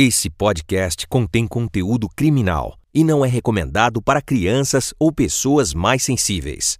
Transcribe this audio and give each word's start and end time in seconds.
Esse 0.00 0.30
podcast 0.30 1.08
contém 1.08 1.44
conteúdo 1.44 2.08
criminal 2.08 2.76
e 2.94 3.02
não 3.02 3.24
é 3.24 3.28
recomendado 3.28 4.00
para 4.00 4.22
crianças 4.22 4.94
ou 4.96 5.10
pessoas 5.10 5.74
mais 5.74 6.04
sensíveis. 6.04 6.78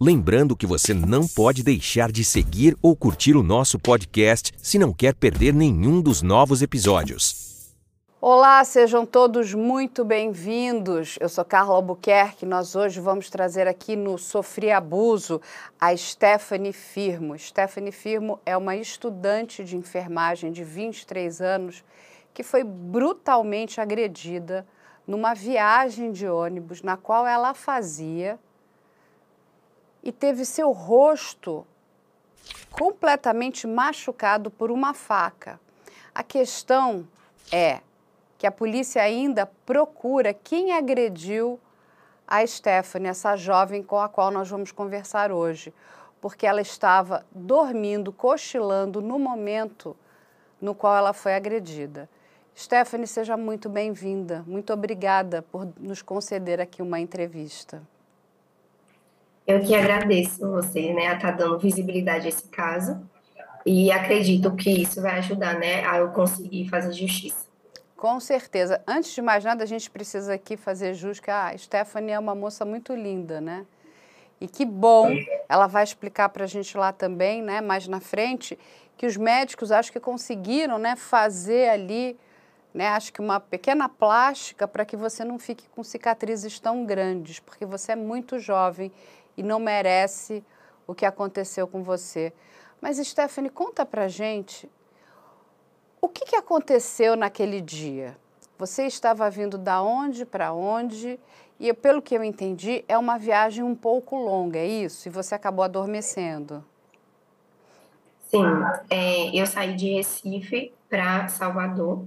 Lembrando 0.00 0.56
que 0.56 0.66
você 0.66 0.92
não 0.92 1.28
pode 1.28 1.62
deixar 1.62 2.10
de 2.10 2.24
seguir 2.24 2.76
ou 2.82 2.96
curtir 2.96 3.36
o 3.36 3.42
nosso 3.44 3.78
podcast 3.78 4.50
se 4.56 4.80
não 4.80 4.92
quer 4.92 5.14
perder 5.14 5.54
nenhum 5.54 6.02
dos 6.02 6.22
novos 6.22 6.60
episódios. 6.60 7.72
Olá, 8.20 8.64
sejam 8.64 9.06
todos 9.06 9.54
muito 9.54 10.04
bem-vindos. 10.04 11.16
Eu 11.20 11.28
sou 11.28 11.44
Carla 11.44 11.76
Albuquerque. 11.76 12.44
Nós 12.44 12.74
hoje 12.74 12.98
vamos 12.98 13.30
trazer 13.30 13.68
aqui 13.68 13.94
no 13.94 14.18
Sofri 14.18 14.72
Abuso 14.72 15.40
a 15.80 15.96
Stephanie 15.96 16.72
Firmo. 16.72 17.38
Stephanie 17.38 17.92
Firmo 17.92 18.40
é 18.44 18.56
uma 18.56 18.74
estudante 18.74 19.62
de 19.62 19.76
enfermagem 19.76 20.50
de 20.50 20.64
23 20.64 21.40
anos 21.40 21.84
que 22.34 22.42
foi 22.42 22.64
brutalmente 22.64 23.80
agredida 23.80 24.66
numa 25.06 25.32
viagem 25.32 26.10
de 26.10 26.28
ônibus 26.28 26.82
na 26.82 26.96
qual 26.96 27.26
ela 27.26 27.54
fazia 27.54 28.38
e 30.02 30.10
teve 30.10 30.44
seu 30.44 30.72
rosto 30.72 31.64
completamente 32.70 33.66
machucado 33.66 34.50
por 34.50 34.70
uma 34.70 34.92
faca. 34.92 35.60
A 36.12 36.22
questão 36.22 37.06
é 37.52 37.80
que 38.36 38.46
a 38.46 38.52
polícia 38.52 39.00
ainda 39.00 39.46
procura 39.64 40.34
quem 40.34 40.72
agrediu 40.72 41.58
a 42.26 42.44
Stephanie, 42.46 43.08
essa 43.08 43.36
jovem 43.36 43.82
com 43.82 44.00
a 44.00 44.08
qual 44.08 44.30
nós 44.30 44.48
vamos 44.50 44.72
conversar 44.72 45.30
hoje, 45.30 45.72
porque 46.20 46.46
ela 46.46 46.60
estava 46.60 47.24
dormindo, 47.30 48.12
cochilando 48.12 49.00
no 49.00 49.18
momento 49.18 49.96
no 50.60 50.74
qual 50.74 50.96
ela 50.96 51.12
foi 51.12 51.34
agredida. 51.34 52.08
Stephanie, 52.56 53.06
seja 53.06 53.36
muito 53.36 53.68
bem-vinda. 53.68 54.44
Muito 54.46 54.72
obrigada 54.72 55.42
por 55.42 55.68
nos 55.78 56.02
conceder 56.02 56.60
aqui 56.60 56.80
uma 56.80 57.00
entrevista. 57.00 57.82
Eu 59.46 59.60
que 59.60 59.74
agradeço 59.74 60.48
você, 60.50 60.92
né, 60.92 61.08
a 61.08 61.16
estar 61.16 61.32
tá 61.32 61.38
dando 61.38 61.58
visibilidade 61.58 62.26
a 62.26 62.28
esse 62.28 62.48
caso 62.48 63.02
e 63.66 63.90
acredito 63.90 64.54
que 64.54 64.70
isso 64.70 65.02
vai 65.02 65.18
ajudar, 65.18 65.58
né, 65.58 65.84
a 65.84 65.98
eu 65.98 66.10
conseguir 66.10 66.68
fazer 66.68 66.92
justiça. 66.92 67.44
Com 67.96 68.20
certeza. 68.20 68.80
Antes 68.86 69.14
de 69.14 69.20
mais 69.20 69.42
nada, 69.42 69.64
a 69.64 69.66
gente 69.66 69.90
precisa 69.90 70.34
aqui 70.34 70.56
fazer 70.56 70.94
jus 70.94 71.18
que 71.18 71.30
a 71.30 71.56
Stephanie 71.58 72.12
é 72.12 72.18
uma 72.18 72.34
moça 72.34 72.64
muito 72.64 72.94
linda, 72.94 73.40
né? 73.40 73.66
E 74.40 74.46
que 74.46 74.64
bom, 74.64 75.10
ela 75.48 75.66
vai 75.66 75.84
explicar 75.84 76.28
para 76.28 76.44
a 76.44 76.46
gente 76.46 76.76
lá 76.76 76.92
também, 76.92 77.42
né, 77.42 77.60
mais 77.60 77.88
na 77.88 78.00
frente, 78.00 78.58
que 78.96 79.06
os 79.06 79.16
médicos 79.16 79.72
acho 79.72 79.90
que 79.90 79.98
conseguiram, 79.98 80.78
né, 80.78 80.96
fazer 80.96 81.68
ali, 81.70 82.16
né, 82.74 82.88
acho 82.88 83.12
que 83.12 83.20
uma 83.20 83.38
pequena 83.38 83.88
plástica 83.88 84.66
para 84.66 84.84
que 84.84 84.96
você 84.96 85.24
não 85.24 85.38
fique 85.38 85.68
com 85.68 85.84
cicatrizes 85.84 86.58
tão 86.58 86.84
grandes, 86.84 87.38
porque 87.38 87.64
você 87.64 87.92
é 87.92 87.96
muito 87.96 88.38
jovem 88.38 88.90
e 89.36 89.42
não 89.42 89.60
merece 89.60 90.44
o 90.86 90.94
que 90.94 91.06
aconteceu 91.06 91.68
com 91.68 91.82
você. 91.84 92.32
Mas 92.80 92.98
Stephanie, 92.98 93.48
conta 93.48 93.86
para 93.86 94.08
gente 94.08 94.68
o 96.04 96.08
que, 96.08 96.26
que 96.26 96.36
aconteceu 96.36 97.16
naquele 97.16 97.62
dia? 97.62 98.14
Você 98.58 98.82
estava 98.84 99.30
vindo 99.30 99.56
da 99.56 99.80
onde 99.80 100.26
para 100.26 100.52
onde? 100.52 101.18
E 101.58 101.72
pelo 101.72 102.02
que 102.02 102.14
eu 102.14 102.22
entendi, 102.22 102.84
é 102.86 102.98
uma 102.98 103.16
viagem 103.16 103.64
um 103.64 103.74
pouco 103.74 104.14
longa, 104.16 104.58
é 104.58 104.66
isso? 104.66 105.08
E 105.08 105.10
você 105.10 105.34
acabou 105.34 105.64
adormecendo? 105.64 106.62
Sim, 108.28 108.44
é, 108.90 109.34
eu 109.34 109.46
saí 109.46 109.74
de 109.74 109.94
Recife 109.94 110.74
para 110.90 111.26
Salvador. 111.28 112.04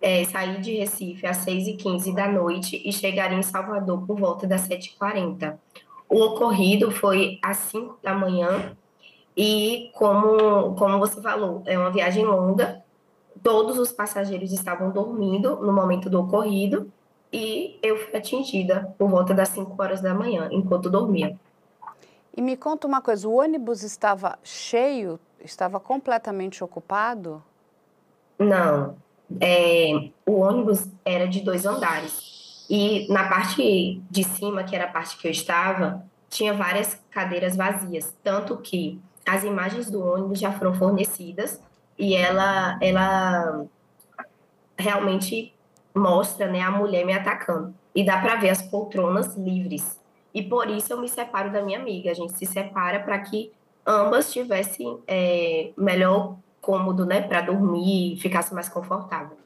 É, 0.00 0.24
saí 0.24 0.60
de 0.60 0.76
Recife 0.76 1.26
às 1.26 1.44
6h15 1.44 2.14
da 2.14 2.28
noite 2.28 2.80
e 2.84 2.92
chegaria 2.92 3.36
em 3.36 3.42
Salvador 3.42 4.06
por 4.06 4.18
volta 4.18 4.46
das 4.46 4.68
7h40. 4.68 5.56
O 6.08 6.22
ocorrido 6.22 6.90
foi 6.90 7.38
às 7.42 7.56
5 7.56 7.98
da 8.02 8.14
manhã 8.14 8.76
e, 9.36 9.90
como, 9.94 10.74
como 10.76 10.98
você 10.98 11.20
falou, 11.20 11.62
é 11.66 11.78
uma 11.78 11.90
viagem 11.90 12.24
longa 12.24 12.82
todos 13.42 13.78
os 13.78 13.92
passageiros 13.92 14.52
estavam 14.52 14.90
dormindo 14.90 15.56
no 15.56 15.72
momento 15.72 16.10
do 16.10 16.20
ocorrido 16.20 16.90
e 17.32 17.78
eu 17.82 17.96
fui 17.98 18.16
atingida 18.16 18.94
por 18.98 19.08
volta 19.08 19.34
das 19.34 19.48
5 19.50 19.80
horas 19.80 20.00
da 20.00 20.14
manhã, 20.14 20.48
enquanto 20.50 20.90
dormia. 20.90 21.38
E 22.36 22.40
me 22.40 22.56
conta 22.56 22.86
uma 22.86 23.00
coisa, 23.00 23.28
o 23.28 23.34
ônibus 23.34 23.82
estava 23.82 24.38
cheio, 24.42 25.18
estava 25.40 25.78
completamente 25.80 26.62
ocupado? 26.62 27.42
Não, 28.38 28.96
é, 29.40 30.10
o 30.26 30.40
ônibus 30.40 30.88
era 31.04 31.26
de 31.26 31.40
dois 31.40 31.66
andares 31.66 32.38
e 32.68 33.10
na 33.10 33.28
parte 33.28 34.02
de 34.10 34.24
cima, 34.24 34.62
que 34.62 34.76
era 34.76 34.84
a 34.84 34.92
parte 34.92 35.16
que 35.16 35.26
eu 35.26 35.30
estava, 35.30 36.04
tinha 36.28 36.52
várias 36.52 37.02
cadeiras 37.10 37.56
vazias, 37.56 38.14
tanto 38.22 38.58
que 38.58 39.00
as 39.26 39.42
imagens 39.42 39.90
do 39.90 40.04
ônibus 40.04 40.38
já 40.38 40.52
foram 40.52 40.74
fornecidas 40.74 41.62
e 41.98 42.14
ela, 42.14 42.78
ela 42.82 43.64
realmente 44.76 45.54
mostra 45.94 46.46
né, 46.46 46.60
a 46.60 46.70
mulher 46.70 47.06
me 47.06 47.12
atacando. 47.12 47.74
E 47.94 48.04
dá 48.04 48.18
para 48.18 48.36
ver 48.36 48.50
as 48.50 48.62
poltronas 48.62 49.34
livres. 49.34 49.98
E 50.32 50.42
por 50.42 50.68
isso 50.68 50.92
eu 50.92 51.00
me 51.00 51.08
separo 51.08 51.50
da 51.50 51.62
minha 51.62 51.80
amiga. 51.80 52.10
A 52.10 52.14
gente 52.14 52.34
se 52.34 52.46
separa 52.46 53.00
para 53.00 53.18
que 53.18 53.50
ambas 53.84 54.30
tivessem 54.30 54.98
é, 55.06 55.70
melhor 55.76 56.36
cômodo 56.68 57.06
né, 57.06 57.22
para 57.22 57.40
dormir 57.40 58.12
e 58.12 58.20
ficasse 58.20 58.52
mais 58.52 58.68
confortável. 58.68 59.38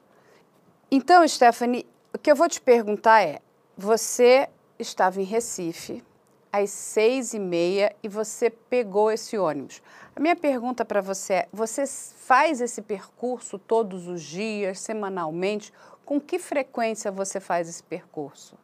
Então, 0.91 1.25
Stephanie, 1.25 1.85
o 2.13 2.17
que 2.17 2.29
eu 2.29 2.35
vou 2.35 2.49
te 2.49 2.59
perguntar 2.59 3.21
é: 3.21 3.39
você 3.77 4.49
estava 4.77 5.21
em 5.21 5.23
Recife 5.23 6.03
às 6.51 6.69
seis 6.69 7.33
e 7.33 7.39
meia 7.39 7.95
e 8.03 8.09
você 8.09 8.49
pegou 8.49 9.09
esse 9.09 9.37
ônibus. 9.37 9.81
A 10.13 10.19
minha 10.19 10.35
pergunta 10.35 10.83
para 10.83 10.99
você 10.99 11.33
é: 11.33 11.47
você 11.53 11.87
faz 11.87 12.59
esse 12.59 12.81
percurso 12.81 13.57
todos 13.57 14.05
os 14.05 14.21
dias, 14.21 14.81
semanalmente? 14.81 15.71
Com 16.03 16.19
que 16.19 16.37
frequência 16.37 17.09
você 17.09 17.39
faz 17.39 17.69
esse 17.69 17.81
percurso? 17.83 18.57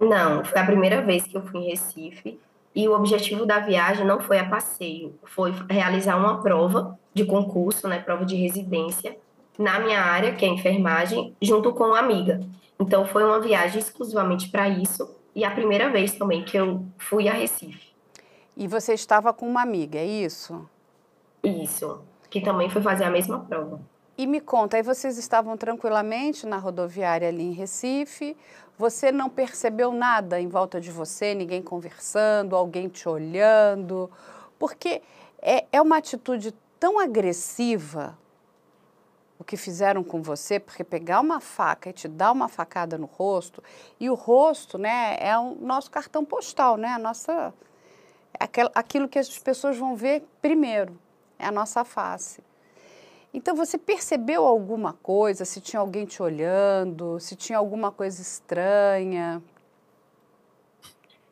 Não, 0.00 0.42
foi 0.42 0.58
a 0.58 0.64
primeira 0.64 1.02
vez 1.02 1.24
que 1.24 1.36
eu 1.36 1.42
fui 1.42 1.60
em 1.60 1.70
Recife 1.72 2.40
e 2.74 2.88
o 2.88 2.94
objetivo 2.94 3.44
da 3.44 3.58
viagem 3.58 4.06
não 4.06 4.20
foi 4.20 4.38
a 4.38 4.48
passeio, 4.48 5.18
foi 5.24 5.52
realizar 5.68 6.16
uma 6.16 6.40
prova 6.40 6.98
de 7.12 7.24
concurso, 7.24 7.88
né, 7.88 7.98
prova 7.98 8.24
de 8.24 8.36
residência 8.36 9.16
na 9.58 9.78
minha 9.80 10.00
área, 10.00 10.34
que 10.34 10.44
é 10.44 10.48
enfermagem, 10.48 11.34
junto 11.42 11.72
com 11.72 11.84
uma 11.84 11.98
amiga. 11.98 12.40
Então 12.78 13.04
foi 13.04 13.24
uma 13.24 13.40
viagem 13.40 13.78
exclusivamente 13.78 14.48
para 14.48 14.68
isso 14.68 15.14
e 15.34 15.44
a 15.44 15.50
primeira 15.50 15.90
vez 15.90 16.12
também 16.14 16.44
que 16.44 16.56
eu 16.56 16.84
fui 16.98 17.28
a 17.28 17.32
Recife. 17.32 17.90
E 18.56 18.66
você 18.66 18.94
estava 18.94 19.32
com 19.32 19.46
uma 19.46 19.62
amiga, 19.62 19.98
é 19.98 20.06
isso? 20.06 20.68
Isso, 21.42 22.00
que 22.28 22.40
também 22.40 22.68
foi 22.68 22.82
fazer 22.82 23.04
a 23.04 23.10
mesma 23.10 23.40
prova. 23.40 23.80
E 24.20 24.26
me 24.26 24.38
conta, 24.38 24.76
aí 24.76 24.82
vocês 24.82 25.16
estavam 25.16 25.56
tranquilamente 25.56 26.46
na 26.46 26.58
rodoviária 26.58 27.26
ali 27.26 27.42
em 27.42 27.52
Recife, 27.52 28.36
você 28.76 29.10
não 29.10 29.30
percebeu 29.30 29.94
nada 29.94 30.38
em 30.38 30.46
volta 30.46 30.78
de 30.78 30.90
você, 30.90 31.34
ninguém 31.34 31.62
conversando, 31.62 32.54
alguém 32.54 32.86
te 32.86 33.08
olhando, 33.08 34.10
porque 34.58 35.00
é, 35.40 35.64
é 35.72 35.80
uma 35.80 35.96
atitude 35.96 36.52
tão 36.78 36.98
agressiva 36.98 38.14
o 39.38 39.42
que 39.42 39.56
fizeram 39.56 40.04
com 40.04 40.20
você, 40.20 40.60
porque 40.60 40.84
pegar 40.84 41.20
uma 41.20 41.40
faca 41.40 41.88
e 41.88 41.92
te 41.94 42.06
dar 42.06 42.30
uma 42.30 42.46
facada 42.46 42.98
no 42.98 43.06
rosto, 43.06 43.64
e 43.98 44.10
o 44.10 44.14
rosto, 44.14 44.76
né, 44.76 45.16
é 45.18 45.38
o 45.38 45.54
nosso 45.54 45.90
cartão 45.90 46.26
postal, 46.26 46.76
né, 46.76 46.88
a 46.88 46.98
nossa 46.98 47.54
aquilo 48.74 49.08
que 49.08 49.18
as 49.18 49.38
pessoas 49.38 49.78
vão 49.78 49.96
ver 49.96 50.28
primeiro, 50.42 51.00
é 51.38 51.46
a 51.46 51.50
nossa 51.50 51.86
face. 51.86 52.49
Então, 53.32 53.54
você 53.54 53.78
percebeu 53.78 54.44
alguma 54.44 54.92
coisa? 54.92 55.44
Se 55.44 55.60
tinha 55.60 55.80
alguém 55.80 56.04
te 56.04 56.22
olhando? 56.22 57.18
Se 57.20 57.36
tinha 57.36 57.58
alguma 57.58 57.92
coisa 57.92 58.20
estranha? 58.20 59.42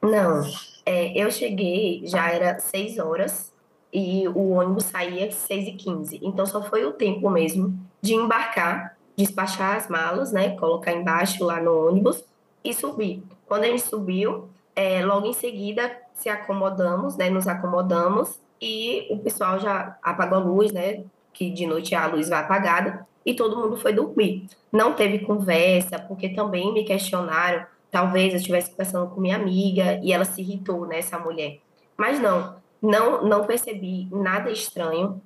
Não. 0.01 0.43
É, 0.87 1.13
eu 1.19 1.31
cheguei, 1.31 2.07
já 2.07 2.31
era 2.31 2.59
seis 2.61 2.99
horas, 2.99 3.53
e 3.93 4.29
o 4.29 4.51
ônibus 4.51 4.85
saía 4.85 5.27
às 5.29 5.35
seis 5.35 5.67
e 5.67 5.73
quinze. 5.73 6.21
Então, 6.23 6.47
só 6.47 6.63
foi 6.63 6.85
o 6.85 6.93
tempo 6.93 7.29
mesmo 7.31 7.79
de 8.01 8.15
embarcar, 8.15 8.97
despachar 9.17 9.77
as 9.77 9.89
malas, 9.89 10.31
né? 10.31 10.57
Colocar 10.57 10.93
embaixo 10.93 11.45
lá 11.45 11.61
no 11.61 11.89
ônibus 11.89 12.23
e 12.63 12.73
subir. 12.73 13.23
Quando 13.47 13.65
a 13.65 13.67
gente 13.67 13.83
subiu, 13.83 14.49
é, 14.77 15.05
logo 15.05 15.27
em 15.27 15.33
seguida 15.33 15.91
se 16.15 16.29
acomodamos, 16.29 17.17
né, 17.17 17.31
nos 17.31 17.49
acomodamos 17.49 18.39
e 18.61 19.07
o 19.11 19.19
pessoal 19.19 19.59
já 19.59 19.97
apagou 20.03 20.39
a 20.39 20.41
luz, 20.41 20.73
né, 20.73 21.05
que 21.39 21.51
de 21.51 21.67
noite 21.67 21.95
a 21.95 22.07
luz 22.09 22.29
vai 22.29 22.41
apagada 22.41 23.07
e 23.25 23.33
todo 23.33 23.57
mundo 23.57 23.77
foi 23.77 23.93
dormir. 23.93 24.49
Não 24.73 24.93
teve 24.93 25.21
conversa, 25.21 25.99
porque 26.01 26.31
também 26.31 26.73
me 26.73 26.83
questionaram, 26.83 27.65
talvez 27.93 28.33
eu 28.33 28.39
estivesse 28.39 28.71
conversando 28.73 29.09
com 29.11 29.21
minha 29.21 29.37
amiga 29.37 30.01
e 30.03 30.13
ela 30.13 30.25
se 30.25 30.41
irritou, 30.41 30.85
né, 30.85 30.99
mulher. 31.23 31.61
Mas 31.97 32.21
não, 32.21 32.57
não, 32.83 33.23
não 33.23 33.47
percebi 33.47 34.09
nada 34.11 34.51
estranho, 34.51 35.23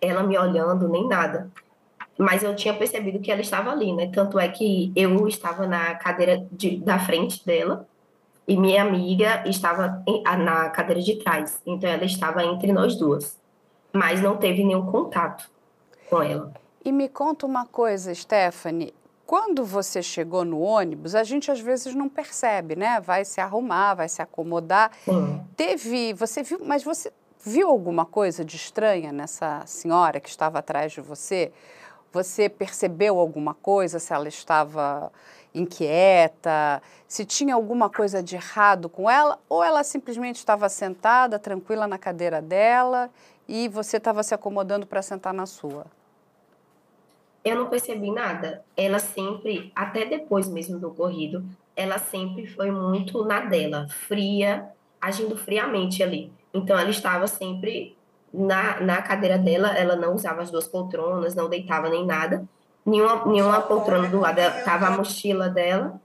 ela 0.00 0.22
me 0.22 0.36
olhando, 0.38 0.86
nem 0.86 1.08
nada. 1.08 1.50
mas 2.18 2.42
eu 2.42 2.54
tinha 2.54 2.74
percebido 2.74 3.18
que 3.20 3.32
ela 3.32 3.40
estava 3.40 3.70
ali, 3.70 3.92
né? 3.92 4.10
Tanto 4.12 4.38
é 4.38 4.46
que 4.48 4.92
eu 4.94 5.26
estava 5.26 5.66
na 5.66 5.94
cadeira 5.94 6.46
de, 6.52 6.76
da 6.76 6.98
frente 6.98 7.44
dela 7.44 7.88
e 8.46 8.56
minha 8.56 8.82
amiga 8.82 9.42
estava 9.46 10.04
na 10.38 10.70
cadeira 10.70 11.00
de 11.00 11.16
trás. 11.16 11.60
Então 11.66 11.88
ela 11.88 12.04
estava 12.04 12.44
entre 12.44 12.72
nós 12.72 12.96
duas, 12.96 13.40
mas 13.92 14.20
não 14.20 14.36
teve 14.36 14.64
nenhum 14.64 14.86
contato 14.86 15.50
com 16.08 16.22
ela. 16.22 16.52
E 16.84 16.90
me 16.90 17.08
conta 17.08 17.46
uma 17.46 17.66
coisa, 17.66 18.14
Stephanie. 18.14 18.94
Quando 19.24 19.64
você 19.64 20.02
chegou 20.02 20.44
no 20.44 20.60
ônibus, 20.60 21.14
a 21.14 21.22
gente 21.22 21.50
às 21.50 21.60
vezes 21.60 21.94
não 21.94 22.08
percebe, 22.08 22.74
né? 22.74 23.00
Vai 23.00 23.24
se 23.24 23.40
arrumar, 23.40 23.94
vai 23.94 24.08
se 24.08 24.20
acomodar. 24.20 24.90
Teve, 25.56 26.12
você 26.12 26.42
viu, 26.42 26.60
mas 26.64 26.82
você 26.82 27.12
viu 27.44 27.68
alguma 27.68 28.04
coisa 28.04 28.44
de 28.44 28.56
estranha 28.56 29.12
nessa 29.12 29.62
senhora 29.64 30.20
que 30.20 30.28
estava 30.28 30.58
atrás 30.58 30.92
de 30.92 31.00
você? 31.00 31.52
Você 32.12 32.48
percebeu 32.48 33.18
alguma 33.18 33.54
coisa? 33.54 33.98
Se 33.98 34.12
ela 34.12 34.28
estava 34.28 35.10
inquieta? 35.54 36.82
Se 37.08 37.24
tinha 37.24 37.54
alguma 37.54 37.88
coisa 37.88 38.22
de 38.22 38.36
errado 38.36 38.88
com 38.88 39.08
ela? 39.08 39.38
Ou 39.48 39.64
ela 39.64 39.82
simplesmente 39.82 40.36
estava 40.36 40.68
sentada, 40.68 41.38
tranquila 41.38 41.86
na 41.86 41.96
cadeira 41.96 42.42
dela 42.42 43.08
e 43.48 43.68
você 43.68 43.96
estava 43.96 44.22
se 44.22 44.34
acomodando 44.34 44.86
para 44.86 45.02
sentar 45.02 45.34
na 45.34 45.46
sua? 45.46 45.86
Eu 47.44 47.56
não 47.56 47.68
percebi 47.68 48.10
nada. 48.10 48.64
Ela 48.76 48.98
sempre, 48.98 49.72
até 49.74 50.04
depois 50.04 50.48
mesmo 50.48 50.78
do 50.78 50.88
ocorrido, 50.88 51.44
ela 51.74 51.98
sempre 51.98 52.46
foi 52.46 52.70
muito 52.70 53.24
na 53.24 53.40
dela, 53.40 53.88
fria, 53.88 54.68
agindo 55.00 55.36
friamente 55.36 56.02
ali. 56.02 56.32
Então 56.54 56.78
ela 56.78 56.90
estava 56.90 57.26
sempre 57.26 57.96
na, 58.32 58.80
na 58.80 59.02
cadeira 59.02 59.36
dela, 59.36 59.76
ela 59.76 59.96
não 59.96 60.14
usava 60.14 60.42
as 60.42 60.50
duas 60.50 60.68
poltronas, 60.68 61.34
não 61.34 61.48
deitava 61.48 61.88
nem 61.88 62.06
nada. 62.06 62.44
Nenhuma, 62.86 63.26
nenhuma 63.26 63.60
poltrona 63.62 64.08
do 64.08 64.20
lado 64.20 64.38
estava 64.38 64.86
a 64.86 64.90
mochila 64.90 65.48
dela 65.48 66.00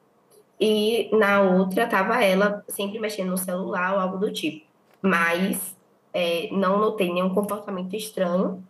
e 0.60 1.10
na 1.16 1.42
outra 1.42 1.83
estava 1.83 2.24
ela 2.24 2.63
sempre 2.68 3.00
mexendo 3.00 3.30
no 3.30 3.38
celular 3.38 3.94
ou 3.94 4.00
algo 4.00 4.18
do 4.18 4.31
tipo. 4.31 4.66
Mas 5.01 5.77
é, 6.13 6.50
não 6.51 6.80
notei 6.80 7.12
nenhum 7.12 7.33
comportamento 7.33 7.95
estranho. 7.95 8.63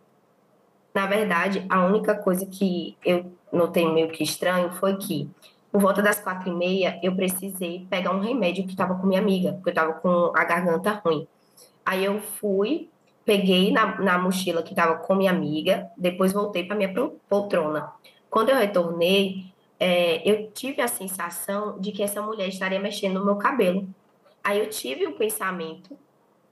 Na 0.94 1.06
verdade, 1.06 1.64
a 1.68 1.84
única 1.84 2.14
coisa 2.14 2.44
que 2.46 2.96
eu 3.04 3.30
notei 3.52 3.90
meio 3.92 4.08
que 4.08 4.22
estranho 4.22 4.72
foi 4.72 4.96
que, 4.96 5.30
por 5.70 5.80
volta 5.80 6.02
das 6.02 6.20
quatro 6.20 6.50
e 6.50 6.54
meia, 6.54 6.98
eu 7.02 7.14
precisei 7.14 7.86
pegar 7.88 8.14
um 8.14 8.20
remédio 8.20 8.64
que 8.64 8.72
estava 8.72 8.94
com 8.94 9.06
minha 9.06 9.20
amiga, 9.20 9.52
porque 9.52 9.68
eu 9.68 9.72
estava 9.72 9.92
com 9.94 10.32
a 10.34 10.44
garganta 10.44 11.00
ruim. 11.04 11.26
Aí 11.84 12.04
eu 12.04 12.20
fui 12.20 12.88
peguei 13.28 13.70
na, 13.70 14.00
na 14.00 14.16
mochila 14.16 14.62
que 14.62 14.70
estava 14.70 14.96
com 14.96 15.14
minha 15.14 15.30
amiga, 15.30 15.90
depois 15.98 16.32
voltei 16.32 16.64
para 16.64 16.74
minha 16.74 16.94
poltrona. 17.28 17.92
Quando 18.30 18.48
eu 18.48 18.56
retornei, 18.56 19.52
é, 19.78 20.26
eu 20.26 20.50
tive 20.50 20.80
a 20.80 20.88
sensação 20.88 21.78
de 21.78 21.92
que 21.92 22.02
essa 22.02 22.22
mulher 22.22 22.48
estaria 22.48 22.80
mexendo 22.80 23.18
no 23.18 23.26
meu 23.26 23.36
cabelo. 23.36 23.86
Aí 24.42 24.58
eu 24.58 24.70
tive 24.70 25.06
o 25.06 25.12
pensamento, 25.12 25.94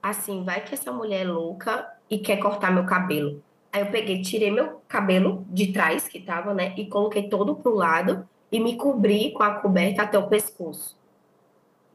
assim, 0.09 0.43
vai 0.43 0.61
que 0.61 0.73
essa 0.73 0.91
mulher 0.91 1.25
é 1.25 1.29
louca 1.29 1.87
e 2.09 2.17
quer 2.17 2.37
cortar 2.37 2.71
meu 2.71 2.85
cabelo. 2.85 3.41
Aí 3.71 3.81
eu 3.81 3.87
peguei, 3.87 4.21
tirei 4.21 4.51
meu 4.51 4.81
cabelo 4.87 5.45
de 5.49 5.71
trás 5.71 6.07
que 6.07 6.19
tava, 6.19 6.53
né, 6.53 6.73
e 6.77 6.85
coloquei 6.87 7.29
todo 7.29 7.55
pro 7.55 7.75
lado 7.75 8.27
e 8.51 8.59
me 8.59 8.75
cobri 8.75 9.31
com 9.31 9.43
a 9.43 9.55
coberta 9.55 10.03
até 10.03 10.17
o 10.17 10.27
pescoço. 10.27 10.97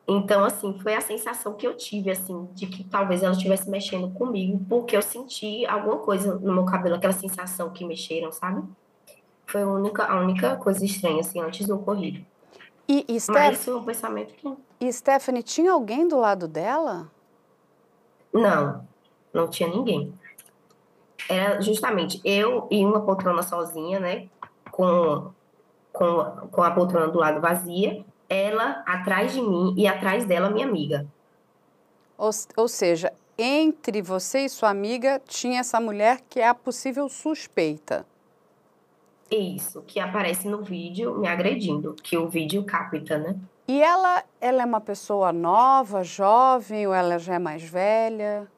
Então, 0.06 0.44
assim, 0.44 0.78
foi 0.80 0.94
a 0.94 1.00
sensação 1.00 1.54
que 1.54 1.66
eu 1.66 1.76
tive, 1.76 2.10
assim, 2.10 2.48
de 2.54 2.66
que 2.66 2.84
talvez 2.84 3.22
ela 3.22 3.32
estivesse 3.32 3.70
mexendo 3.70 4.10
comigo, 4.10 4.60
porque 4.68 4.96
eu 4.96 5.02
senti 5.02 5.64
alguma 5.64 5.98
coisa 5.98 6.34
no 6.34 6.52
meu 6.52 6.64
cabelo, 6.64 6.96
aquela 6.96 7.12
sensação 7.12 7.70
que 7.70 7.84
mexeram, 7.84 8.32
sabe? 8.32 8.62
Foi 9.46 9.62
a 9.62 9.66
única, 9.66 10.04
a 10.04 10.20
única 10.20 10.56
coisa 10.56 10.84
estranha, 10.84 11.20
assim, 11.20 11.40
antes 11.40 11.66
do 11.66 11.76
ocorrido. 11.76 12.24
E, 12.88 13.04
e 13.08 13.20
Steph... 13.20 13.34
Mas 13.34 13.64
foi 13.64 13.74
um 13.74 13.84
pensamento 13.84 14.34
que... 14.34 14.52
E 14.80 14.92
Stephanie, 14.92 15.42
tinha 15.42 15.70
alguém 15.70 16.08
do 16.08 16.18
lado 16.18 16.48
dela? 16.48 17.11
Não, 18.32 18.86
não 19.32 19.48
tinha 19.48 19.68
ninguém. 19.68 20.12
Era 21.28 21.60
justamente 21.60 22.20
eu 22.24 22.66
e 22.70 22.84
uma 22.84 23.00
poltrona 23.00 23.42
sozinha, 23.42 24.00
né? 24.00 24.28
Com, 24.70 25.30
com, 25.92 26.24
com 26.50 26.62
a 26.62 26.70
poltrona 26.70 27.08
do 27.08 27.18
lado 27.18 27.40
vazia 27.40 28.04
ela 28.32 28.82
atrás 28.86 29.34
de 29.34 29.42
mim 29.42 29.74
e 29.76 29.86
atrás 29.86 30.24
dela 30.24 30.48
minha 30.48 30.66
amiga. 30.66 31.06
Ou, 32.16 32.30
ou 32.56 32.66
seja, 32.66 33.12
entre 33.36 34.00
você 34.00 34.46
e 34.46 34.48
sua 34.48 34.70
amiga 34.70 35.20
tinha 35.26 35.60
essa 35.60 35.78
mulher 35.78 36.22
que 36.30 36.40
é 36.40 36.48
a 36.48 36.54
possível 36.54 37.10
suspeita. 37.10 38.06
Isso, 39.30 39.82
que 39.82 40.00
aparece 40.00 40.48
no 40.48 40.62
vídeo 40.62 41.18
me 41.18 41.28
agredindo, 41.28 41.94
que 41.94 42.16
o 42.16 42.28
vídeo 42.28 42.64
capta, 42.64 43.18
né? 43.18 43.36
E 43.66 43.80
ela, 43.82 44.24
ela 44.40 44.62
é 44.62 44.66
uma 44.66 44.80
pessoa 44.80 45.32
nova, 45.32 46.02
jovem, 46.02 46.86
ou 46.86 46.92
ela 46.92 47.18
já 47.18 47.34
é 47.34 47.38
mais 47.38 47.62
velha? 47.62 48.48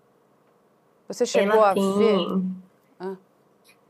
Você 1.07 1.27
chegou 1.27 1.57
ela 1.57 1.71
a 1.71 1.75
tem... 1.75 1.99
ver? 1.99 2.43
Ah. 2.99 3.17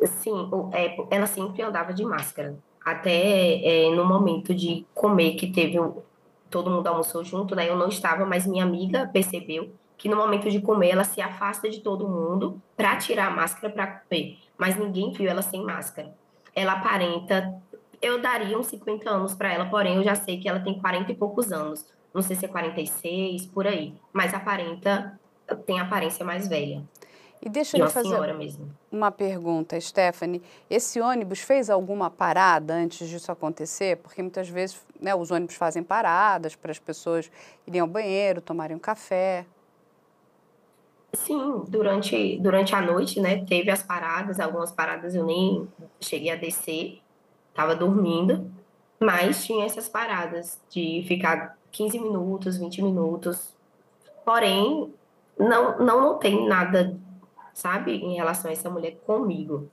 Sim, 0.06 0.50
é, 0.72 0.96
ela 1.10 1.26
sempre 1.26 1.62
andava 1.62 1.94
de 1.94 2.04
máscara 2.04 2.56
até 2.84 3.86
é, 3.86 3.90
no 3.94 4.04
momento 4.04 4.54
de 4.54 4.84
comer, 4.94 5.36
que 5.36 5.50
teve 5.50 5.78
todo 6.50 6.70
mundo 6.70 6.86
almoçou 6.86 7.24
junto, 7.24 7.56
né? 7.56 7.68
Eu 7.68 7.76
não 7.76 7.88
estava, 7.88 8.26
mas 8.26 8.46
minha 8.46 8.62
amiga 8.62 9.08
percebeu 9.12 9.72
que 9.96 10.08
no 10.08 10.16
momento 10.16 10.50
de 10.50 10.60
comer 10.60 10.90
ela 10.90 11.04
se 11.04 11.20
afasta 11.20 11.70
de 11.70 11.80
todo 11.80 12.06
mundo 12.06 12.60
para 12.76 12.96
tirar 12.96 13.28
a 13.28 13.30
máscara 13.30 13.72
para 13.72 13.86
comer, 13.86 14.38
mas 14.58 14.76
ninguém 14.76 15.10
viu 15.12 15.30
ela 15.30 15.40
sem 15.40 15.64
máscara. 15.64 16.14
Ela 16.54 16.74
aparenta, 16.74 17.54
eu 18.04 18.20
daria 18.20 18.58
uns 18.58 18.66
50 18.66 19.08
anos 19.08 19.34
para 19.34 19.52
ela, 19.52 19.66
porém 19.66 19.96
eu 19.96 20.04
já 20.04 20.14
sei 20.14 20.38
que 20.38 20.48
ela 20.48 20.60
tem 20.60 20.78
40 20.78 21.12
e 21.12 21.14
poucos 21.14 21.52
anos. 21.52 21.86
Não 22.12 22.22
sei 22.22 22.36
se 22.36 22.44
é 22.44 22.48
46, 22.48 23.46
por 23.46 23.66
aí, 23.66 23.94
mas 24.12 24.34
aparenta 24.34 25.18
tem 25.66 25.80
aparência 25.80 26.24
mais 26.24 26.46
velha. 26.48 26.82
E 27.42 27.48
deixa 27.48 27.76
eu 27.76 27.90
fazer 27.90 28.16
uma 28.90 29.10
pergunta, 29.10 29.78
Stephanie. 29.78 30.42
Esse 30.70 30.98
ônibus 30.98 31.40
fez 31.40 31.68
alguma 31.68 32.08
parada 32.08 32.72
antes 32.72 33.06
disso 33.06 33.30
acontecer? 33.30 33.98
Porque 33.98 34.22
muitas 34.22 34.48
vezes 34.48 34.80
né, 34.98 35.14
os 35.14 35.30
ônibus 35.30 35.54
fazem 35.54 35.82
paradas 35.82 36.56
para 36.56 36.70
as 36.70 36.78
pessoas 36.78 37.30
irem 37.66 37.82
ao 37.82 37.86
banheiro, 37.86 38.40
tomarem 38.40 38.74
um 38.74 38.80
café. 38.80 39.44
Sim, 41.12 41.64
durante, 41.68 42.38
durante 42.38 42.74
a 42.74 42.80
noite, 42.80 43.20
né, 43.20 43.44
teve 43.44 43.70
as 43.70 43.82
paradas, 43.82 44.40
algumas 44.40 44.72
paradas 44.72 45.14
eu 45.14 45.26
nem 45.26 45.68
cheguei 46.00 46.30
a 46.30 46.36
descer, 46.36 47.00
estava 47.54 47.76
dormindo, 47.76 48.50
mas 48.98 49.44
tinha 49.44 49.64
essas 49.64 49.88
paradas 49.88 50.60
de 50.68 51.04
ficar 51.06 51.56
15 51.70 51.98
minutos, 51.98 52.56
20 52.56 52.82
minutos. 52.82 53.54
Porém, 54.24 54.92
não, 55.38 55.78
não 55.78 56.00
notei 56.00 56.46
nada 56.46 56.98
sabe, 57.54 57.92
em 57.92 58.16
relação 58.16 58.50
a 58.50 58.52
essa 58.52 58.68
mulher 58.68 58.98
comigo. 59.06 59.70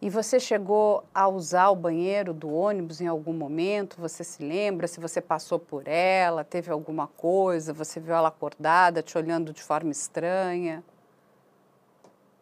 E 0.00 0.10
você 0.10 0.38
chegou 0.38 1.04
a 1.14 1.28
usar 1.28 1.70
o 1.70 1.76
banheiro 1.76 2.34
do 2.34 2.52
ônibus 2.52 3.00
em 3.00 3.06
algum 3.06 3.32
momento? 3.32 4.00
Você 4.00 4.22
se 4.24 4.42
lembra 4.42 4.88
se 4.88 5.00
você 5.00 5.20
passou 5.20 5.58
por 5.58 5.86
ela, 5.86 6.44
teve 6.44 6.70
alguma 6.70 7.06
coisa, 7.06 7.72
você 7.72 8.00
viu 8.00 8.12
ela 8.12 8.28
acordada, 8.28 9.00
te 9.00 9.16
olhando 9.16 9.52
de 9.52 9.62
forma 9.62 9.90
estranha? 9.90 10.82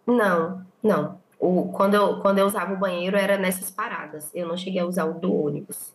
Não, 0.07 0.65
não. 0.83 1.21
O, 1.41 1.73
quando, 1.73 1.95
eu, 1.95 2.21
quando 2.21 2.39
eu 2.39 2.47
usava 2.47 2.75
o 2.75 2.77
banheiro 2.77 3.17
era 3.17 3.39
nessas 3.39 3.71
paradas. 3.71 4.31
Eu 4.35 4.47
não 4.47 4.57
cheguei 4.57 4.81
a 4.81 4.87
usar 4.87 5.07
o 5.07 5.15
do 5.15 5.35
ônibus. 5.35 5.95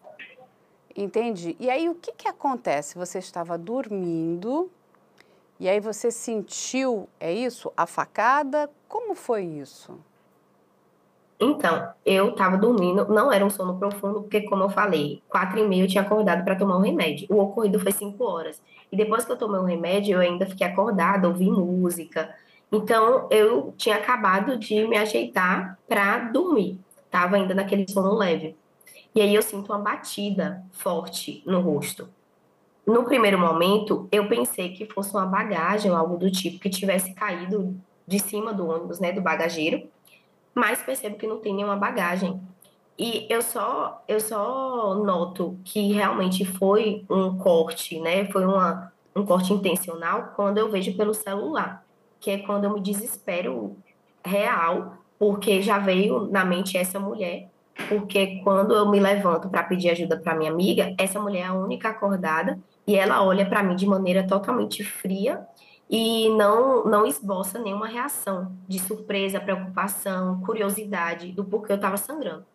Entendi. 0.95 1.55
E 1.59 1.69
aí 1.69 1.87
o 1.87 1.95
que, 1.95 2.11
que 2.11 2.27
acontece? 2.27 2.97
Você 2.97 3.19
estava 3.19 3.57
dormindo 3.57 4.71
e 5.59 5.69
aí 5.69 5.79
você 5.79 6.09
sentiu, 6.11 7.07
é 7.19 7.31
isso, 7.31 7.71
a 7.77 7.85
facada? 7.85 8.69
Como 8.89 9.13
foi 9.15 9.43
isso? 9.43 9.97
Então, 11.39 11.89
eu 12.05 12.29
estava 12.29 12.57
dormindo, 12.57 13.07
não 13.09 13.31
era 13.31 13.45
um 13.45 13.49
sono 13.49 13.77
profundo, 13.77 14.21
porque, 14.21 14.41
como 14.41 14.63
eu 14.63 14.69
falei, 14.69 15.21
quatro 15.27 15.59
e 15.59 15.67
meia 15.67 15.83
eu 15.83 15.87
tinha 15.87 16.01
acordado 16.01 16.43
para 16.43 16.55
tomar 16.55 16.77
um 16.77 16.81
remédio. 16.81 17.27
O 17.29 17.39
ocorrido 17.39 17.79
foi 17.79 17.91
cinco 17.91 18.23
horas. 18.23 18.61
E 18.91 18.95
depois 18.95 19.25
que 19.25 19.31
eu 19.31 19.37
tomei 19.37 19.59
o 19.59 19.65
remédio, 19.65 20.15
eu 20.15 20.21
ainda 20.21 20.45
fiquei 20.45 20.65
acordada, 20.65 21.27
ouvi 21.27 21.49
música. 21.49 22.33
Então, 22.71 23.27
eu 23.31 23.73
tinha 23.77 23.95
acabado 23.95 24.57
de 24.57 24.87
me 24.87 24.97
ajeitar 24.97 25.79
para 25.87 26.19
dormir. 26.29 26.79
Estava 27.05 27.35
ainda 27.35 27.53
naquele 27.53 27.89
sono 27.89 28.15
leve. 28.15 28.55
E 29.13 29.21
aí 29.21 29.33
eu 29.33 29.41
sinto 29.41 29.71
uma 29.71 29.79
batida 29.79 30.63
forte 30.71 31.41
no 31.45 31.61
rosto 31.61 32.09
no 32.85 33.03
primeiro 33.03 33.39
momento, 33.39 34.07
eu 34.11 34.27
pensei 34.27 34.73
que 34.73 34.85
fosse 34.85 35.11
uma 35.11 35.25
bagagem 35.25 35.89
ou 35.89 35.97
algo 35.97 36.17
do 36.17 36.29
tipo 36.29 36.59
que 36.59 36.69
tivesse 36.69 37.13
caído 37.13 37.75
de 38.07 38.19
cima 38.19 38.53
do 38.53 38.67
ônibus, 38.67 38.99
né, 38.99 39.11
do 39.11 39.21
bagageiro, 39.21 39.89
mas 40.53 40.83
percebo 40.83 41.17
que 41.17 41.25
não 41.25 41.39
tem 41.39 41.53
nenhuma 41.53 41.75
bagagem. 41.75 42.39
E 42.97 43.25
eu 43.29 43.41
só 43.41 44.03
eu 44.07 44.19
só 44.19 44.95
noto 44.95 45.59
que 45.65 45.91
realmente 45.91 46.45
foi 46.45 47.03
um 47.09 47.37
corte, 47.37 47.99
né, 47.99 48.25
foi 48.25 48.45
uma, 48.45 48.93
um 49.15 49.25
corte 49.25 49.51
intencional 49.51 50.33
quando 50.35 50.59
eu 50.59 50.69
vejo 50.69 50.95
pelo 50.95 51.13
celular, 51.13 51.83
que 52.19 52.31
é 52.31 52.37
quando 52.39 52.65
eu 52.65 52.73
me 52.73 52.81
desespero 52.81 53.75
real 54.23 54.97
porque 55.17 55.61
já 55.61 55.77
veio 55.77 56.27
na 56.29 56.43
mente 56.43 56.77
essa 56.77 56.99
mulher, 56.99 57.49
porque 57.89 58.41
quando 58.43 58.73
eu 58.73 58.89
me 58.89 58.99
levanto 58.99 59.49
para 59.49 59.63
pedir 59.63 59.89
ajuda 59.89 60.17
para 60.17 60.35
minha 60.35 60.51
amiga, 60.51 60.93
essa 60.97 61.19
mulher 61.19 61.41
é 61.41 61.45
a 61.45 61.53
única 61.53 61.89
acordada 61.89 62.59
e 62.87 62.95
ela 62.95 63.23
olha 63.23 63.45
para 63.45 63.63
mim 63.63 63.75
de 63.75 63.85
maneira 63.85 64.25
totalmente 64.25 64.83
fria 64.83 65.45
e 65.89 66.29
não 66.29 66.85
não 66.85 67.05
esboça 67.05 67.59
nenhuma 67.59 67.87
reação 67.87 68.51
de 68.67 68.79
surpresa, 68.79 69.39
preocupação, 69.39 70.41
curiosidade 70.41 71.31
do 71.31 71.43
porquê 71.43 71.73
eu 71.73 71.77
estava 71.77 71.97
sangrando. 71.97 72.45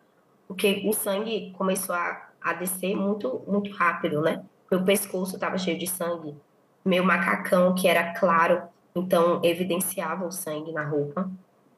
Porque 0.47 0.83
o 0.85 0.93
sangue 0.93 1.51
começou 1.57 1.95
a, 1.95 2.29
a 2.41 2.53
descer 2.53 2.95
muito 2.95 3.41
muito 3.47 3.71
rápido, 3.71 4.21
né? 4.21 4.43
Meu 4.69 4.83
pescoço 4.83 5.35
estava 5.35 5.57
cheio 5.57 5.77
de 5.77 5.87
sangue, 5.87 6.35
meu 6.83 7.03
macacão 7.03 7.73
que 7.73 7.87
era 7.87 8.13
claro, 8.13 8.63
então 8.95 9.39
evidenciava 9.43 10.25
o 10.25 10.31
sangue 10.31 10.71
na 10.71 10.85
roupa. 10.85 11.29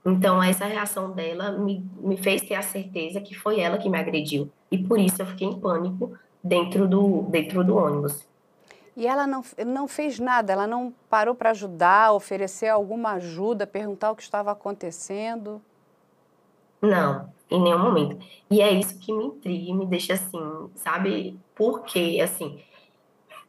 Então, 0.06 0.44
essa 0.44 0.66
reação 0.66 1.12
dela 1.12 1.52
me, 1.52 1.86
me 1.98 2.18
fez 2.18 2.42
ter 2.42 2.56
a 2.56 2.62
certeza 2.62 3.22
que 3.22 3.34
foi 3.34 3.60
ela 3.60 3.78
que 3.78 3.90
me 3.90 3.98
agrediu. 3.98 4.52
E 4.70 4.78
por 4.78 5.00
isso 5.00 5.22
eu 5.22 5.26
fiquei 5.26 5.48
em 5.48 5.60
pânico 5.60 6.14
dentro 6.44 6.88
do, 6.88 7.22
dentro 7.24 7.64
do 7.64 7.78
ônibus. 7.78 8.28
E 8.96 9.08
ela 9.08 9.26
não, 9.26 9.44
não 9.66 9.88
fez 9.88 10.20
nada, 10.20 10.54
ela 10.54 10.68
não 10.68 10.94
parou 11.10 11.34
para 11.34 11.50
ajudar, 11.52 12.12
oferecer 12.12 12.68
alguma 12.68 13.14
ajuda, 13.14 13.66
perguntar 13.66 14.12
o 14.12 14.16
que 14.16 14.22
estava 14.22 14.52
acontecendo? 14.52 15.62
Não, 16.82 17.30
em 17.50 17.62
nenhum 17.62 17.80
momento. 17.80 18.24
E 18.52 18.62
é 18.62 18.72
isso 18.72 19.00
que 19.00 19.12
me 19.12 19.24
intriga 19.26 19.72
e 19.72 19.74
me 19.74 19.86
deixa 19.86 20.14
assim, 20.14 20.70
sabe? 20.76 21.40
Por 21.56 21.84
quê? 21.84 22.20
Assim, 22.22 22.62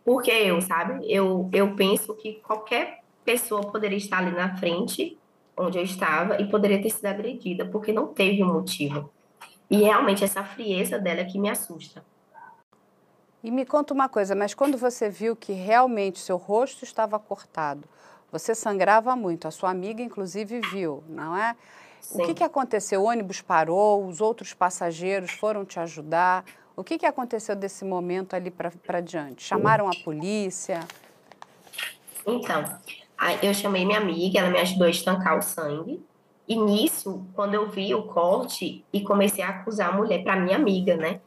porque 0.05 0.31
eu, 0.31 0.61
sabe? 0.63 1.05
Eu, 1.13 1.51
eu 1.53 1.75
penso 1.75 2.15
que 2.15 2.35
qualquer 2.35 3.04
pessoa 3.25 3.63
poderia 3.63 3.99
estar 3.99 4.19
ali 4.19 4.33
na 4.33 4.57
frente 4.57 5.19
onde 5.57 5.79
eu 5.79 5.85
estava 5.85 6.41
e 6.41 6.49
poderia 6.49 6.83
ter 6.83 6.91
sido 6.91 7.07
agredida, 7.07 7.65
porque 7.65 7.93
não 7.93 8.09
teve 8.09 8.43
um 8.43 8.53
motivo. 8.53 9.11
E 9.71 9.79
realmente 9.79 10.25
essa 10.25 10.43
frieza 10.43 10.99
dela 10.99 11.21
é 11.21 11.25
que 11.25 11.39
me 11.39 11.49
assusta. 11.49 12.05
E 13.43 13.51
me 13.51 13.65
conta 13.65 13.93
uma 13.93 14.09
coisa, 14.09 14.35
mas 14.35 14.55
quando 14.55 14.77
você 14.77 15.09
viu 15.09 15.37
que 15.37 15.53
realmente 15.53 16.19
seu 16.19 16.37
rosto 16.37 16.83
estava 16.83 17.19
cortado, 17.19 17.87
você 18.33 18.55
sangrava 18.55 19.15
muito, 19.15 19.47
a 19.47 19.51
sua 19.51 19.71
amiga 19.71 20.03
inclusive 20.03 20.61
viu, 20.73 21.05
não 21.09 21.37
é? 21.37 21.55
Sim. 22.01 22.23
O 22.23 22.27
que, 22.27 22.35
que 22.35 22.45
aconteceu? 22.45 23.03
O 23.03 23.05
ônibus 23.05 23.41
parou, 23.41 24.07
os 24.07 24.21
outros 24.21 24.53
passageiros 24.53 25.33
foram 25.33 25.65
te 25.65 25.79
ajudar? 25.79 26.45
O 26.77 26.83
que, 26.83 26.99
que 26.99 27.07
aconteceu 27.07 27.55
desse 27.55 27.85
momento 27.85 28.35
ali 28.35 28.51
para 28.51 29.01
diante? 29.01 29.45
Chamaram 29.45 29.89
a 29.89 29.95
polícia? 30.05 30.81
Então, 32.27 32.65
Aí 33.17 33.39
eu 33.43 33.55
chamei 33.55 33.85
minha 33.85 33.99
amiga, 33.99 34.41
ela 34.41 34.51
me 34.51 34.59
ajudou 34.59 34.87
a 34.87 34.91
estancar 34.91 35.39
o 35.39 35.43
sangue. 35.43 36.05
E 36.47 36.57
nisso, 36.57 37.27
quando 37.35 37.55
eu 37.55 37.69
vi 37.71 37.95
o 37.95 38.03
corte 38.03 38.85
e 38.93 39.01
comecei 39.01 39.43
a 39.43 39.49
acusar 39.49 39.91
a 39.91 39.97
mulher 39.97 40.23
para 40.23 40.37
minha 40.37 40.57
amiga, 40.57 40.97
né? 40.97 41.21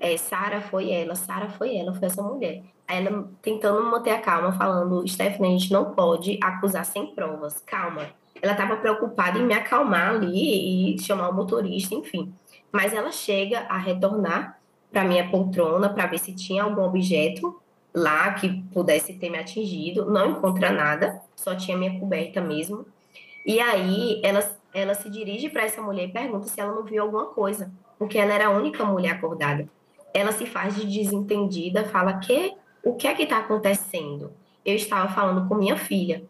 É, 0.00 0.16
Sara 0.16 0.60
foi 0.60 0.90
ela, 0.90 1.14
Sara 1.14 1.48
foi 1.48 1.76
ela, 1.76 1.94
foi 1.94 2.06
essa 2.06 2.22
mulher. 2.22 2.62
Aí 2.88 3.04
ela 3.04 3.28
tentando 3.40 3.82
manter 3.84 4.10
a 4.10 4.20
calma, 4.20 4.52
falando: 4.52 5.06
Stephanie, 5.06 5.54
a 5.54 5.58
gente 5.58 5.72
não 5.72 5.92
pode 5.92 6.38
acusar 6.42 6.84
sem 6.84 7.06
provas, 7.14 7.60
calma. 7.60 8.06
Ela 8.42 8.52
estava 8.52 8.76
preocupada 8.76 9.38
em 9.38 9.46
me 9.46 9.54
acalmar 9.54 10.10
ali 10.10 10.94
e 10.94 10.98
chamar 10.98 11.30
o 11.30 11.34
motorista, 11.34 11.94
enfim. 11.94 12.32
Mas 12.70 12.92
ela 12.92 13.10
chega 13.10 13.60
a 13.60 13.78
retornar 13.78 14.58
para 14.90 15.04
minha 15.04 15.28
poltrona 15.30 15.88
para 15.88 16.06
ver 16.06 16.18
se 16.18 16.34
tinha 16.34 16.62
algum 16.62 16.82
objeto 16.82 17.60
lá 17.96 18.34
que 18.34 18.62
pudesse 18.74 19.14
ter 19.14 19.30
me 19.30 19.38
atingido, 19.38 20.04
não 20.04 20.32
encontra 20.32 20.70
nada, 20.70 21.22
só 21.34 21.54
tinha 21.54 21.78
minha 21.78 21.98
coberta 21.98 22.42
mesmo. 22.42 22.84
E 23.44 23.58
aí 23.58 24.20
ela, 24.22 24.46
ela 24.74 24.94
se 24.94 25.08
dirige 25.08 25.48
para 25.48 25.64
essa 25.64 25.80
mulher 25.80 26.08
e 26.08 26.12
pergunta 26.12 26.46
se 26.46 26.60
ela 26.60 26.74
não 26.74 26.84
viu 26.84 27.02
alguma 27.02 27.26
coisa, 27.26 27.72
porque 27.98 28.18
ela 28.18 28.34
era 28.34 28.48
a 28.48 28.50
única 28.50 28.84
mulher 28.84 29.12
acordada. 29.12 29.66
Ela 30.12 30.30
se 30.32 30.44
faz 30.44 30.76
de 30.76 30.86
desentendida, 30.86 31.84
fala 31.84 32.18
que 32.18 32.54
o 32.84 32.94
que 32.94 33.08
é 33.08 33.14
que 33.14 33.22
está 33.22 33.38
acontecendo? 33.38 34.30
Eu 34.64 34.74
estava 34.74 35.08
falando 35.12 35.48
com 35.48 35.54
minha 35.54 35.76
filha. 35.76 36.24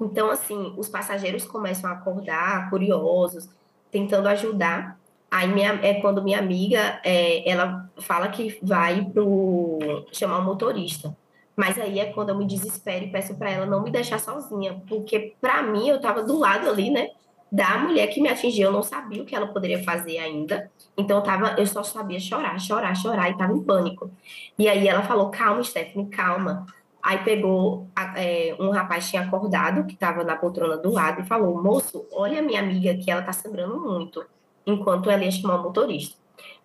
Então, 0.00 0.30
assim, 0.30 0.72
os 0.78 0.88
passageiros 0.88 1.44
começam 1.44 1.90
a 1.90 1.92
acordar, 1.92 2.70
curiosos, 2.70 3.48
tentando 3.90 4.28
ajudar. 4.28 4.98
Aí 5.30 5.46
minha, 5.46 5.78
é 5.82 6.00
quando 6.00 6.22
minha 6.22 6.38
amiga, 6.38 7.00
é, 7.04 7.48
ela 7.48 7.88
fala 7.98 8.28
que 8.28 8.58
vai 8.62 9.04
pro 9.04 10.04
chamar 10.12 10.38
o 10.38 10.44
motorista. 10.44 11.16
Mas 11.54 11.78
aí 11.78 12.00
é 12.00 12.06
quando 12.12 12.30
eu 12.30 12.38
me 12.38 12.46
desespero 12.46 13.04
e 13.04 13.12
peço 13.12 13.36
para 13.36 13.50
ela 13.50 13.66
não 13.66 13.82
me 13.82 13.90
deixar 13.90 14.18
sozinha, 14.18 14.82
porque 14.88 15.34
para 15.40 15.62
mim 15.62 15.88
eu 15.88 15.96
estava 15.96 16.22
do 16.22 16.38
lado 16.38 16.68
ali, 16.68 16.90
né, 16.90 17.10
da 17.52 17.78
mulher 17.78 18.06
que 18.08 18.20
me 18.20 18.28
atingiu, 18.28 18.68
eu 18.68 18.72
não 18.72 18.82
sabia 18.82 19.22
o 19.22 19.26
que 19.26 19.34
ela 19.34 19.46
poderia 19.48 19.82
fazer 19.82 20.18
ainda. 20.18 20.70
Então 20.96 21.18
eu 21.18 21.22
tava, 21.22 21.54
eu 21.58 21.66
só 21.66 21.82
sabia 21.82 22.18
chorar, 22.18 22.58
chorar, 22.58 22.94
chorar 22.96 23.30
e 23.30 23.36
tava 23.36 23.52
em 23.52 23.62
pânico. 23.62 24.10
E 24.58 24.68
aí 24.68 24.86
ela 24.88 25.02
falou: 25.02 25.30
"Calma, 25.30 25.62
Stephanie, 25.62 26.08
calma". 26.08 26.66
Aí 27.02 27.18
pegou 27.24 27.88
é, 28.16 28.54
um 28.58 28.70
rapaz 28.70 29.08
tinha 29.08 29.22
acordado 29.22 29.84
que 29.86 29.94
estava 29.94 30.22
na 30.24 30.36
poltrona 30.36 30.76
do 30.76 30.92
lado 30.92 31.22
e 31.22 31.26
falou: 31.26 31.62
"Moço, 31.62 32.06
olha 32.12 32.38
a 32.38 32.42
minha 32.42 32.60
amiga 32.60 32.94
que 32.96 33.10
ela 33.10 33.22
tá 33.22 33.32
sangrando 33.32 33.80
muito" 33.80 34.24
enquanto 34.66 35.10
ela 35.10 35.24
ia 35.24 35.30
chamar 35.30 35.60
o 35.60 35.62
motorista. 35.62 36.16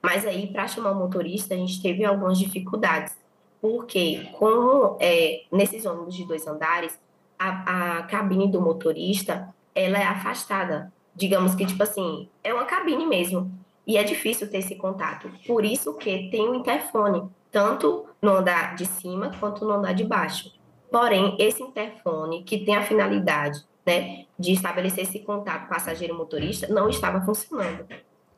Mas 0.02 0.26
aí, 0.26 0.48
para 0.48 0.68
chamar 0.68 0.92
o 0.92 0.96
motorista, 0.96 1.54
a 1.54 1.58
gente 1.58 1.82
teve 1.82 2.06
algumas 2.06 2.38
dificuldades, 2.38 3.16
porque 3.60 4.30
como 4.38 4.98
é, 5.00 5.44
nesses 5.52 5.86
ônibus 5.86 6.16
de 6.16 6.26
dois 6.26 6.46
andares, 6.46 7.00
a, 7.40 7.98
a 7.98 8.04
cabine 8.04 8.48
do 8.48 8.62
motorista, 8.62 9.54
ela 9.74 9.98
é 9.98 10.04
afastada. 10.04 10.94
Digamos 11.16 11.56
que, 11.56 11.66
tipo 11.66 11.82
assim, 11.82 12.30
é 12.44 12.54
uma 12.54 12.66
cabine 12.66 13.06
mesmo. 13.06 13.52
E 13.88 13.98
é 13.98 14.04
difícil 14.04 14.50
ter 14.50 14.60
esse 14.60 14.76
contato. 14.76 15.30
Por 15.46 15.64
isso 15.64 15.94
que 15.96 16.30
tem 16.30 16.48
o 16.48 16.52
um 16.52 16.56
interfone, 16.56 17.30
tanto 17.52 18.06
no 18.22 18.32
andar 18.38 18.76
de 18.76 18.86
cima 18.86 19.32
quanto 19.40 19.66
no 19.66 19.72
andar 19.72 19.94
de 19.94 20.04
baixo. 20.04 20.52
Porém, 20.92 21.36
esse 21.40 21.62
interfone, 21.62 22.44
que 22.44 22.66
tem 22.66 22.76
a 22.76 22.84
finalidade 22.84 23.64
né, 23.86 24.26
de 24.38 24.52
estabelecer 24.52 25.04
esse 25.04 25.20
contato 25.20 25.70
passageiro-motorista 25.70 26.68
não 26.68 26.90
estava 26.90 27.24
funcionando. 27.24 27.86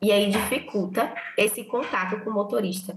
E 0.00 0.12
aí 0.12 0.30
dificulta 0.30 1.12
esse 1.36 1.64
contato 1.64 2.22
com 2.22 2.30
o 2.30 2.34
motorista. 2.34 2.96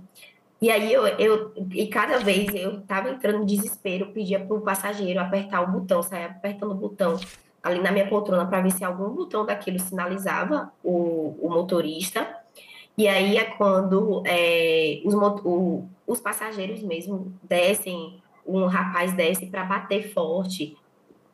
E 0.62 0.70
aí 0.70 0.93
eu, 0.93 1.08
eu 1.08 1.53
e 1.72 1.88
cada 1.88 2.20
vez 2.20 2.53
eu 2.53 2.79
estava 2.79 3.10
entrando 3.10 3.41
em 3.41 3.46
desespero, 3.46 4.12
pedia 4.12 4.39
para 4.39 4.55
o 4.55 4.62
passageiro 4.62 5.20
apertar 5.20 5.62
o 5.62 5.72
botão, 5.72 6.03
saia 6.03 6.27
apertando 6.27 6.72
o 6.72 6.75
botão 6.75 7.20
ali 7.63 7.79
na 7.79 7.91
minha 7.91 8.08
poltrona 8.08 8.46
para 8.46 8.62
ver 8.62 8.72
se 8.72 8.84
algum 8.84 9.10
botão 9.10 9.46
daquilo 9.46 9.79
sinalizava 9.79 10.72
o, 10.84 11.36
o 11.41 11.50
motorista. 11.50 12.27
E 12.96 13.08
aí 13.08 13.38
é 13.38 13.46
quando 13.46 14.22
é, 14.25 15.01
os, 15.03 15.15
o, 15.43 15.88
os 16.05 16.20
passageiros 16.20 16.84
mesmo 16.84 17.34
descem, 17.41 18.22
um 18.46 18.65
rapaz 18.65 19.13
desce 19.13 19.48
para 19.48 19.63
bater 19.63 20.13
forte, 20.13 20.77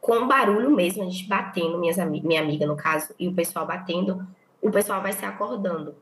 com 0.08 0.26
barulho 0.26 0.72
mesmo, 0.72 1.04
a 1.04 1.06
gente 1.06 1.28
batendo, 1.28 1.78
minhas, 1.78 1.98
minha 1.98 2.42
amiga 2.42 2.66
no 2.66 2.78
caso, 2.78 3.14
e 3.20 3.28
o 3.28 3.34
pessoal 3.34 3.68
batendo, 3.68 4.26
o 4.62 4.72
pessoal 4.72 5.02
vai 5.02 5.12
se 5.12 5.26
acordando. 5.26 5.96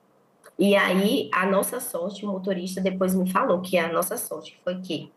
E 0.60 0.76
aí, 0.76 1.28
a 1.34 1.44
nossa 1.48 1.80
sorte, 1.80 2.24
o 2.24 2.32
motorista 2.32 2.80
depois 2.80 3.16
me 3.16 3.32
falou 3.32 3.62
que 3.62 3.80
a 3.80 3.92
nossa 3.92 4.16
sorte 4.16 4.62
foi 4.64 4.80
que 4.80 5.12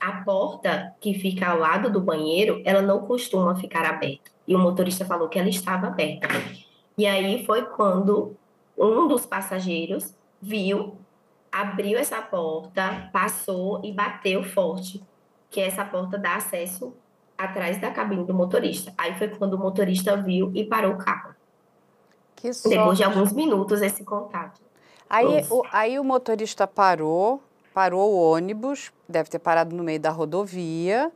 a 0.00 0.22
porta 0.22 0.94
que 0.98 1.12
fica 1.12 1.46
ao 1.46 1.58
lado 1.58 1.90
do 1.90 2.00
banheiro, 2.00 2.62
ela 2.64 2.80
não 2.80 3.00
costuma 3.00 3.54
ficar 3.54 3.84
aberta. 3.84 4.30
E 4.48 4.56
o 4.56 4.58
motorista 4.58 5.04
falou 5.04 5.28
que 5.28 5.38
ela 5.38 5.50
estava 5.50 5.88
aberta. 5.88 6.26
E 6.96 7.04
aí 7.04 7.44
foi 7.44 7.66
quando 7.66 8.34
um 8.78 9.08
dos 9.08 9.26
passageiros 9.26 10.14
viu, 10.40 10.96
abriu 11.52 11.98
essa 11.98 12.22
porta, 12.22 13.10
passou 13.12 13.82
e 13.84 13.92
bateu 13.92 14.42
forte, 14.42 15.04
que 15.50 15.60
essa 15.60 15.84
porta 15.84 16.16
dá 16.16 16.36
acesso 16.36 16.96
atrás 17.44 17.80
da 17.80 17.90
cabine 17.90 18.24
do 18.24 18.34
motorista. 18.34 18.92
Aí 18.96 19.14
foi 19.18 19.28
quando 19.28 19.54
o 19.54 19.58
motorista 19.58 20.16
viu 20.16 20.50
e 20.54 20.64
parou 20.64 20.94
o 20.94 20.98
carro. 20.98 21.34
Que 22.36 22.52
sorte. 22.52 22.76
Depois 22.76 22.98
de 22.98 23.04
alguns 23.04 23.32
minutos 23.32 23.82
esse 23.82 24.04
contato. 24.04 24.60
Aí 25.08 25.44
o, 25.50 25.62
aí 25.70 25.98
o 25.98 26.04
motorista 26.04 26.66
parou, 26.66 27.42
parou 27.74 28.12
o 28.12 28.32
ônibus, 28.32 28.90
deve 29.08 29.28
ter 29.28 29.38
parado 29.38 29.76
no 29.76 29.84
meio 29.84 30.00
da 30.00 30.10
rodovia, 30.10 31.12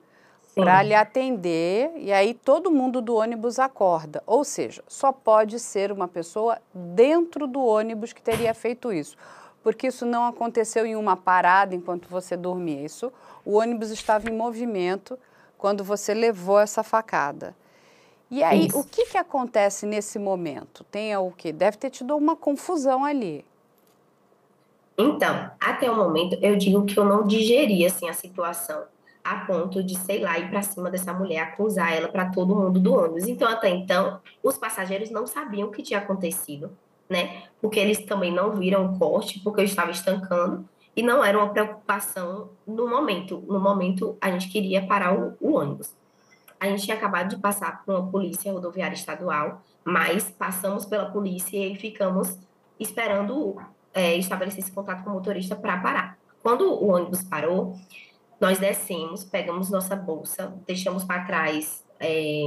para 0.54 0.82
lhe 0.82 0.94
atender, 0.94 1.92
e 1.96 2.10
aí 2.10 2.32
todo 2.32 2.70
mundo 2.70 3.02
do 3.02 3.16
ônibus 3.16 3.58
acorda. 3.58 4.22
Ou 4.26 4.42
seja, 4.42 4.82
só 4.88 5.12
pode 5.12 5.58
ser 5.58 5.92
uma 5.92 6.08
pessoa 6.08 6.58
dentro 6.74 7.46
do 7.46 7.62
ônibus 7.62 8.14
que 8.14 8.22
teria 8.22 8.54
feito 8.54 8.90
isso. 8.90 9.16
Porque 9.62 9.88
isso 9.88 10.06
não 10.06 10.24
aconteceu 10.24 10.86
em 10.86 10.96
uma 10.96 11.14
parada 11.14 11.74
enquanto 11.74 12.08
você 12.08 12.36
dormia. 12.36 12.82
Isso, 12.82 13.12
o 13.44 13.58
ônibus 13.58 13.90
estava 13.90 14.30
em 14.30 14.32
movimento 14.32 15.18
quando 15.58 15.82
você 15.84 16.14
levou 16.14 16.58
essa 16.58 16.82
facada. 16.82 17.54
E 18.30 18.42
aí, 18.42 18.66
Isso. 18.66 18.78
o 18.78 18.84
que, 18.84 19.06
que 19.06 19.18
acontece 19.18 19.86
nesse 19.86 20.18
momento? 20.18 20.82
Tem 20.84 21.16
o 21.16 21.30
que? 21.30 21.52
Deve 21.52 21.76
ter 21.76 21.90
tido 21.90 22.16
uma 22.16 22.34
confusão 22.34 23.04
ali. 23.04 23.44
Então, 24.98 25.50
até 25.60 25.90
o 25.90 25.94
momento, 25.94 26.36
eu 26.42 26.56
digo 26.56 26.84
que 26.84 26.98
eu 26.98 27.04
não 27.04 27.26
digeri 27.26 27.84
assim, 27.86 28.08
a 28.08 28.12
situação. 28.12 28.84
a 29.22 29.44
ponto 29.44 29.82
de, 29.82 29.98
sei 29.98 30.20
lá, 30.20 30.38
ir 30.38 30.48
para 30.48 30.62
cima 30.62 30.88
dessa 30.88 31.12
mulher, 31.12 31.40
acusar 31.40 31.92
ela 31.92 32.06
para 32.08 32.30
todo 32.30 32.54
mundo 32.54 32.78
do 32.78 32.94
ônibus. 32.94 33.26
Então, 33.26 33.48
até 33.48 33.68
então, 33.68 34.20
os 34.42 34.56
passageiros 34.56 35.10
não 35.10 35.26
sabiam 35.26 35.68
o 35.68 35.72
que 35.72 35.82
tinha 35.82 35.98
acontecido, 35.98 36.70
né? 37.10 37.42
Porque 37.60 37.80
eles 37.80 38.04
também 38.04 38.32
não 38.32 38.52
viram 38.52 38.86
o 38.86 38.98
corte, 38.98 39.40
porque 39.40 39.60
eu 39.60 39.64
estava 39.64 39.90
estancando, 39.90 40.64
e 40.96 41.02
não 41.02 41.22
era 41.22 41.36
uma 41.36 41.50
preocupação 41.50 42.48
no 42.66 42.88
momento. 42.88 43.44
No 43.46 43.60
momento, 43.60 44.16
a 44.18 44.30
gente 44.30 44.48
queria 44.48 44.86
parar 44.86 45.14
o, 45.14 45.36
o 45.38 45.52
ônibus. 45.52 45.94
A 46.58 46.66
gente 46.66 46.84
tinha 46.84 46.96
acabado 46.96 47.28
de 47.28 47.36
passar 47.36 47.84
por 47.84 47.94
uma 47.94 48.10
polícia 48.10 48.50
rodoviária 48.50 48.94
estadual, 48.94 49.60
mas 49.84 50.30
passamos 50.30 50.86
pela 50.86 51.10
polícia 51.10 51.58
e 51.58 51.76
ficamos 51.76 52.38
esperando 52.80 53.56
é, 53.92 54.16
estabelecer 54.16 54.60
esse 54.60 54.72
contato 54.72 55.04
com 55.04 55.10
o 55.10 55.12
motorista 55.12 55.54
para 55.54 55.76
parar. 55.76 56.18
Quando 56.42 56.62
o 56.62 56.88
ônibus 56.88 57.22
parou, 57.22 57.76
nós 58.40 58.58
descemos, 58.58 59.22
pegamos 59.22 59.70
nossa 59.70 59.94
bolsa, 59.94 60.54
deixamos 60.66 61.04
para 61.04 61.24
trás 61.24 61.84
é, 62.00 62.42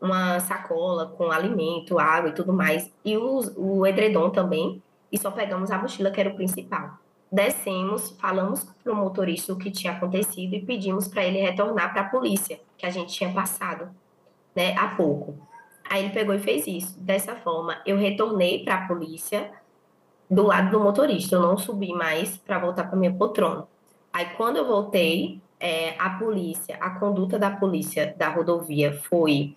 uma 0.00 0.40
sacola 0.40 1.06
com 1.06 1.30
alimento, 1.30 1.98
água 1.98 2.30
e 2.30 2.34
tudo 2.34 2.52
mais, 2.52 2.92
e 3.02 3.16
o, 3.16 3.40
o 3.56 3.86
edredom 3.86 4.30
também, 4.30 4.82
e 5.10 5.18
só 5.18 5.30
pegamos 5.30 5.70
a 5.70 5.78
mochila, 5.78 6.10
que 6.10 6.20
era 6.20 6.30
o 6.30 6.36
principal. 6.36 6.98
Descemos, 7.30 8.10
falamos 8.18 8.64
para 8.82 8.92
o 8.92 8.96
motorista 8.96 9.52
o 9.52 9.58
que 9.58 9.70
tinha 9.70 9.92
acontecido 9.92 10.54
e 10.54 10.64
pedimos 10.64 11.06
para 11.06 11.24
ele 11.24 11.40
retornar 11.40 11.92
para 11.92 12.02
a 12.02 12.08
polícia, 12.08 12.58
que 12.76 12.86
a 12.86 12.90
gente 12.90 13.14
tinha 13.14 13.32
passado 13.32 13.90
né, 14.56 14.74
há 14.76 14.88
pouco. 14.88 15.36
Aí 15.88 16.04
ele 16.04 16.12
pegou 16.12 16.34
e 16.34 16.38
fez 16.38 16.66
isso. 16.66 16.98
Dessa 17.00 17.36
forma, 17.36 17.80
eu 17.86 17.96
retornei 17.96 18.64
para 18.64 18.76
a 18.76 18.86
polícia 18.86 19.50
do 20.30 20.42
lado 20.46 20.70
do 20.70 20.80
motorista, 20.80 21.36
eu 21.36 21.40
não 21.40 21.56
subi 21.56 21.92
mais 21.92 22.36
para 22.36 22.58
voltar 22.58 22.84
para 22.84 22.98
minha 22.98 23.12
poltrona. 23.12 23.66
Aí, 24.12 24.26
quando 24.36 24.56
eu 24.56 24.66
voltei, 24.66 25.40
é, 25.60 25.94
a 25.98 26.10
polícia, 26.10 26.76
a 26.80 26.90
conduta 26.90 27.38
da 27.38 27.50
polícia 27.50 28.14
da 28.16 28.28
rodovia 28.28 28.92
foi 28.92 29.56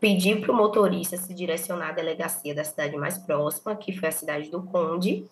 pedir 0.00 0.40
para 0.40 0.52
o 0.52 0.56
motorista 0.56 1.16
se 1.16 1.32
direcionar 1.32 1.90
à 1.90 1.92
delegacia 1.92 2.54
da 2.54 2.64
cidade 2.64 2.96
mais 2.96 3.18
próxima, 3.18 3.74
que 3.76 3.96
foi 3.96 4.08
a 4.08 4.12
cidade 4.12 4.50
do 4.50 4.62
Conde, 4.62 5.26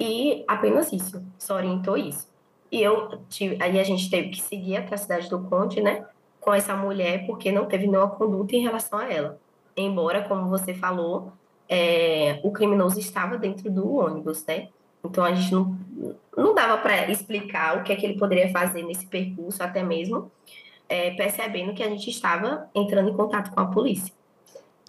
e 0.00 0.44
apenas 0.48 0.92
isso, 0.92 1.22
só 1.38 1.56
orientou 1.56 1.96
isso. 1.96 2.26
E 2.72 2.82
eu 2.82 3.20
tive, 3.28 3.62
aí 3.62 3.78
a 3.78 3.84
gente 3.84 4.08
teve 4.08 4.30
que 4.30 4.40
seguir 4.40 4.78
até 4.78 4.94
a 4.94 4.98
cidade 4.98 5.28
do 5.28 5.40
Conde, 5.40 5.82
né, 5.82 6.06
com 6.40 6.54
essa 6.54 6.74
mulher, 6.74 7.26
porque 7.26 7.52
não 7.52 7.66
teve 7.66 7.86
nenhuma 7.86 8.08
conduta 8.08 8.56
em 8.56 8.62
relação 8.62 8.98
a 8.98 9.12
ela. 9.12 9.38
Embora, 9.76 10.26
como 10.26 10.48
você 10.48 10.72
falou, 10.72 11.32
é, 11.68 12.40
o 12.42 12.50
criminoso 12.50 12.98
estava 12.98 13.36
dentro 13.36 13.70
do 13.70 13.96
ônibus, 13.96 14.44
né? 14.46 14.68
Então 15.04 15.24
a 15.24 15.34
gente 15.34 15.52
não, 15.52 15.76
não 16.36 16.54
dava 16.54 16.78
para 16.78 17.10
explicar 17.10 17.78
o 17.78 17.82
que 17.82 17.92
é 17.92 17.96
que 17.96 18.06
ele 18.06 18.18
poderia 18.18 18.50
fazer 18.50 18.82
nesse 18.82 19.06
percurso, 19.06 19.62
até 19.62 19.82
mesmo 19.82 20.30
é, 20.88 21.12
percebendo 21.12 21.72
que 21.72 21.82
a 21.82 21.88
gente 21.88 22.10
estava 22.10 22.68
entrando 22.74 23.10
em 23.10 23.14
contato 23.16 23.52
com 23.52 23.60
a 23.60 23.66
polícia. 23.66 24.12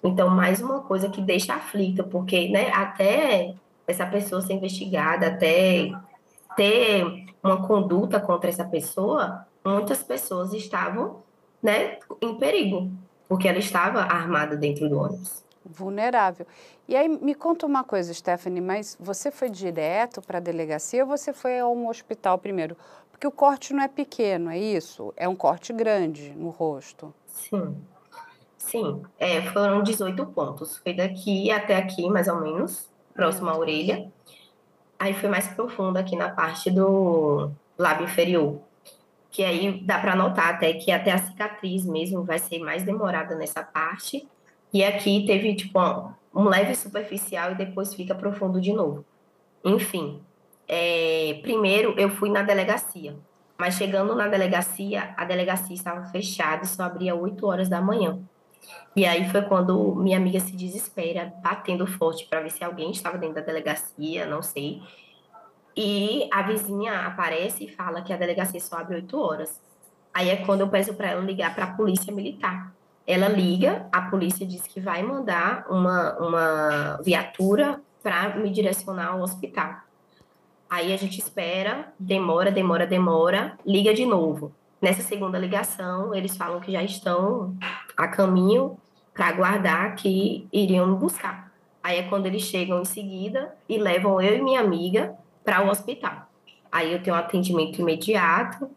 Então, 0.03 0.29
mais 0.29 0.61
uma 0.61 0.81
coisa 0.81 1.09
que 1.09 1.21
deixa 1.21 1.53
aflita, 1.53 2.03
porque 2.03 2.49
né, 2.49 2.71
até 2.71 3.53
essa 3.87 4.05
pessoa 4.05 4.41
ser 4.41 4.53
investigada, 4.53 5.27
até 5.27 5.91
ter 6.55 7.25
uma 7.43 7.65
conduta 7.65 8.19
contra 8.19 8.49
essa 8.49 8.65
pessoa, 8.65 9.45
muitas 9.65 10.03
pessoas 10.03 10.53
estavam 10.53 11.21
né, 11.61 11.99
em 12.21 12.35
perigo, 12.35 12.91
porque 13.27 13.47
ela 13.47 13.59
estava 13.59 14.01
armada 14.01 14.55
dentro 14.55 14.89
do 14.89 14.99
ônibus 14.99 15.43
vulnerável. 15.63 16.45
E 16.87 16.95
aí 16.95 17.07
me 17.07 17.33
conta 17.33 17.65
uma 17.65 17.83
coisa, 17.83 18.13
Stephanie, 18.13 18.61
mas 18.61 18.97
você 18.99 19.31
foi 19.31 19.49
direto 19.49 20.21
para 20.21 20.37
a 20.37 20.41
delegacia 20.41 21.03
ou 21.03 21.09
você 21.09 21.31
foi 21.31 21.59
a 21.59 21.67
um 21.67 21.87
hospital 21.87 22.37
primeiro? 22.37 22.75
Porque 23.11 23.25
o 23.25 23.31
corte 23.31 23.73
não 23.73 23.83
é 23.83 23.87
pequeno, 23.87 24.49
é 24.49 24.57
isso? 24.57 25.13
É 25.15 25.27
um 25.27 25.35
corte 25.35 25.71
grande 25.71 26.33
no 26.35 26.49
rosto. 26.49 27.13
Sim. 27.27 27.75
Sim, 28.57 29.01
é, 29.17 29.41
foram 29.41 29.81
18 29.81 30.23
pontos. 30.27 30.77
Foi 30.77 30.93
daqui 30.93 31.49
até 31.49 31.75
aqui, 31.75 32.07
mais 32.09 32.27
ou 32.27 32.39
menos, 32.39 32.89
próximo 33.13 33.49
à 33.49 33.57
orelha. 33.57 34.11
Aí 34.99 35.13
foi 35.13 35.29
mais 35.29 35.47
profundo 35.47 35.97
aqui 35.97 36.15
na 36.15 36.29
parte 36.29 36.69
do 36.69 37.51
lábio 37.77 38.05
inferior. 38.05 38.61
Que 39.29 39.43
aí 39.43 39.81
dá 39.83 39.99
para 39.99 40.15
notar 40.15 40.53
até 40.53 40.73
que 40.73 40.91
até 40.91 41.11
a 41.11 41.17
cicatriz 41.17 41.85
mesmo 41.85 42.23
vai 42.23 42.37
ser 42.37 42.59
mais 42.59 42.83
demorada 42.83 43.35
nessa 43.35 43.63
parte 43.63 44.27
e 44.73 44.83
aqui 44.83 45.25
teve, 45.25 45.53
tipo, 45.55 45.79
um 46.33 46.43
leve 46.45 46.73
superficial 46.75 47.51
e 47.51 47.55
depois 47.55 47.93
fica 47.93 48.15
profundo 48.15 48.61
de 48.61 48.71
novo. 48.71 49.03
Enfim, 49.63 50.21
é, 50.67 51.39
primeiro 51.41 51.93
eu 51.97 52.09
fui 52.09 52.29
na 52.29 52.41
delegacia. 52.41 53.15
Mas 53.57 53.75
chegando 53.75 54.15
na 54.15 54.27
delegacia, 54.27 55.13
a 55.17 55.25
delegacia 55.25 55.75
estava 55.75 56.05
fechada 56.05 56.63
e 56.63 56.67
só 56.67 56.83
abria 56.83 57.13
8 57.13 57.45
horas 57.45 57.69
da 57.69 57.81
manhã. 57.81 58.19
E 58.95 59.05
aí 59.05 59.29
foi 59.29 59.41
quando 59.43 59.95
minha 59.95 60.17
amiga 60.17 60.39
se 60.39 60.55
desespera, 60.55 61.33
batendo 61.41 61.87
forte 61.87 62.25
para 62.25 62.41
ver 62.41 62.51
se 62.51 62.63
alguém 62.63 62.91
estava 62.91 63.17
dentro 63.17 63.35
da 63.35 63.41
delegacia, 63.41 64.25
não 64.25 64.41
sei. 64.41 64.81
E 65.75 66.27
a 66.31 66.41
vizinha 66.41 67.07
aparece 67.07 67.65
e 67.65 67.73
fala 67.73 68.01
que 68.01 68.11
a 68.11 68.17
delegacia 68.17 68.59
só 68.59 68.77
abre 68.77 68.95
8 68.95 69.17
horas. 69.17 69.61
Aí 70.13 70.29
é 70.29 70.37
quando 70.45 70.61
eu 70.61 70.67
peço 70.67 70.93
para 70.93 71.11
ela 71.11 71.21
ligar 71.21 71.55
para 71.55 71.65
a 71.65 71.73
polícia 71.73 72.13
militar. 72.13 72.73
Ela 73.07 73.29
liga, 73.29 73.87
a 73.91 74.01
polícia 74.03 74.45
diz 74.45 74.61
que 74.63 74.79
vai 74.79 75.01
mandar 75.01 75.65
uma, 75.69 76.17
uma 76.17 77.01
viatura 77.01 77.81
para 78.03 78.35
me 78.35 78.49
direcionar 78.49 79.13
ao 79.13 79.21
hospital. 79.21 79.75
Aí 80.69 80.93
a 80.93 80.97
gente 80.97 81.19
espera, 81.19 81.93
demora, 81.99 82.51
demora, 82.51 82.85
demora, 82.85 83.57
liga 83.65 83.93
de 83.93 84.05
novo. 84.05 84.53
Nessa 84.81 85.03
segunda 85.03 85.37
ligação, 85.37 86.15
eles 86.15 86.35
falam 86.35 86.59
que 86.59 86.71
já 86.71 86.81
estão 86.81 87.55
a 87.95 88.07
caminho 88.07 88.77
para 89.13 89.27
aguardar 89.27 89.95
que 89.95 90.47
iriam 90.51 90.87
me 90.87 90.97
buscar. 90.97 91.51
Aí 91.83 91.99
é 91.99 92.03
quando 92.03 92.25
eles 92.25 92.41
chegam 92.41 92.81
em 92.81 92.85
seguida 92.85 93.55
e 93.69 93.77
levam 93.77 94.19
eu 94.19 94.37
e 94.37 94.41
minha 94.41 94.59
amiga 94.59 95.15
para 95.43 95.63
o 95.63 95.69
hospital. 95.69 96.27
Aí 96.71 96.91
eu 96.91 97.03
tenho 97.03 97.15
um 97.15 97.19
atendimento 97.19 97.79
imediato, 97.79 98.69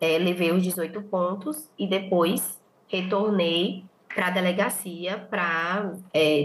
é, 0.00 0.18
levei 0.18 0.50
os 0.50 0.62
18 0.62 1.00
pontos 1.02 1.70
e 1.78 1.86
depois 1.86 2.60
retornei 2.88 3.84
para 4.12 4.26
a 4.26 4.30
delegacia 4.30 5.18
para 5.30 5.92
é, 6.12 6.40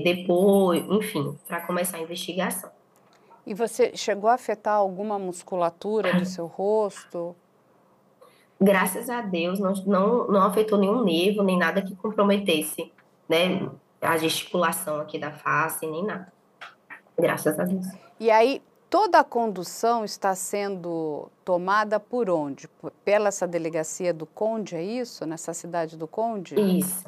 enfim, 0.89 1.35
para 1.47 1.61
começar 1.61 1.97
a 1.97 2.01
investigação. 2.01 2.69
E 3.45 3.53
você 3.53 3.95
chegou 3.95 4.29
a 4.29 4.33
afetar 4.33 4.75
alguma 4.75 5.17
musculatura 5.17 6.13
do 6.13 6.25
seu 6.25 6.45
rosto? 6.45 7.35
Graças 8.59 9.09
a 9.09 9.21
Deus, 9.21 9.59
não, 9.59 9.73
não, 9.85 10.27
não 10.27 10.41
afetou 10.41 10.79
nenhum 10.79 11.03
nervo, 11.03 11.43
nem 11.43 11.57
nada 11.57 11.81
que 11.81 11.95
comprometesse 11.95 12.91
né, 13.29 13.69
a 14.01 14.17
gesticulação 14.17 14.99
aqui 14.99 15.19
da 15.19 15.31
face, 15.31 15.85
nem 15.85 16.03
nada. 16.03 16.31
Graças 17.17 17.59
a 17.59 17.63
Deus. 17.63 17.85
E 18.19 18.31
aí, 18.31 18.61
toda 18.89 19.19
a 19.19 19.23
condução 19.23 20.03
está 20.03 20.33
sendo 20.33 21.29
tomada 21.45 21.99
por 21.99 22.29
onde? 22.29 22.67
Pela 23.05 23.27
essa 23.27 23.47
delegacia 23.47 24.13
do 24.13 24.25
Conde, 24.25 24.75
é 24.75 24.83
isso? 24.83 25.25
Nessa 25.25 25.53
cidade 25.53 25.95
do 25.95 26.07
Conde? 26.07 26.55
Isso, 26.59 27.05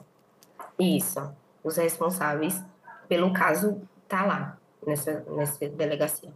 isso. 0.77 1.31
Os 1.63 1.77
responsáveis 1.77 2.63
pelo 3.09 3.33
caso 3.33 3.81
tá 4.07 4.23
lá, 4.23 4.57
nessa, 4.85 5.25
nessa 5.31 5.67
delegacia. 5.67 6.31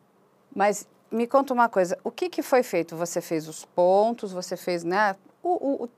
Mas 0.54 0.88
me 1.13 1.28
conta 1.28 1.54
uma 1.54 1.69
coisa, 1.69 1.97
o 2.04 2.10
que, 2.10 2.28
que 2.28 2.41
foi 2.41 2.63
feito? 2.63 2.95
Você 2.95 3.21
fez 3.21 3.47
os 3.47 3.63
pontos, 3.63 4.34
você 4.34 4.58
fez, 4.58 4.84
né? 4.84 5.15
O, 5.43 5.49
o, 5.49 5.84
o... 5.84 5.89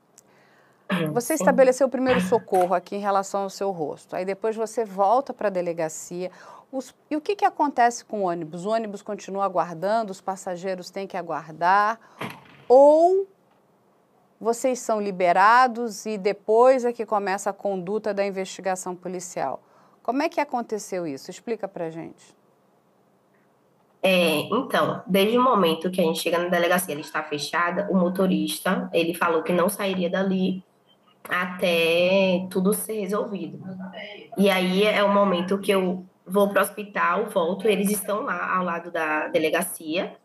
Você 1.14 1.36
Sim. 1.38 1.44
estabeleceu 1.44 1.88
o 1.88 1.90
primeiro 1.90 2.20
socorro 2.20 2.76
aqui 2.76 2.98
em 2.98 3.00
relação 3.00 3.44
ao 3.44 3.50
seu 3.50 3.72
rosto. 3.72 4.16
Aí 4.16 4.26
depois 4.26 4.56
você 4.56 4.84
volta 4.84 5.34
para 5.34 5.48
a 5.48 5.52
delegacia. 5.52 6.30
Os, 6.72 6.94
e 7.10 7.16
o 7.16 7.22
que, 7.22 7.36
que 7.36 7.46
acontece 7.46 8.04
com 8.04 8.24
o 8.24 8.24
ônibus? 8.26 8.66
O 8.66 8.70
ônibus 8.70 9.02
continua 9.02 9.46
aguardando, 9.46 10.12
os 10.12 10.20
passageiros 10.20 10.90
têm 10.92 11.08
que 11.08 11.16
aguardar? 11.16 11.98
Ou 12.68 13.26
vocês 14.40 14.80
são 14.80 15.02
liberados 15.02 16.06
e 16.06 16.18
depois 16.18 16.84
é 16.84 16.92
que 16.92 17.06
começa 17.06 17.50
a 17.50 17.54
conduta 17.54 18.14
da 18.14 18.26
investigação 18.26 18.94
policial? 18.96 19.62
Como 20.04 20.22
é 20.22 20.30
que 20.30 20.42
aconteceu 20.42 21.08
isso? 21.08 21.32
Explica 21.32 21.68
para 21.68 21.90
gente. 21.90 22.36
É, 24.08 24.42
então, 24.52 25.02
desde 25.08 25.36
o 25.36 25.42
momento 25.42 25.90
que 25.90 26.00
a 26.00 26.04
gente 26.04 26.20
chega 26.20 26.38
na 26.38 26.48
delegacia, 26.48 26.94
ele 26.94 27.02
está 27.02 27.24
fechada, 27.24 27.88
o 27.90 27.98
motorista, 27.98 28.88
ele 28.94 29.16
falou 29.16 29.42
que 29.42 29.52
não 29.52 29.68
sairia 29.68 30.08
dali 30.08 30.64
até 31.28 32.46
tudo 32.52 32.72
ser 32.72 33.00
resolvido. 33.00 33.60
E 34.38 34.48
aí 34.48 34.84
é 34.84 35.04
o 35.04 35.12
momento 35.12 35.58
que 35.58 35.72
eu 35.72 36.06
vou 36.24 36.50
para 36.50 36.62
o 36.62 36.64
hospital, 36.64 37.26
volto, 37.32 37.68
eles 37.68 37.90
estão 37.90 38.22
lá 38.22 38.56
ao 38.56 38.64
lado 38.64 38.92
da 38.92 39.28
delegacia. 39.30 40.16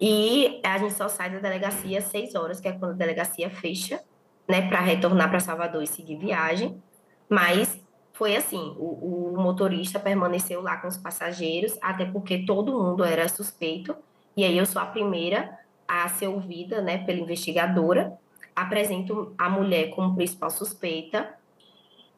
E 0.00 0.60
a 0.64 0.78
gente 0.78 0.94
só 0.94 1.08
sai 1.08 1.28
da 1.28 1.40
delegacia 1.40 1.98
às 1.98 2.04
seis 2.04 2.36
horas, 2.36 2.60
que 2.60 2.68
é 2.68 2.72
quando 2.72 2.92
a 2.92 2.94
delegacia 2.94 3.50
fecha, 3.50 4.00
né, 4.48 4.68
para 4.68 4.78
retornar 4.78 5.28
para 5.28 5.40
Salvador 5.40 5.82
e 5.82 5.88
seguir 5.88 6.18
viagem. 6.18 6.80
Mas 7.28 7.84
foi 8.18 8.34
assim: 8.34 8.74
o, 8.76 9.30
o, 9.32 9.40
motorista 9.40 10.00
permaneceu 10.00 10.60
lá 10.60 10.76
com 10.76 10.88
os 10.88 10.96
passageiros, 10.96 11.78
até 11.80 12.04
porque 12.04 12.44
todo 12.44 12.76
mundo 12.76 13.04
era 13.04 13.28
suspeito. 13.28 13.94
E 14.36 14.44
aí 14.44 14.58
eu 14.58 14.66
sou 14.66 14.82
a 14.82 14.86
primeira 14.86 15.56
a 15.86 16.06
ser 16.08 16.26
ouvida, 16.26 16.82
né, 16.82 16.98
pela 16.98 17.20
investigadora. 17.20 18.18
apresento 18.54 19.32
a 19.38 19.48
mulher 19.48 19.90
como 19.90 20.16
principal 20.16 20.50
suspeita, 20.50 21.32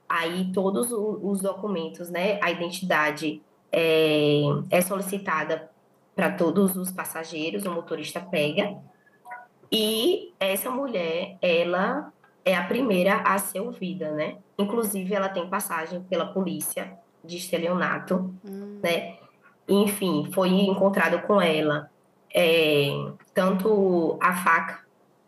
aí 0.09 0.51
todos 0.53 0.91
os 0.91 1.43
documentos, 1.43 2.09
né, 2.09 2.41
a 2.43 2.51
identidade 2.51 3.43
é, 3.71 4.41
é 4.71 4.81
solicitada 4.81 5.71
para 6.17 6.33
todos 6.33 6.77
os 6.77 6.91
passageiros, 6.91 7.67
o 7.67 7.71
motorista 7.71 8.21
pega, 8.21 8.77
e 9.71 10.33
essa 10.41 10.71
mulher, 10.71 11.37
ela 11.41 12.13
é 12.45 12.55
a 12.55 12.65
primeira 12.65 13.17
a 13.19 13.39
ser 13.39 13.61
ouvida, 13.61 14.11
né? 14.13 14.39
Inclusive, 14.59 15.15
ela 15.15 15.29
tem 15.29 15.49
passagem 15.49 16.03
pela 16.05 16.27
polícia 16.27 16.99
de 17.25 17.37
estelionato, 17.37 18.35
hum. 18.45 18.81
né? 18.83 19.17
Enfim, 19.69 20.31
foi 20.33 20.49
encontrado 20.49 21.21
com 21.27 21.41
ela 21.41 21.91
é, 22.35 22.89
tanto 23.35 24.19
a 24.21 24.35
faca, 24.35 24.81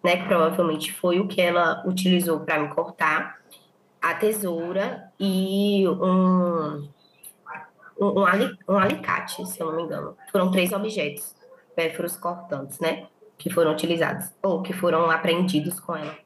né? 0.03 0.17
Que 0.17 0.27
provavelmente 0.27 0.93
foi 0.93 1.21
o 1.21 1.29
que 1.29 1.41
ela 1.41 1.83
utilizou 1.87 2.41
para 2.41 2.59
me 2.59 2.69
cortar, 2.69 3.41
a 4.01 4.15
tesoura 4.15 5.13
e 5.19 5.87
um, 5.87 6.89
um, 8.01 8.25
um, 8.69 8.77
alicate, 8.77 9.47
se 9.47 9.61
eu 9.61 9.67
não 9.67 9.77
me 9.77 9.83
engano. 9.85 10.17
Foram 10.33 10.51
três 10.51 10.73
objetos, 10.73 11.37
pérfuros 11.77 12.17
cortantes, 12.17 12.81
né? 12.81 13.07
Que 13.39 13.49
foram 13.49 13.73
utilizados, 13.73 14.33
ou 14.43 14.61
que 14.61 14.73
foram 14.73 15.09
apreendidos 15.09 15.79
com 15.79 15.95
ela. 15.95 16.17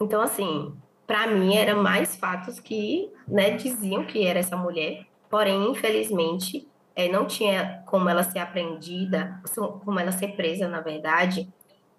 Então, 0.00 0.20
assim, 0.20 0.74
para 1.06 1.26
mim 1.28 1.56
era 1.56 1.74
mais 1.74 2.16
fatos 2.16 2.60
que 2.60 3.10
né, 3.26 3.50
diziam 3.56 4.04
que 4.04 4.26
era 4.26 4.38
essa 4.38 4.56
mulher, 4.56 5.06
porém, 5.30 5.70
infelizmente, 5.70 6.68
é, 6.94 7.08
não 7.08 7.26
tinha 7.26 7.82
como 7.86 8.08
ela 8.08 8.22
ser 8.22 8.38
apreendida, 8.38 9.40
como 9.84 10.00
ela 10.00 10.12
ser 10.12 10.28
presa, 10.28 10.66
na 10.66 10.80
verdade, 10.80 11.48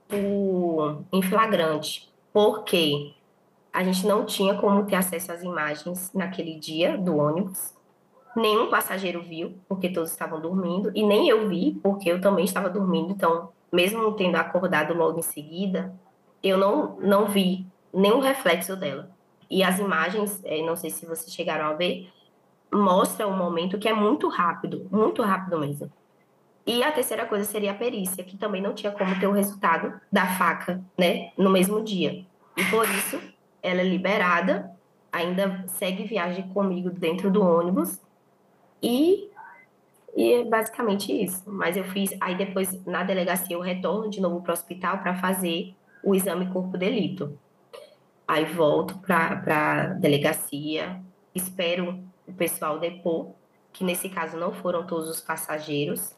por, 0.07 1.03
em 1.11 1.21
flagrante, 1.21 2.11
porque 2.33 3.13
a 3.71 3.83
gente 3.83 4.07
não 4.07 4.25
tinha 4.25 4.55
como 4.55 4.85
ter 4.85 4.95
acesso 4.95 5.31
às 5.31 5.43
imagens 5.43 6.11
naquele 6.13 6.55
dia 6.59 6.97
do 6.97 7.17
ônibus. 7.17 7.75
Nenhum 8.35 8.69
passageiro 8.69 9.21
viu, 9.21 9.57
porque 9.67 9.89
todos 9.89 10.11
estavam 10.11 10.39
dormindo, 10.39 10.91
e 10.95 11.05
nem 11.05 11.27
eu 11.27 11.47
vi, 11.47 11.79
porque 11.81 12.11
eu 12.11 12.19
também 12.21 12.45
estava 12.45 12.69
dormindo. 12.69 13.11
Então, 13.11 13.49
mesmo 13.71 14.11
tendo 14.13 14.35
acordado 14.35 14.93
logo 14.93 15.19
em 15.19 15.23
seguida, 15.23 15.93
eu 16.41 16.57
não, 16.57 16.97
não 16.99 17.27
vi 17.27 17.67
nenhum 17.97 18.19
reflexo 18.19 18.75
dela. 18.75 19.09
E 19.49 19.63
as 19.63 19.79
imagens, 19.79 20.41
é, 20.45 20.61
não 20.61 20.75
sei 20.75 20.91
se 20.91 21.05
vocês 21.05 21.33
chegaram 21.33 21.65
a 21.65 21.73
ver, 21.73 22.09
mostra 22.71 23.27
um 23.27 23.35
momento 23.35 23.79
que 23.79 23.87
é 23.87 23.93
muito 23.93 24.27
rápido, 24.27 24.87
muito 24.91 25.21
rápido 25.23 25.57
mesmo. 25.57 25.91
E 26.65 26.83
a 26.83 26.91
terceira 26.91 27.25
coisa 27.25 27.45
seria 27.45 27.71
a 27.71 27.75
perícia, 27.75 28.23
que 28.23 28.37
também 28.37 28.61
não 28.61 28.73
tinha 28.73 28.91
como 28.91 29.19
ter 29.19 29.25
o 29.25 29.31
resultado 29.31 29.99
da 30.11 30.27
faca, 30.37 30.83
né, 30.97 31.31
no 31.37 31.49
mesmo 31.49 31.81
dia. 31.81 32.25
E 32.55 32.63
por 32.65 32.87
isso, 32.89 33.19
ela 33.63 33.81
é 33.81 33.85
liberada, 33.85 34.69
ainda 35.11 35.63
segue 35.67 36.03
viagem 36.03 36.49
comigo 36.49 36.89
dentro 36.91 37.31
do 37.31 37.41
ônibus. 37.41 37.99
E, 38.83 39.29
e 40.15 40.33
é 40.33 40.43
basicamente 40.43 41.11
isso. 41.11 41.41
Mas 41.47 41.77
eu 41.77 41.85
fiz, 41.85 42.15
aí 42.19 42.35
depois 42.35 42.85
na 42.85 43.03
delegacia 43.03 43.55
eu 43.55 43.61
retorno 43.61 44.09
de 44.09 44.21
novo 44.21 44.41
para 44.41 44.51
o 44.51 44.53
hospital 44.53 44.99
para 44.99 45.15
fazer 45.15 45.73
o 46.03 46.13
exame 46.13 46.51
corpo 46.51 46.77
delito. 46.77 47.39
Aí 48.27 48.45
volto 48.45 48.97
para 48.97 49.41
a 49.47 49.83
delegacia, 49.93 51.01
espero 51.33 52.03
o 52.27 52.33
pessoal 52.33 52.77
depor, 52.77 53.31
que 53.71 53.83
nesse 53.83 54.09
caso 54.09 54.35
não 54.37 54.51
foram 54.53 54.85
todos 54.85 55.07
os 55.07 55.21
passageiros, 55.21 56.13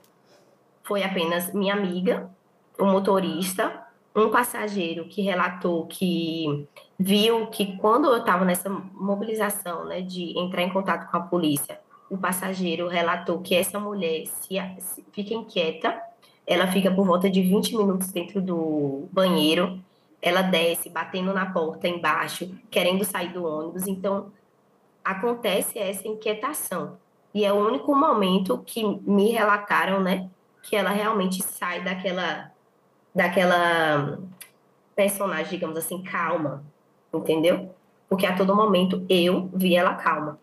foi 0.84 1.04
apenas 1.04 1.54
minha 1.54 1.74
amiga, 1.76 2.30
o 2.80 2.86
motorista, 2.86 3.86
um 4.16 4.30
passageiro 4.30 5.06
que 5.06 5.22
relatou 5.22 5.86
que 5.86 6.68
viu 6.98 7.48
que 7.48 7.78
quando 7.78 8.08
eu 8.08 8.18
estava 8.18 8.44
nessa 8.44 8.70
mobilização, 8.70 9.86
né, 9.86 10.02
de 10.02 10.38
entrar 10.38 10.64
em 10.64 10.74
contato 10.74 11.10
com 11.12 11.18
a 11.18 11.22
polícia, 11.22 11.80
o 12.10 12.18
passageiro 12.18 12.88
relatou 12.88 13.40
que 13.40 13.54
essa 13.54 13.80
mulher 13.80 14.26
se, 14.26 14.56
se 14.80 15.06
fica 15.12 15.34
inquieta, 15.34 16.02
ela 16.48 16.66
fica 16.68 16.90
por 16.90 17.06
volta 17.06 17.30
de 17.30 17.42
20 17.42 17.78
minutos 17.78 18.12
dentro 18.12 18.42
do 18.42 19.08
banheiro, 19.12 19.80
ela 20.22 20.42
desce 20.42 20.90
batendo 20.90 21.34
na 21.34 21.46
porta 21.52 21.88
embaixo, 21.88 22.54
querendo 22.70 23.04
sair 23.06 23.32
do 23.32 23.46
ônibus. 23.46 23.88
Então, 23.88 24.32
acontece 25.04 25.80
essa 25.80 26.08
inquietação. 26.08 26.98
E 27.34 27.46
é 27.46 27.54
o 27.54 27.56
único 27.56 27.96
momento 27.96 28.58
que 28.66 28.84
me 28.84 29.32
relataram, 29.32 30.02
né, 30.02 30.30
que 30.64 30.76
ela 30.76 30.90
realmente 30.90 31.42
sai 31.44 31.84
daquela 31.84 32.52
daquela 33.14 34.20
personagem, 34.96 35.50
digamos 35.50 35.78
assim, 35.78 36.04
calma, 36.04 36.64
entendeu? 37.14 37.74
Porque 38.08 38.26
a 38.26 38.36
todo 38.36 38.56
momento 38.56 39.06
eu 39.10 39.50
vi 39.54 39.76
ela 39.76 39.96
calma, 39.96 40.40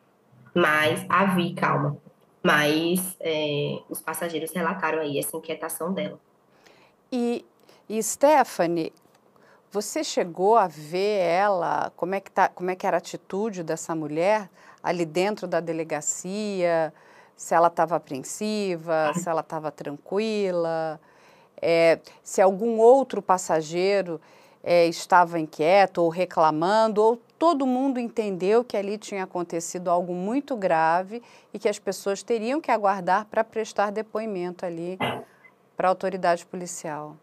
mas 0.55 1.05
a 1.09 1.27
vi 1.27 1.55
calma. 1.55 1.97
Mas 2.43 3.17
é, 3.21 3.79
os 3.89 4.01
passageiros 4.01 4.53
relataram 4.53 5.01
aí 5.01 5.19
essa 5.19 5.37
inquietação 5.37 5.93
dela. 5.93 6.19
E, 7.11 7.45
e 7.89 8.03
Stephanie, 8.03 8.93
você 9.71 10.03
chegou 10.05 10.57
a 10.57 10.67
ver 10.67 11.19
ela, 11.21 11.93
como 11.97 12.15
é 12.15 12.21
que, 12.21 12.31
tá, 12.31 12.49
como 12.49 12.71
é 12.71 12.77
que 12.77 12.87
era 12.87 12.97
a 12.97 12.99
atitude 12.99 13.63
dessa 13.63 13.95
mulher 13.95 14.49
ali 14.83 15.05
dentro 15.05 15.47
da 15.47 15.61
delegacia? 15.61 16.93
Se 17.37 17.55
ela 17.55 17.69
estava 17.69 17.97
apreensiva, 17.97 19.13
se 19.15 19.29
ela 19.29 19.43
estava 19.43 19.71
tranquila, 19.71 21.01
é, 21.61 21.99
se 22.23 22.41
algum 22.41 22.79
outro 22.79 23.21
passageiro 23.21 24.21
é, 24.65 24.87
estava 24.87 25.39
inquieto 25.39 25.99
ou 25.99 26.09
reclamando, 26.09 27.03
ou 27.03 27.21
todo 27.39 27.67
mundo 27.67 28.01
entendeu 28.01 28.65
que 28.65 28.77
ali 28.77 28.97
tinha 28.97 29.25
acontecido 29.25 29.91
algo 29.91 30.15
muito 30.15 30.57
grave 30.57 31.23
e 31.53 31.59
que 31.59 31.69
as 31.69 31.79
pessoas 31.79 32.23
teriam 32.23 32.61
que 32.61 32.71
aguardar 32.71 33.27
para 33.27 33.45
prestar 33.45 33.93
depoimento 33.93 34.65
ali 34.65 34.99
para 35.77 35.89
a 35.89 35.91
autoridade 35.91 36.47
policial 36.47 37.17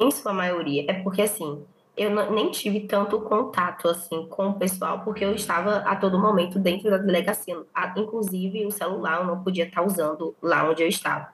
em 0.00 0.10
sua 0.10 0.32
maioria, 0.32 0.84
é 0.88 0.94
porque 0.94 1.22
assim, 1.22 1.62
eu 1.96 2.10
não, 2.10 2.32
nem 2.32 2.50
tive 2.50 2.80
tanto 2.80 3.20
contato 3.20 3.88
assim 3.88 4.26
com 4.26 4.48
o 4.48 4.54
pessoal, 4.54 5.00
porque 5.00 5.24
eu 5.24 5.34
estava 5.34 5.76
a 5.78 5.94
todo 5.94 6.18
momento 6.18 6.58
dentro 6.58 6.90
da 6.90 6.96
delegacia. 6.96 7.56
Inclusive, 7.96 8.66
o 8.66 8.70
celular 8.70 9.20
eu 9.20 9.26
não 9.26 9.42
podia 9.42 9.66
estar 9.66 9.82
usando 9.82 10.34
lá 10.40 10.68
onde 10.68 10.82
eu 10.82 10.88
estava. 10.88 11.28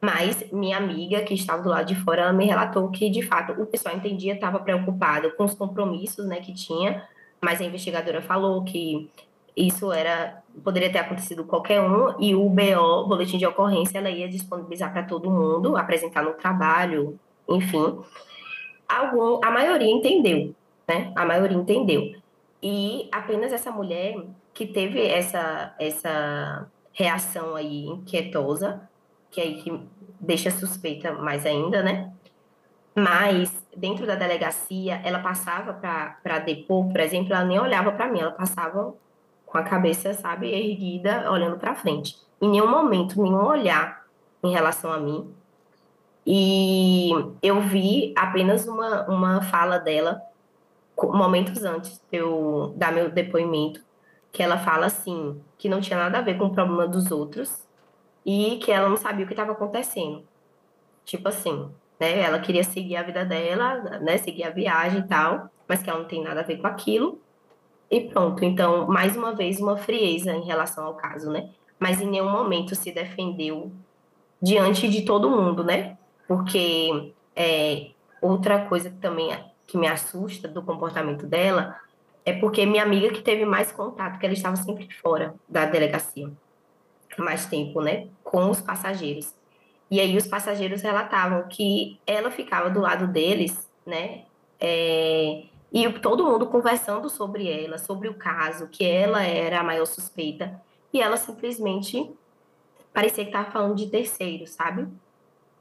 Mas 0.00 0.52
minha 0.52 0.76
amiga, 0.76 1.22
que 1.22 1.34
estava 1.34 1.62
do 1.62 1.70
lado 1.70 1.86
de 1.86 1.96
fora, 1.96 2.32
me 2.32 2.44
relatou 2.44 2.88
que, 2.90 3.10
de 3.10 3.22
fato, 3.22 3.60
o 3.60 3.66
pessoal 3.66 3.96
entendia, 3.96 4.34
estava 4.34 4.60
preocupado 4.60 5.32
com 5.32 5.44
os 5.44 5.54
compromissos 5.54 6.26
né, 6.26 6.36
que 6.36 6.52
tinha, 6.54 7.02
mas 7.40 7.60
a 7.60 7.64
investigadora 7.64 8.22
falou 8.22 8.62
que 8.62 9.10
isso 9.56 9.90
era 9.90 10.42
poderia 10.62 10.92
ter 10.92 10.98
acontecido 10.98 11.44
qualquer 11.44 11.80
um 11.80 12.14
e 12.20 12.34
o 12.34 12.48
BO, 12.48 13.08
boletim 13.08 13.38
de 13.38 13.46
ocorrência, 13.46 13.98
ela 13.98 14.10
ia 14.10 14.28
disponibilizar 14.28 14.92
para 14.92 15.02
todo 15.02 15.30
mundo, 15.30 15.76
apresentar 15.76 16.22
no 16.22 16.34
trabalho, 16.34 17.18
enfim, 17.48 18.00
algum, 18.88 19.40
a 19.44 19.50
maioria 19.50 19.90
entendeu, 19.90 20.54
né? 20.86 21.12
A 21.14 21.24
maioria 21.24 21.56
entendeu. 21.56 22.14
E 22.62 23.08
apenas 23.12 23.52
essa 23.52 23.70
mulher 23.70 24.16
que 24.52 24.66
teve 24.66 25.06
essa, 25.06 25.74
essa 25.78 26.66
reação 26.92 27.54
aí 27.54 27.86
inquietosa, 27.86 28.88
que 29.30 29.40
aí 29.40 29.62
que 29.62 29.80
deixa 30.18 30.50
suspeita 30.50 31.12
mais 31.12 31.44
ainda, 31.44 31.82
né? 31.82 32.12
Mas 32.94 33.52
dentro 33.76 34.06
da 34.06 34.14
delegacia, 34.14 35.00
ela 35.04 35.18
passava 35.18 35.74
para 35.74 36.38
depor, 36.38 36.88
por 36.88 37.00
exemplo, 37.00 37.34
ela 37.34 37.44
nem 37.44 37.60
olhava 37.60 37.92
para 37.92 38.08
mim, 38.08 38.20
ela 38.20 38.30
passava 38.30 38.94
com 39.44 39.58
a 39.58 39.62
cabeça, 39.62 40.14
sabe, 40.14 40.48
erguida, 40.48 41.30
olhando 41.30 41.58
para 41.58 41.74
frente. 41.74 42.16
Em 42.40 42.48
nenhum 42.48 42.68
momento, 42.68 43.22
nenhum 43.22 43.44
olhar 43.44 44.06
em 44.42 44.50
relação 44.50 44.90
a 44.90 44.98
mim. 44.98 45.30
E 46.26 47.10
eu 47.40 47.60
vi 47.60 48.12
apenas 48.16 48.66
uma, 48.66 49.08
uma 49.08 49.42
fala 49.42 49.78
dela, 49.78 50.20
momentos 51.00 51.62
antes 51.64 52.02
de 52.10 52.18
eu 52.18 52.74
dar 52.76 52.92
meu 52.92 53.10
depoimento, 53.10 53.80
que 54.32 54.42
ela 54.42 54.58
fala 54.58 54.86
assim, 54.86 55.40
que 55.56 55.68
não 55.68 55.80
tinha 55.80 55.98
nada 55.98 56.18
a 56.18 56.22
ver 56.22 56.36
com 56.36 56.46
o 56.46 56.52
problema 56.52 56.88
dos 56.88 57.10
outros 57.10 57.64
e 58.24 58.58
que 58.62 58.72
ela 58.72 58.88
não 58.88 58.96
sabia 58.96 59.24
o 59.24 59.28
que 59.28 59.34
estava 59.34 59.52
acontecendo. 59.52 60.24
Tipo 61.04 61.28
assim, 61.28 61.70
né? 62.00 62.20
Ela 62.20 62.40
queria 62.40 62.64
seguir 62.64 62.96
a 62.96 63.02
vida 63.02 63.24
dela, 63.24 64.00
né? 64.00 64.18
Seguir 64.18 64.44
a 64.44 64.50
viagem 64.50 65.00
e 65.00 65.06
tal, 65.06 65.48
mas 65.68 65.82
que 65.82 65.88
ela 65.88 66.00
não 66.00 66.08
tem 66.08 66.22
nada 66.22 66.40
a 66.40 66.44
ver 66.44 66.58
com 66.58 66.66
aquilo. 66.66 67.20
E 67.90 68.00
pronto. 68.00 68.44
Então, 68.44 68.86
mais 68.88 69.16
uma 69.16 69.32
vez, 69.32 69.60
uma 69.60 69.76
frieza 69.76 70.32
em 70.32 70.44
relação 70.44 70.84
ao 70.84 70.94
caso, 70.94 71.30
né? 71.30 71.50
Mas 71.78 72.00
em 72.00 72.10
nenhum 72.10 72.30
momento 72.30 72.74
se 72.74 72.90
defendeu 72.90 73.70
diante 74.42 74.88
de 74.88 75.02
todo 75.02 75.30
mundo, 75.30 75.62
né? 75.62 75.96
Porque 76.26 77.12
é, 77.34 77.90
outra 78.20 78.66
coisa 78.66 78.90
que 78.90 78.96
também 78.96 79.30
que 79.66 79.76
me 79.76 79.86
assusta 79.86 80.46
do 80.48 80.62
comportamento 80.62 81.26
dela 81.26 81.76
é 82.24 82.32
porque 82.32 82.66
minha 82.66 82.82
amiga 82.82 83.10
que 83.10 83.22
teve 83.22 83.44
mais 83.44 83.72
contato, 83.72 84.18
que 84.18 84.26
ela 84.26 84.34
estava 84.34 84.56
sempre 84.56 84.88
fora 84.94 85.34
da 85.48 85.64
delegacia, 85.64 86.30
mais 87.18 87.46
tempo, 87.46 87.80
né, 87.80 88.08
com 88.22 88.50
os 88.50 88.60
passageiros. 88.60 89.34
E 89.90 90.00
aí 90.00 90.16
os 90.16 90.26
passageiros 90.26 90.82
relatavam 90.82 91.46
que 91.48 92.00
ela 92.06 92.30
ficava 92.30 92.68
do 92.68 92.80
lado 92.80 93.06
deles, 93.06 93.70
né, 93.84 94.24
É, 94.58 95.44
e 95.70 95.92
todo 96.00 96.24
mundo 96.24 96.46
conversando 96.46 97.10
sobre 97.10 97.46
ela, 97.48 97.76
sobre 97.76 98.08
o 98.08 98.14
caso, 98.14 98.68
que 98.68 98.84
ela 98.84 99.22
era 99.22 99.60
a 99.60 99.62
maior 99.62 99.84
suspeita, 99.84 100.60
e 100.92 101.00
ela 101.00 101.18
simplesmente 101.18 102.10
parecia 102.92 103.24
que 103.24 103.30
estava 103.30 103.50
falando 103.50 103.74
de 103.74 103.90
terceiro, 103.90 104.46
sabe? 104.46 104.88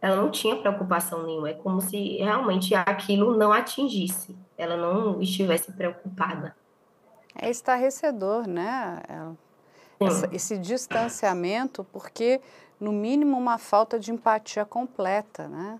Ela 0.05 0.17
não 0.17 0.29
tinha 0.29 0.55
preocupação 0.55 1.25
nenhuma, 1.25 1.49
é 1.49 1.53
como 1.53 1.81
se 1.81 2.17
realmente 2.17 2.75
aquilo 2.75 3.35
não 3.35 3.51
atingisse, 3.51 4.37
ela 4.55 4.77
não 4.77 5.19
estivesse 5.19 5.71
preocupada. 5.71 6.55
É 7.33 7.49
estarrecedor, 7.49 8.47
né? 8.47 9.01
É, 9.09 10.05
essa, 10.05 10.29
esse 10.31 10.59
distanciamento, 10.59 11.83
porque, 11.91 12.39
no 12.79 12.91
mínimo, 12.91 13.35
uma 13.35 13.57
falta 13.57 13.99
de 13.99 14.11
empatia 14.11 14.63
completa, 14.63 15.47
né? 15.47 15.79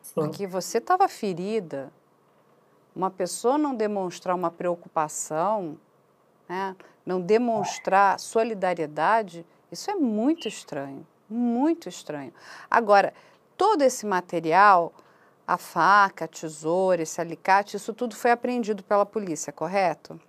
Sim. 0.00 0.14
Porque 0.14 0.46
você 0.46 0.78
estava 0.78 1.06
ferida, 1.06 1.92
uma 2.96 3.10
pessoa 3.10 3.58
não 3.58 3.74
demonstrar 3.74 4.34
uma 4.34 4.50
preocupação, 4.50 5.76
né, 6.48 6.74
não 7.04 7.20
demonstrar 7.20 8.18
solidariedade, 8.18 9.44
isso 9.70 9.90
é 9.90 9.94
muito 9.94 10.48
estranho, 10.48 11.06
muito 11.28 11.88
estranho. 11.88 12.32
Agora, 12.70 13.12
todo 13.56 13.82
esse 13.82 14.06
material, 14.06 14.92
a 15.46 15.56
faca, 15.58 16.24
a 16.24 16.28
tesoura, 16.28 17.02
esse 17.02 17.20
alicate, 17.20 17.76
isso 17.76 17.92
tudo 17.92 18.14
foi 18.14 18.30
apreendido 18.30 18.82
pela 18.82 19.06
polícia, 19.06 19.52
correto? 19.52 20.20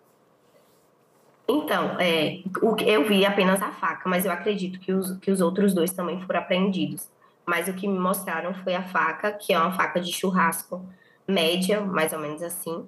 Então, 1.47 1.99
é, 1.99 2.43
eu 2.85 3.07
vi 3.07 3.25
apenas 3.25 3.61
a 3.61 3.71
faca, 3.71 4.07
mas 4.07 4.23
eu 4.23 4.31
acredito 4.31 4.79
que 4.79 4.93
os, 4.93 5.17
que 5.17 5.31
os 5.31 5.41
outros 5.41 5.73
dois 5.73 5.91
também 5.91 6.21
foram 6.21 6.39
apreendidos. 6.41 7.09
Mas 7.43 7.67
o 7.67 7.73
que 7.73 7.87
me 7.87 7.97
mostraram 7.97 8.53
foi 8.53 8.75
a 8.75 8.83
faca, 8.83 9.31
que 9.31 9.51
é 9.51 9.59
uma 9.59 9.71
faca 9.71 9.99
de 9.99 10.13
churrasco 10.13 10.85
média, 11.27 11.81
mais 11.81 12.13
ou 12.13 12.19
menos 12.19 12.43
assim. 12.43 12.87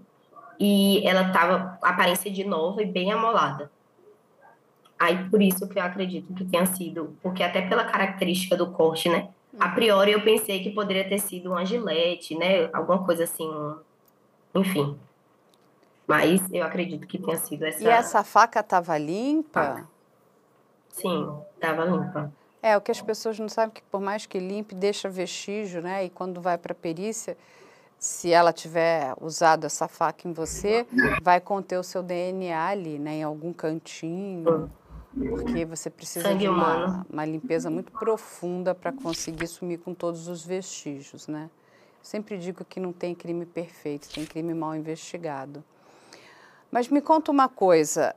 E 0.59 1.05
ela 1.07 1.31
tava 1.31 1.79
aparência 1.81 2.29
de 2.29 2.43
nova 2.43 2.83
e 2.83 2.85
bem 2.85 3.11
amolada. 3.11 3.71
Aí 5.01 5.27
por 5.31 5.41
isso 5.41 5.67
que 5.67 5.79
eu 5.79 5.83
acredito 5.83 6.31
que 6.31 6.45
tenha 6.45 6.63
sido, 6.67 7.17
porque 7.23 7.41
até 7.41 7.67
pela 7.67 7.83
característica 7.85 8.55
do 8.55 8.69
corte, 8.69 9.09
né? 9.09 9.29
A 9.59 9.65
uhum. 9.65 9.73
priori 9.73 10.11
eu 10.11 10.21
pensei 10.21 10.61
que 10.61 10.69
poderia 10.69 11.09
ter 11.09 11.17
sido 11.17 11.49
uma 11.49 11.65
gilete, 11.65 12.37
né? 12.37 12.69
Alguma 12.71 13.03
coisa 13.03 13.23
assim, 13.23 13.49
enfim. 14.53 14.95
Mas 16.05 16.39
eu 16.53 16.63
acredito 16.63 17.07
que 17.07 17.17
tenha 17.17 17.35
sido 17.35 17.65
essa. 17.65 17.83
E 17.83 17.87
essa 17.87 18.23
faca 18.23 18.59
estava 18.59 18.95
limpa? 18.95 19.89
Sim, 20.89 21.35
estava 21.55 21.83
limpa. 21.83 22.31
É, 22.61 22.77
o 22.77 22.81
que 22.81 22.91
as 22.91 23.01
pessoas 23.01 23.39
não 23.39 23.49
sabem 23.49 23.73
que 23.73 23.81
por 23.89 23.99
mais 23.99 24.27
que 24.27 24.37
limpe, 24.37 24.75
deixa 24.75 25.09
vestígio, 25.09 25.81
né? 25.81 26.05
E 26.05 26.11
quando 26.11 26.39
vai 26.39 26.59
para 26.59 26.73
a 26.73 26.75
perícia, 26.75 27.35
se 27.97 28.31
ela 28.31 28.53
tiver 28.53 29.15
usado 29.19 29.65
essa 29.65 29.87
faca 29.87 30.27
em 30.27 30.31
você, 30.31 30.85
vai 31.23 31.41
conter 31.41 31.79
o 31.79 31.83
seu 31.83 32.03
DNA 32.03 32.67
ali, 32.67 32.99
né, 32.99 33.15
em 33.15 33.23
algum 33.23 33.51
cantinho, 33.53 34.69
porque 35.13 35.65
você 35.65 35.89
precisa 35.89 36.29
Sangue 36.29 36.39
de 36.39 36.47
uma, 36.47 37.05
uma, 37.09 37.25
limpeza 37.25 37.69
muito 37.69 37.91
profunda 37.91 38.73
para 38.73 38.91
conseguir 38.91 39.47
sumir 39.47 39.79
com 39.79 39.93
todos 39.93 40.27
os 40.27 40.45
vestígios, 40.45 41.27
né? 41.27 41.49
Sempre 42.01 42.37
digo 42.37 42.63
que 42.63 42.79
não 42.79 42.93
tem 42.93 43.13
crime 43.13 43.45
perfeito, 43.45 44.09
tem 44.09 44.25
crime 44.25 44.53
mal 44.53 44.75
investigado. 44.75 45.63
Mas 46.71 46.87
me 46.87 47.01
conta 47.01 47.29
uma 47.29 47.49
coisa, 47.49 48.15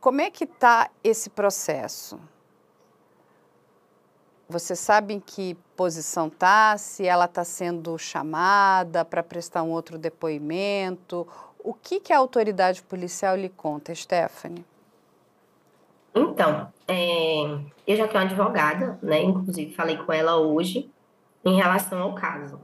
como 0.00 0.20
é 0.20 0.30
que 0.30 0.44
está 0.44 0.88
esse 1.02 1.28
processo? 1.28 2.18
Você 4.48 4.76
sabe 4.76 5.14
em 5.14 5.20
que 5.20 5.56
posição 5.76 6.28
está? 6.28 6.78
Se 6.78 7.04
ela 7.04 7.24
está 7.24 7.42
sendo 7.42 7.98
chamada 7.98 9.04
para 9.04 9.22
prestar 9.22 9.64
um 9.64 9.70
outro 9.70 9.98
depoimento? 9.98 11.26
O 11.58 11.74
que, 11.74 11.98
que 11.98 12.12
a 12.12 12.18
autoridade 12.18 12.80
policial 12.84 13.34
lhe 13.34 13.48
conta, 13.48 13.92
Stephanie? 13.92 14.64
Então, 16.16 16.68
é, 16.88 17.58
eu 17.86 17.96
já 17.96 18.08
tenho 18.08 18.24
uma 18.24 18.30
advogada, 18.30 18.98
né? 19.02 19.22
Inclusive 19.22 19.74
falei 19.74 19.98
com 19.98 20.12
ela 20.12 20.36
hoje 20.36 20.90
em 21.44 21.54
relação 21.54 22.00
ao 22.00 22.14
caso. 22.14 22.58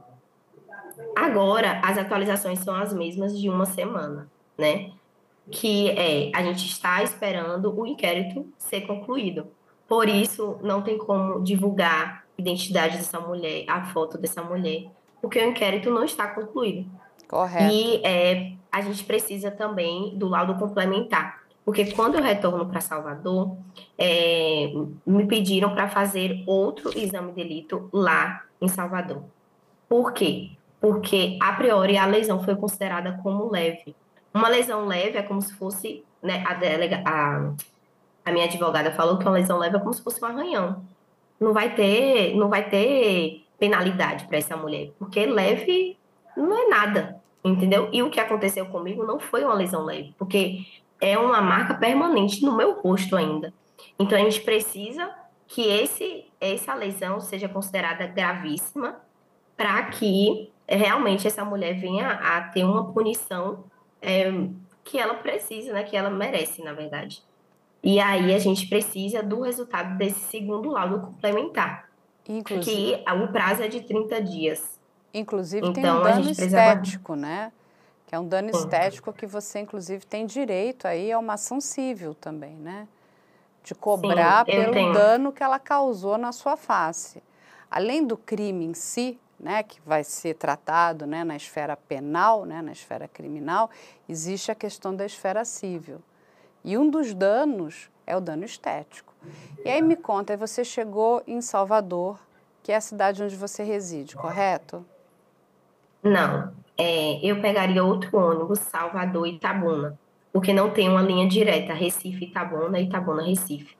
Agora, 1.15 1.79
as 1.83 1.97
atualizações 1.97 2.59
são 2.59 2.75
as 2.75 2.91
mesmas 2.93 3.39
de 3.39 3.49
uma 3.49 3.65
semana, 3.65 4.27
né? 4.57 4.91
Que 5.51 5.91
é 5.91 6.31
a 6.33 6.41
gente 6.41 6.65
está 6.65 7.03
esperando 7.03 7.71
o 7.79 7.85
inquérito 7.85 8.47
ser 8.57 8.81
concluído. 8.81 9.47
Por 9.87 10.09
isso, 10.09 10.57
não 10.63 10.81
tem 10.81 10.97
como 10.97 11.43
divulgar 11.43 12.25
a 12.37 12.41
identidade 12.41 12.97
dessa 12.97 13.19
mulher, 13.19 13.65
a 13.67 13.83
foto 13.85 14.17
dessa 14.17 14.41
mulher, 14.41 14.85
porque 15.21 15.39
o 15.39 15.49
inquérito 15.49 15.91
não 15.91 16.03
está 16.03 16.27
concluído. 16.27 16.89
Correto. 17.27 17.71
E 17.71 18.01
é, 18.03 18.53
a 18.71 18.81
gente 18.81 19.03
precisa 19.03 19.51
também 19.51 20.17
do 20.17 20.27
laudo 20.27 20.55
complementar. 20.55 21.42
Porque 21.65 21.91
quando 21.93 22.15
eu 22.15 22.23
retorno 22.23 22.65
para 22.65 22.81
Salvador, 22.81 23.55
é, 23.97 24.71
me 25.05 25.25
pediram 25.25 25.73
para 25.73 25.87
fazer 25.87 26.43
outro 26.45 26.97
exame 26.97 27.31
de 27.31 27.35
delito 27.35 27.89
lá 27.93 28.43
em 28.61 28.67
Salvador. 28.67 29.23
Por 29.87 30.11
quê? 30.11 30.51
Porque, 30.81 31.37
a 31.41 31.53
priori, 31.53 31.97
a 31.97 32.05
lesão 32.05 32.43
foi 32.43 32.55
considerada 32.55 33.17
como 33.23 33.49
leve. 33.49 33.95
Uma 34.33 34.49
lesão 34.49 34.85
leve 34.85 35.17
é 35.17 35.23
como 35.23 35.41
se 35.41 35.53
fosse 35.53 36.03
né, 36.21 36.43
a, 36.47 36.53
delega, 36.53 37.01
a, 37.05 37.53
a 38.25 38.31
minha 38.31 38.45
advogada 38.45 38.91
falou 38.91 39.17
que 39.17 39.25
uma 39.25 39.33
lesão 39.33 39.57
leve 39.57 39.77
é 39.77 39.79
como 39.79 39.93
se 39.93 40.01
fosse 40.01 40.23
um 40.23 40.27
arranhão. 40.27 40.83
Não 41.39 41.53
vai 41.53 41.73
ter, 41.75 42.35
não 42.35 42.49
vai 42.49 42.69
ter 42.69 43.45
penalidade 43.57 44.25
para 44.25 44.37
essa 44.37 44.57
mulher, 44.57 44.91
porque 44.97 45.25
leve 45.25 45.97
não 46.35 46.57
é 46.57 46.67
nada, 46.67 47.21
entendeu? 47.43 47.89
E 47.93 48.01
o 48.01 48.09
que 48.09 48.19
aconteceu 48.19 48.65
comigo 48.65 49.05
não 49.05 49.19
foi 49.19 49.43
uma 49.43 49.53
lesão 49.53 49.85
leve, 49.85 50.13
porque 50.17 50.65
é 51.03 51.17
uma 51.17 51.41
marca 51.41 51.73
permanente 51.73 52.45
no 52.45 52.55
meu 52.55 52.79
rosto 52.79 53.17
ainda. 53.17 53.53
Então 53.99 54.17
a 54.17 54.21
gente 54.21 54.39
precisa 54.39 55.13
que 55.45 55.61
esse 55.61 56.25
essa 56.39 56.73
lesão 56.73 57.19
seja 57.19 57.49
considerada 57.49 58.07
gravíssima 58.07 58.95
para 59.57 59.83
que 59.83 60.49
realmente 60.67 61.27
essa 61.27 61.43
mulher 61.43 61.73
venha 61.73 62.09
a 62.09 62.41
ter 62.41 62.63
uma 62.63 62.91
punição 62.93 63.65
é, 64.01 64.31
que 64.83 64.97
ela 64.97 65.15
precisa, 65.15 65.73
né? 65.73 65.83
Que 65.83 65.97
ela 65.97 66.09
merece, 66.09 66.63
na 66.63 66.71
verdade. 66.71 67.21
E 67.83 67.99
aí 67.99 68.33
a 68.33 68.39
gente 68.39 68.67
precisa 68.67 69.21
do 69.21 69.41
resultado 69.41 69.97
desse 69.97 70.21
segundo 70.21 70.69
laudo 70.71 71.01
complementar. 71.01 71.89
Inclusive, 72.27 72.97
que 72.97 73.11
o 73.11 73.27
prazo 73.27 73.61
é 73.61 73.67
de 73.67 73.81
30 73.81 74.21
dias. 74.21 74.79
Inclusive 75.13 75.67
então, 75.67 75.73
tem 75.73 75.91
um 75.91 76.01
dano 76.01 76.31
estético, 76.31 77.15
né? 77.15 77.51
Que 78.13 78.17
é 78.17 78.19
um 78.19 78.27
dano 78.27 78.51
estético 78.51 79.11
que 79.11 79.25
você, 79.25 79.61
inclusive, 79.61 80.05
tem 80.05 80.27
direito 80.27 80.87
aí 80.87 81.11
a 81.11 81.17
uma 81.17 81.33
ação 81.33 81.59
civil 81.59 82.13
também, 82.13 82.53
né? 82.53 82.87
De 83.63 83.73
cobrar 83.73 84.45
Sim, 84.45 84.51
pelo 84.51 84.71
tenho. 84.71 84.93
dano 84.93 85.31
que 85.31 85.41
ela 85.41 85.57
causou 85.57 86.15
na 86.15 86.31
sua 86.31 86.55
face. 86.55 87.23
Além 87.71 88.05
do 88.05 88.15
crime 88.15 88.65
em 88.65 88.75
si, 88.75 89.19
né, 89.39 89.63
que 89.63 89.81
vai 89.83 90.03
ser 90.03 90.35
tratado 90.35 91.07
né, 91.07 91.23
na 91.23 91.35
esfera 91.35 91.75
penal, 91.75 92.45
né, 92.45 92.61
na 92.61 92.71
esfera 92.71 93.07
criminal, 93.07 93.71
existe 94.07 94.51
a 94.51 94.55
questão 94.55 94.95
da 94.95 95.07
esfera 95.07 95.43
civil. 95.43 95.99
E 96.63 96.77
um 96.77 96.87
dos 96.87 97.15
danos 97.15 97.89
é 98.05 98.15
o 98.15 98.21
dano 98.21 98.45
estético. 98.45 99.11
E 99.65 99.69
aí 99.71 99.81
me 99.81 99.95
conta, 99.95 100.37
você 100.37 100.63
chegou 100.63 101.23
em 101.25 101.41
Salvador, 101.41 102.19
que 102.61 102.71
é 102.71 102.75
a 102.75 102.81
cidade 102.81 103.23
onde 103.23 103.35
você 103.35 103.63
reside, 103.63 104.15
correto? 104.15 104.85
Não, 106.03 106.53
é, 106.77 107.19
eu 107.23 107.39
pegaria 107.41 107.83
outro 107.83 108.17
ônibus, 108.17 108.59
Salvador 108.59 109.27
Itabuna, 109.27 109.97
porque 110.31 110.53
não 110.53 110.71
tem 110.71 110.89
uma 110.89 111.01
linha 111.01 111.27
direta, 111.27 111.73
Recife, 111.73 112.25
Itabuna, 112.25 112.79
Itabuna, 112.79 113.23
Recife. 113.23 113.75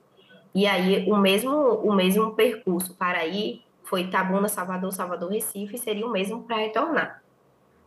E 0.54 0.68
aí 0.68 1.10
o 1.10 1.18
mesmo, 1.18 1.52
o 1.52 1.94
mesmo 1.94 2.32
percurso 2.36 2.94
para 2.96 3.26
ir 3.26 3.64
foi 3.84 4.02
Itabuna, 4.02 4.48
Salvador, 4.48 4.92
Salvador, 4.92 5.32
Recife, 5.32 5.78
seria 5.78 6.06
o 6.06 6.12
mesmo 6.12 6.44
para 6.44 6.58
retornar. 6.58 7.24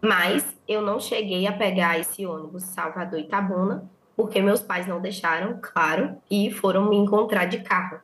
Mas 0.00 0.56
eu 0.66 0.82
não 0.82 1.00
cheguei 1.00 1.46
a 1.46 1.52
pegar 1.52 1.98
esse 1.98 2.26
ônibus 2.26 2.64
Salvador 2.64 3.18
Itabuna, 3.18 3.88
porque 4.16 4.40
meus 4.40 4.60
pais 4.60 4.86
não 4.86 5.00
deixaram, 5.00 5.58
claro, 5.60 6.16
e 6.30 6.50
foram 6.50 6.88
me 6.88 6.96
encontrar 6.96 7.44
de 7.44 7.60
carro. 7.60 8.00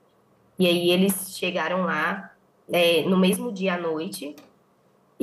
E 0.58 0.66
aí 0.66 0.90
eles 0.90 1.36
chegaram 1.36 1.82
lá 1.82 2.32
é, 2.70 3.02
no 3.02 3.18
mesmo 3.18 3.50
dia 3.50 3.74
à 3.74 3.78
noite 3.78 4.36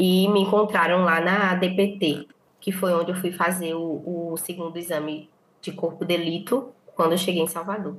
e 0.02 0.30
me 0.30 0.40
encontraram 0.44 1.04
lá 1.04 1.20
na 1.20 1.56
DPT, 1.56 2.26
que 2.58 2.72
foi 2.72 2.94
onde 2.94 3.12
eu 3.12 3.16
fui 3.18 3.34
fazer 3.34 3.74
o, 3.74 4.32
o 4.32 4.38
segundo 4.38 4.78
exame 4.78 5.30
de 5.62 5.74
corpo 5.74 6.06
de 6.06 6.16
delito 6.16 6.74
quando 6.96 7.12
eu 7.12 7.18
cheguei 7.18 7.44
em 7.44 7.48
Salvador. 7.48 7.98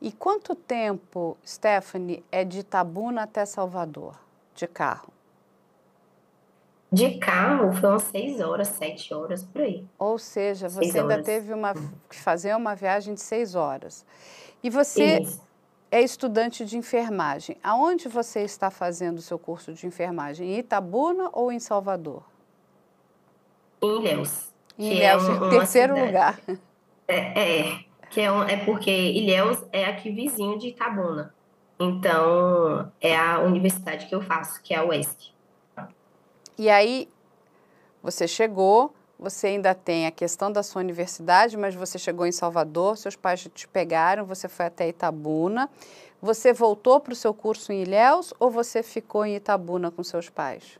E 0.00 0.10
quanto 0.10 0.54
tempo, 0.54 1.36
Stephanie, 1.46 2.24
é 2.32 2.44
de 2.44 2.60
Itabuna 2.60 3.24
até 3.24 3.44
Salvador, 3.44 4.14
de 4.54 4.66
carro? 4.66 5.12
De 6.90 7.18
carro 7.18 7.74
foi 7.74 7.90
umas 7.90 8.04
seis 8.04 8.40
horas, 8.40 8.68
sete 8.68 9.12
horas 9.12 9.42
por 9.42 9.60
aí. 9.60 9.86
Ou 9.98 10.18
seja, 10.18 10.70
você 10.70 10.80
seis 10.80 10.96
ainda 10.96 11.12
horas. 11.12 11.26
teve 11.26 11.52
uma, 11.52 11.74
que 12.08 12.18
fazer 12.18 12.56
uma 12.56 12.74
viagem 12.74 13.12
de 13.12 13.20
seis 13.20 13.54
horas. 13.54 14.06
E 14.62 14.70
você 14.70 15.20
Isso. 15.20 15.42
É 15.92 16.00
estudante 16.00 16.64
de 16.64 16.78
enfermagem. 16.78 17.58
Aonde 17.62 18.08
você 18.08 18.40
está 18.40 18.70
fazendo 18.70 19.18
o 19.18 19.22
seu 19.22 19.38
curso 19.38 19.74
de 19.74 19.86
enfermagem? 19.86 20.54
Em 20.54 20.58
Itabuna 20.58 21.28
ou 21.34 21.52
em 21.52 21.60
Salvador? 21.60 22.24
Em 23.82 23.98
Ilhéus. 23.98 24.50
Em 24.78 24.92
Ilhéus, 24.94 25.28
é 25.28 25.32
um, 25.32 25.50
terceiro 25.50 26.06
lugar. 26.06 26.40
É, 27.06 27.60
é, 27.60 27.84
que 28.10 28.22
é, 28.22 28.32
um, 28.32 28.42
é 28.42 28.56
porque 28.64 28.90
Ilhéus 28.90 29.62
é 29.70 29.84
aqui 29.84 30.10
vizinho 30.10 30.58
de 30.58 30.68
Itabuna. 30.68 31.34
Então, 31.78 32.90
é 32.98 33.14
a 33.14 33.40
universidade 33.40 34.06
que 34.06 34.14
eu 34.14 34.22
faço, 34.22 34.62
que 34.62 34.72
é 34.72 34.78
a 34.78 34.84
UESC. 34.86 35.30
E 36.56 36.70
aí, 36.70 37.06
você 38.02 38.26
chegou, 38.26 38.94
você 39.22 39.46
ainda 39.46 39.72
tem 39.72 40.06
a 40.06 40.10
questão 40.10 40.50
da 40.50 40.64
sua 40.64 40.80
universidade, 40.80 41.56
mas 41.56 41.76
você 41.76 41.96
chegou 41.96 42.26
em 42.26 42.32
Salvador, 42.32 42.96
seus 42.96 43.14
pais 43.14 43.48
te 43.54 43.68
pegaram, 43.68 44.24
você 44.24 44.48
foi 44.48 44.66
até 44.66 44.88
Itabuna. 44.88 45.70
Você 46.20 46.52
voltou 46.52 46.98
para 46.98 47.12
o 47.12 47.16
seu 47.16 47.32
curso 47.32 47.72
em 47.72 47.82
Ilhéus 47.82 48.34
ou 48.40 48.50
você 48.50 48.82
ficou 48.82 49.24
em 49.24 49.36
Itabuna 49.36 49.92
com 49.92 50.02
seus 50.02 50.28
pais? 50.28 50.78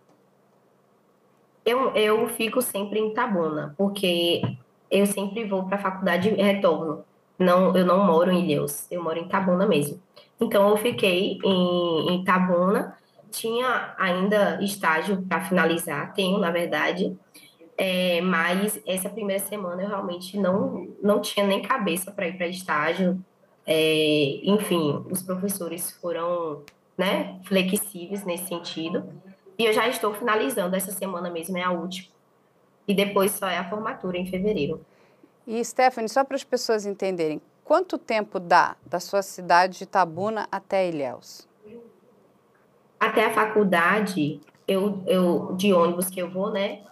Eu, 1.65 1.95
eu 1.95 2.29
fico 2.31 2.61
sempre 2.61 2.99
em 2.99 3.11
Itabuna, 3.11 3.75
porque 3.79 4.43
eu 4.91 5.07
sempre 5.07 5.45
vou 5.45 5.65
para 5.65 5.77
a 5.77 5.81
faculdade 5.81 6.29
e 6.29 6.43
retorno. 6.43 7.05
Não, 7.39 7.77
eu 7.77 7.87
não 7.87 8.05
moro 8.05 8.33
em 8.33 8.45
Ilhéus, 8.45 8.91
eu 8.91 9.03
moro 9.03 9.19
em 9.19 9.25
Itabuna 9.25 9.67
mesmo. 9.67 10.01
Então 10.41 10.69
eu 10.69 10.77
fiquei 10.77 11.39
em, 11.45 12.11
em 12.11 12.23
Itabuna, 12.23 12.97
tinha 13.31 13.95
ainda 13.97 14.61
estágio 14.61 15.23
para 15.23 15.43
finalizar, 15.43 16.13
tenho 16.13 16.39
na 16.39 16.51
verdade, 16.51 17.17
é, 17.77 18.21
mas 18.21 18.81
essa 18.87 19.09
primeira 19.09 19.43
semana 19.43 19.83
eu 19.83 19.89
realmente 19.89 20.39
não, 20.39 20.89
não 21.03 21.21
tinha 21.21 21.47
nem 21.47 21.63
cabeça 21.63 22.11
para 22.11 22.29
ir 22.29 22.37
para 22.37 22.47
estágio. 22.47 23.23
É, 23.67 24.41
enfim, 24.45 25.05
os 25.11 25.23
professores 25.23 25.91
foram 25.93 26.63
né, 26.97 27.41
flexíveis 27.45 28.25
nesse 28.25 28.47
sentido. 28.47 29.09
E 29.59 29.65
eu 29.65 29.73
já 29.73 29.89
estou 29.89 30.15
finalizando, 30.15 30.77
essa 30.77 30.93
semana 30.93 31.31
mesmo 31.31 31.57
é 31.57 31.63
a 31.63 31.71
última. 31.71 32.09
E 32.87 32.95
depois 32.95 33.33
só 33.33 33.49
é 33.49 33.59
a 33.59 33.69
formatura 33.69 34.19
em 34.19 34.27
fevereiro. 34.27 34.85
E, 35.47 35.65
Stephanie, 35.65 36.09
só 36.09 36.25
para 36.25 36.37
as 36.37 36.45
pessoas 36.45 36.87
entenderem, 36.87 37.41
quanto 37.65 37.99
tempo 37.99 38.39
dá 38.39 38.77
da 38.85 39.01
sua 39.01 39.23
cidade 39.23 39.79
de 39.79 39.87
Tabuna 39.87 40.47
até 40.51 40.89
Ilhéus? 40.89 41.49
Até 42.99 43.27
a 43.27 43.35
faculdade, 43.35 44.41
eu, 44.67 45.03
eu 45.07 45.55
de 45.57 45.73
ônibus 45.73 46.09
que 46.09 46.21
eu 46.21 46.31
vou, 46.31 46.53
né? 46.53 46.83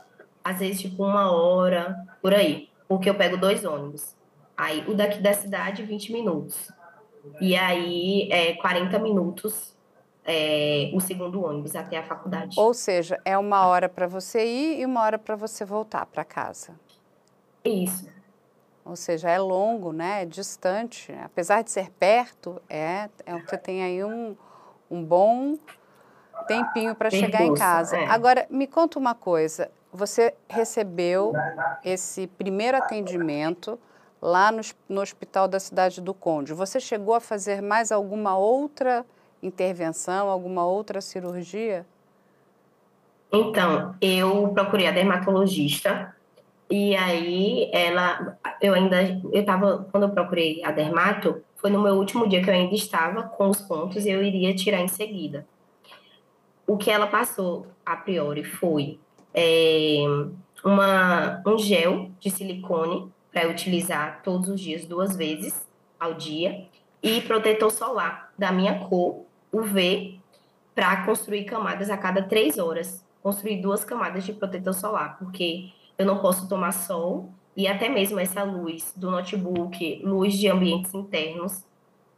Às 0.42 0.58
vezes, 0.58 0.80
tipo, 0.80 1.04
uma 1.04 1.30
hora, 1.30 1.96
por 2.20 2.34
aí, 2.34 2.68
porque 2.88 3.08
eu 3.08 3.14
pego 3.14 3.36
dois 3.36 3.64
ônibus. 3.64 4.14
Aí, 4.56 4.84
o 4.86 4.94
daqui 4.94 5.20
da 5.20 5.32
cidade, 5.32 5.82
20 5.82 6.12
minutos. 6.12 6.70
E 7.40 7.56
aí, 7.56 8.28
é 8.30 8.54
40 8.54 8.98
minutos 8.98 9.74
é, 10.24 10.90
o 10.94 11.00
segundo 11.00 11.44
ônibus 11.44 11.74
até 11.74 11.98
a 11.98 12.02
faculdade. 12.02 12.58
Ou 12.58 12.74
seja, 12.74 13.20
é 13.24 13.36
uma 13.36 13.66
hora 13.66 13.88
para 13.88 14.06
você 14.06 14.44
ir 14.44 14.80
e 14.80 14.86
uma 14.86 15.02
hora 15.02 15.18
para 15.18 15.34
você 15.34 15.64
voltar 15.64 16.06
para 16.06 16.24
casa. 16.24 16.74
Isso. 17.64 18.08
Ou 18.84 18.96
seja, 18.96 19.28
é 19.28 19.38
longo, 19.38 19.92
né? 19.92 20.22
É 20.22 20.26
distante. 20.26 21.12
Apesar 21.24 21.62
de 21.62 21.70
ser 21.70 21.90
perto, 21.90 22.60
é, 22.68 23.08
é 23.26 23.38
você 23.38 23.56
tem 23.58 23.82
aí 23.82 24.02
um, 24.04 24.36
um 24.90 25.04
bom 25.04 25.58
tempinho 26.46 26.94
para 26.94 27.10
chegar 27.10 27.42
em 27.42 27.54
casa. 27.54 27.96
É. 27.96 28.06
Agora, 28.06 28.46
me 28.50 28.66
conta 28.66 28.98
uma 28.98 29.14
coisa 29.14 29.70
você 29.92 30.34
recebeu 30.48 31.32
esse 31.84 32.26
primeiro 32.26 32.76
atendimento 32.76 33.78
lá 34.20 34.52
no, 34.52 34.60
no, 34.88 35.00
hospital 35.00 35.48
da 35.48 35.58
cidade 35.58 36.00
do 36.00 36.12
Conde. 36.14 36.52
Você 36.52 36.78
chegou 36.78 37.14
a 37.14 37.20
fazer 37.20 37.62
mais 37.62 37.90
alguma 37.90 38.36
outra 38.36 39.04
intervenção, 39.42 40.28
alguma 40.28 40.64
outra 40.66 41.00
cirurgia? 41.00 41.86
Então, 43.32 43.94
eu 44.00 44.48
procurei 44.48 44.86
a 44.86 44.90
dermatologista 44.90 46.14
e 46.70 46.94
aí 46.96 47.70
ela, 47.72 48.38
eu 48.60 48.74
ainda, 48.74 49.02
eu 49.02 49.40
estava, 49.40 49.88
quando 49.90 50.04
eu 50.04 50.10
procurei 50.10 50.62
a 50.64 50.70
dermato, 50.70 51.42
foi 51.56 51.70
no 51.70 51.80
meu 51.80 51.94
último 51.94 52.28
dia 52.28 52.42
que 52.42 52.50
eu 52.50 52.54
ainda 52.54 52.74
estava 52.74 53.22
com 53.22 53.48
os 53.48 53.60
pontos 53.60 54.04
e 54.04 54.10
eu 54.10 54.22
iria 54.22 54.54
tirar 54.54 54.80
em 54.80 54.88
seguida. 54.88 55.46
O 56.66 56.76
que 56.76 56.90
ela 56.90 57.06
passou 57.06 57.66
a 57.84 57.96
priori 57.96 58.44
foi 58.44 59.00
é, 59.34 60.04
uma, 60.64 61.42
um 61.46 61.58
gel 61.58 62.10
de 62.20 62.30
silicone 62.30 63.10
para 63.32 63.48
utilizar 63.48 64.22
todos 64.22 64.48
os 64.48 64.60
dias, 64.60 64.84
duas 64.84 65.16
vezes 65.16 65.66
ao 65.98 66.14
dia, 66.14 66.66
e 67.02 67.20
protetor 67.22 67.70
solar 67.70 68.32
da 68.36 68.52
minha 68.52 68.80
cor, 68.80 69.24
UV, 69.52 70.18
para 70.74 71.04
construir 71.04 71.44
camadas 71.44 71.90
a 71.90 71.96
cada 71.96 72.22
três 72.22 72.58
horas. 72.58 73.04
Construir 73.22 73.60
duas 73.60 73.84
camadas 73.84 74.24
de 74.24 74.32
protetor 74.32 74.72
solar, 74.72 75.18
porque 75.18 75.70
eu 75.98 76.06
não 76.06 76.18
posso 76.18 76.48
tomar 76.48 76.72
sol 76.72 77.30
e 77.54 77.66
até 77.66 77.88
mesmo 77.88 78.18
essa 78.18 78.42
luz 78.42 78.94
do 78.96 79.10
notebook, 79.10 80.00
luz 80.02 80.34
de 80.34 80.48
ambientes 80.48 80.94
internos, 80.94 81.62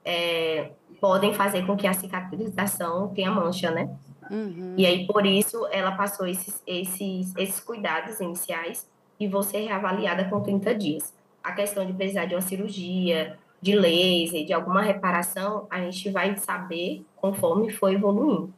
é, 0.04 0.70
podem 1.00 1.34
fazer 1.34 1.66
com 1.66 1.76
que 1.76 1.86
a 1.86 1.92
cicatrização 1.92 3.08
tenha 3.08 3.30
mancha, 3.30 3.70
né? 3.70 3.90
Uhum. 4.30 4.74
E 4.76 4.86
aí, 4.86 5.06
por 5.06 5.26
isso, 5.26 5.66
ela 5.70 5.92
passou 5.92 6.26
esses, 6.26 6.62
esses, 6.66 7.34
esses 7.36 7.60
cuidados 7.60 8.20
iniciais 8.20 8.88
e 9.18 9.28
vou 9.28 9.42
ser 9.42 9.60
reavaliada 9.60 10.24
com 10.24 10.40
30 10.40 10.74
dias. 10.74 11.14
A 11.42 11.52
questão 11.52 11.84
de 11.84 11.92
precisar 11.92 12.26
de 12.26 12.34
uma 12.34 12.40
cirurgia, 12.40 13.38
de 13.60 13.76
laser, 13.76 14.44
de 14.44 14.52
alguma 14.52 14.82
reparação, 14.82 15.66
a 15.70 15.80
gente 15.80 16.10
vai 16.10 16.36
saber 16.36 17.04
conforme 17.16 17.70
for 17.70 17.92
evoluindo. 17.92 18.52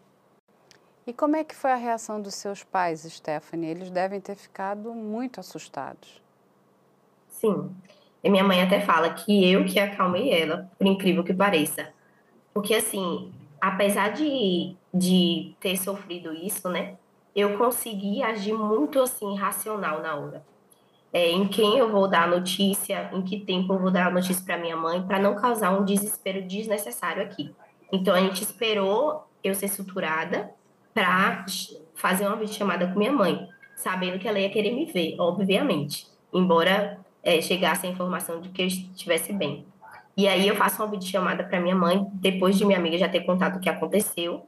E 1.07 1.13
como 1.13 1.37
é 1.37 1.45
que 1.45 1.55
foi 1.55 1.71
a 1.71 1.77
reação 1.77 2.21
dos 2.21 2.35
seus 2.35 2.63
pais, 2.65 3.03
Stephanie? 3.03 3.71
Eles 3.71 3.91
devem 3.91 4.21
ter 4.21 4.37
ficado 4.37 4.95
muito 4.95 5.39
assustados. 5.39 6.23
Sim. 7.29 7.71
E 8.23 8.31
minha 8.31 8.43
mãe 8.43 8.63
até 8.63 8.81
fala 8.81 9.13
que 9.13 9.53
eu 9.53 9.67
que 9.67 9.79
acalmei 9.79 10.31
ela, 10.31 10.71
por 10.79 10.87
incrível 10.87 11.23
que 11.23 11.35
pareça. 11.35 11.93
Porque, 12.55 12.75
assim, 12.75 13.31
apesar 13.65 14.11
de, 14.11 14.77
de 14.93 15.55
ter 15.59 15.79
sofrido 15.79 16.35
isso, 16.35 16.69
né, 16.69 16.97
eu 17.35 17.57
consegui 17.57 18.23
agir 18.23 18.53
muito 18.53 19.01
assim 19.01 19.35
racional 19.37 20.03
na 20.03 20.15
hora. 20.15 20.45
É, 21.11 21.31
em 21.31 21.49
quem 21.49 21.79
eu 21.79 21.91
vou 21.91 22.07
dar 22.07 22.25
a 22.25 22.27
notícia, 22.27 23.09
em 23.15 23.23
que 23.23 23.41
tempo 23.41 23.73
eu 23.73 23.79
vou 23.79 23.91
dar 23.91 24.09
a 24.09 24.11
notícia 24.11 24.45
para 24.45 24.59
minha 24.59 24.77
mãe, 24.77 25.03
para 25.03 25.19
não 25.19 25.35
causar 25.35 25.71
um 25.71 25.83
desespero 25.83 26.43
desnecessário 26.43 27.23
aqui. 27.23 27.55
Então 27.91 28.15
a 28.15 28.21
gente 28.21 28.43
esperou 28.43 29.27
eu 29.43 29.55
ser 29.55 29.69
suturada 29.69 30.51
para 30.93 31.47
fazer 31.95 32.27
uma 32.27 32.47
chamada 32.47 32.89
com 32.89 32.99
minha 32.99 33.13
mãe, 33.13 33.49
sabendo 33.77 34.19
que 34.19 34.29
ela 34.29 34.39
ia 34.39 34.51
querer 34.51 34.73
me 34.73 34.85
ver, 34.85 35.17
obviamente, 35.19 36.07
embora 36.35 36.99
é, 37.23 37.41
chegasse 37.41 37.87
a 37.87 37.91
informação 37.91 38.43
de 38.43 38.51
que 38.51 38.61
eu 38.61 38.67
estivesse 38.67 39.33
bem. 39.33 39.65
E 40.17 40.29
aí 40.29 40.47
eu 40.47 40.55
faço 40.55 40.83
uma 40.83 40.91
videochamada 40.91 41.43
para 41.45 41.61
minha 41.61 41.75
mãe, 41.75 42.07
depois 42.15 42.57
de 42.57 42.65
minha 42.65 42.79
amiga 42.79 42.97
já 42.97 43.09
ter 43.09 43.21
contado 43.21 43.57
o 43.57 43.61
que 43.61 43.69
aconteceu. 43.69 44.47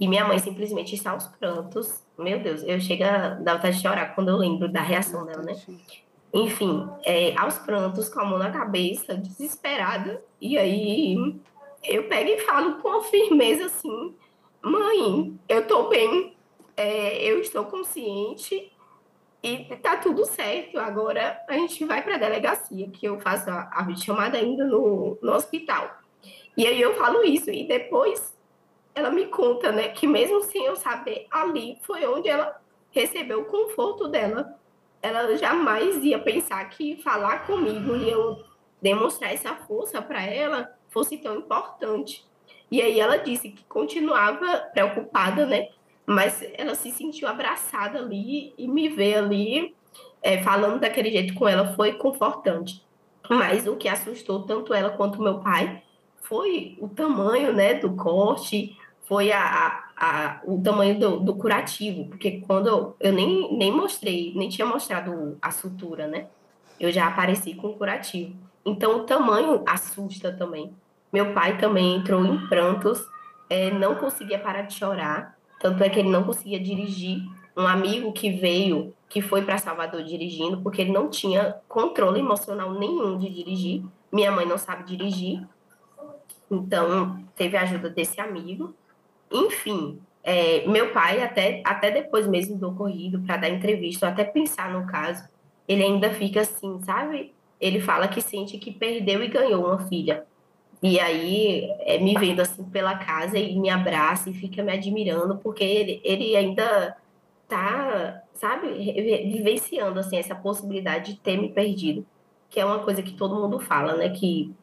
E 0.00 0.08
minha 0.08 0.24
mãe 0.24 0.38
simplesmente 0.38 0.94
está 0.94 1.12
aos 1.12 1.26
prantos. 1.26 2.02
Meu 2.18 2.40
Deus, 2.40 2.62
eu 2.64 2.80
chego 2.80 3.04
a 3.04 3.28
dar 3.28 3.54
vontade 3.54 3.76
de 3.76 3.82
chorar 3.82 4.14
quando 4.14 4.28
eu 4.28 4.36
lembro 4.36 4.68
da 4.68 4.80
reação 4.80 5.24
dela, 5.24 5.42
né? 5.42 5.56
Enfim, 6.32 6.88
é, 7.04 7.34
aos 7.38 7.58
prantos, 7.58 8.08
com 8.08 8.20
a 8.20 8.24
mão 8.24 8.38
na 8.38 8.50
cabeça, 8.50 9.16
desesperada. 9.16 10.22
E 10.40 10.58
aí 10.58 11.16
eu 11.84 12.08
pego 12.08 12.30
e 12.30 12.38
falo 12.40 12.74
com 12.76 13.02
firmeza 13.02 13.66
assim: 13.66 14.14
Mãe, 14.62 15.38
eu 15.48 15.66
tô 15.66 15.88
bem, 15.88 16.36
é, 16.76 17.22
eu 17.24 17.40
estou 17.40 17.64
consciente 17.64 18.72
e 19.46 19.76
tá 19.76 19.96
tudo 19.96 20.24
certo. 20.24 20.78
Agora 20.78 21.40
a 21.48 21.52
gente 21.54 21.84
vai 21.84 22.02
para 22.02 22.16
a 22.16 22.18
delegacia, 22.18 22.90
que 22.90 23.06
eu 23.06 23.20
faço 23.20 23.48
a, 23.48 23.70
a 23.72 23.94
chamada 23.94 24.36
ainda 24.36 24.64
no, 24.64 25.16
no 25.22 25.32
hospital. 25.32 25.98
E 26.56 26.66
aí 26.66 26.80
eu 26.80 26.94
falo 26.94 27.22
isso, 27.22 27.50
e 27.50 27.68
depois 27.68 28.34
ela 28.94 29.10
me 29.10 29.26
conta, 29.26 29.70
né, 29.70 29.88
que 29.88 30.06
mesmo 30.06 30.42
sem 30.42 30.64
eu 30.64 30.74
saber, 30.74 31.26
ali 31.30 31.78
foi 31.82 32.06
onde 32.06 32.28
ela 32.28 32.60
recebeu 32.90 33.42
o 33.42 33.44
conforto 33.44 34.08
dela. 34.08 34.58
Ela 35.02 35.36
jamais 35.36 36.02
ia 36.02 36.18
pensar 36.18 36.64
que 36.70 36.96
falar 37.02 37.46
comigo 37.46 37.94
e 37.94 38.10
eu 38.10 38.42
demonstrar 38.80 39.32
essa 39.32 39.54
força 39.54 40.00
para 40.02 40.24
ela 40.24 40.74
fosse 40.88 41.18
tão 41.18 41.36
importante. 41.36 42.24
E 42.70 42.80
aí 42.80 42.98
ela 42.98 43.18
disse 43.18 43.50
que 43.50 43.64
continuava 43.64 44.70
preocupada, 44.72 45.46
né, 45.46 45.68
mas 46.06 46.42
ela 46.54 46.74
se 46.74 46.92
sentiu 46.92 47.26
abraçada 47.26 47.98
ali 47.98 48.54
e 48.56 48.68
me 48.68 48.88
ver 48.88 49.16
ali 49.16 49.74
é, 50.22 50.42
falando 50.42 50.80
daquele 50.80 51.10
jeito 51.10 51.34
com 51.34 51.48
ela 51.48 51.74
foi 51.74 51.94
confortante. 51.94 52.84
Mas 53.28 53.66
o 53.66 53.76
que 53.76 53.88
assustou 53.88 54.44
tanto 54.44 54.72
ela 54.72 54.90
quanto 54.90 55.20
meu 55.20 55.40
pai 55.40 55.82
foi 56.22 56.76
o 56.80 56.88
tamanho 56.88 57.52
né, 57.52 57.74
do 57.74 57.94
corte, 57.94 58.76
foi 59.04 59.32
a, 59.32 59.40
a, 59.40 59.84
a 59.96 60.40
o 60.44 60.60
tamanho 60.60 60.98
do, 60.98 61.20
do, 61.20 61.34
curativo, 61.34 62.08
porque 62.08 62.40
quando 62.40 62.94
eu, 63.00 63.12
nem, 63.12 63.56
nem 63.56 63.72
mostrei, 63.72 64.32
nem 64.34 64.48
tinha 64.48 64.66
mostrado 64.66 65.36
a 65.40 65.50
sutura, 65.50 66.06
né? 66.06 66.26
Eu 66.78 66.90
já 66.92 67.06
apareci 67.06 67.54
com 67.54 67.72
curativo. 67.72 68.34
Então 68.64 68.98
o 68.98 69.04
tamanho 69.04 69.62
assusta 69.66 70.32
também. 70.32 70.72
Meu 71.12 71.32
pai 71.32 71.56
também 71.58 71.96
entrou 71.96 72.24
em 72.24 72.46
prantos, 72.48 73.06
é, 73.48 73.70
não 73.70 73.94
conseguia 73.94 74.38
parar 74.38 74.62
de 74.62 74.74
chorar 74.74 75.35
tanto 75.60 75.82
é 75.82 75.88
que 75.88 75.98
ele 75.98 76.10
não 76.10 76.24
conseguia 76.24 76.60
dirigir 76.60 77.22
um 77.56 77.66
amigo 77.66 78.12
que 78.12 78.30
veio, 78.30 78.94
que 79.08 79.22
foi 79.22 79.42
para 79.42 79.58
Salvador 79.58 80.02
dirigindo, 80.02 80.60
porque 80.60 80.82
ele 80.82 80.92
não 80.92 81.08
tinha 81.08 81.56
controle 81.66 82.20
emocional 82.20 82.72
nenhum 82.74 83.16
de 83.16 83.30
dirigir. 83.30 83.82
Minha 84.12 84.30
mãe 84.30 84.46
não 84.46 84.58
sabe 84.58 84.84
dirigir, 84.84 85.42
então 86.50 87.24
teve 87.34 87.56
a 87.56 87.62
ajuda 87.62 87.88
desse 87.88 88.20
amigo. 88.20 88.74
Enfim, 89.32 89.98
é, 90.22 90.66
meu 90.66 90.92
pai, 90.92 91.22
até, 91.22 91.62
até 91.64 91.90
depois 91.90 92.26
mesmo 92.26 92.58
do 92.58 92.68
ocorrido, 92.68 93.20
para 93.20 93.38
dar 93.38 93.48
entrevista, 93.48 94.08
até 94.08 94.24
pensar 94.24 94.72
no 94.72 94.86
caso, 94.86 95.26
ele 95.66 95.82
ainda 95.82 96.10
fica 96.10 96.42
assim, 96.42 96.80
sabe? 96.82 97.32
Ele 97.60 97.80
fala 97.80 98.06
que 98.06 98.20
sente 98.20 98.58
que 98.58 98.70
perdeu 98.70 99.22
e 99.22 99.28
ganhou 99.28 99.64
uma 99.64 99.78
filha. 99.88 100.26
E 100.82 101.00
aí, 101.00 101.70
é, 101.80 101.98
me 101.98 102.14
vendo 102.14 102.40
assim 102.40 102.64
pela 102.64 102.96
casa 102.96 103.38
e 103.38 103.58
me 103.58 103.70
abraça 103.70 104.28
e 104.30 104.34
fica 104.34 104.62
me 104.62 104.72
admirando, 104.72 105.38
porque 105.38 105.64
ele, 105.64 106.00
ele 106.04 106.36
ainda 106.36 106.96
tá, 107.48 108.22
sabe, 108.34 108.68
vivenciando 109.32 109.98
assim 109.98 110.16
essa 110.16 110.34
possibilidade 110.34 111.14
de 111.14 111.20
ter 111.20 111.36
me 111.38 111.48
perdido, 111.48 112.04
que 112.50 112.60
é 112.60 112.64
uma 112.64 112.80
coisa 112.80 113.02
que 113.02 113.12
todo 113.12 113.40
mundo 113.40 113.58
fala, 113.58 113.96
né, 113.96 114.10
que 114.10 114.54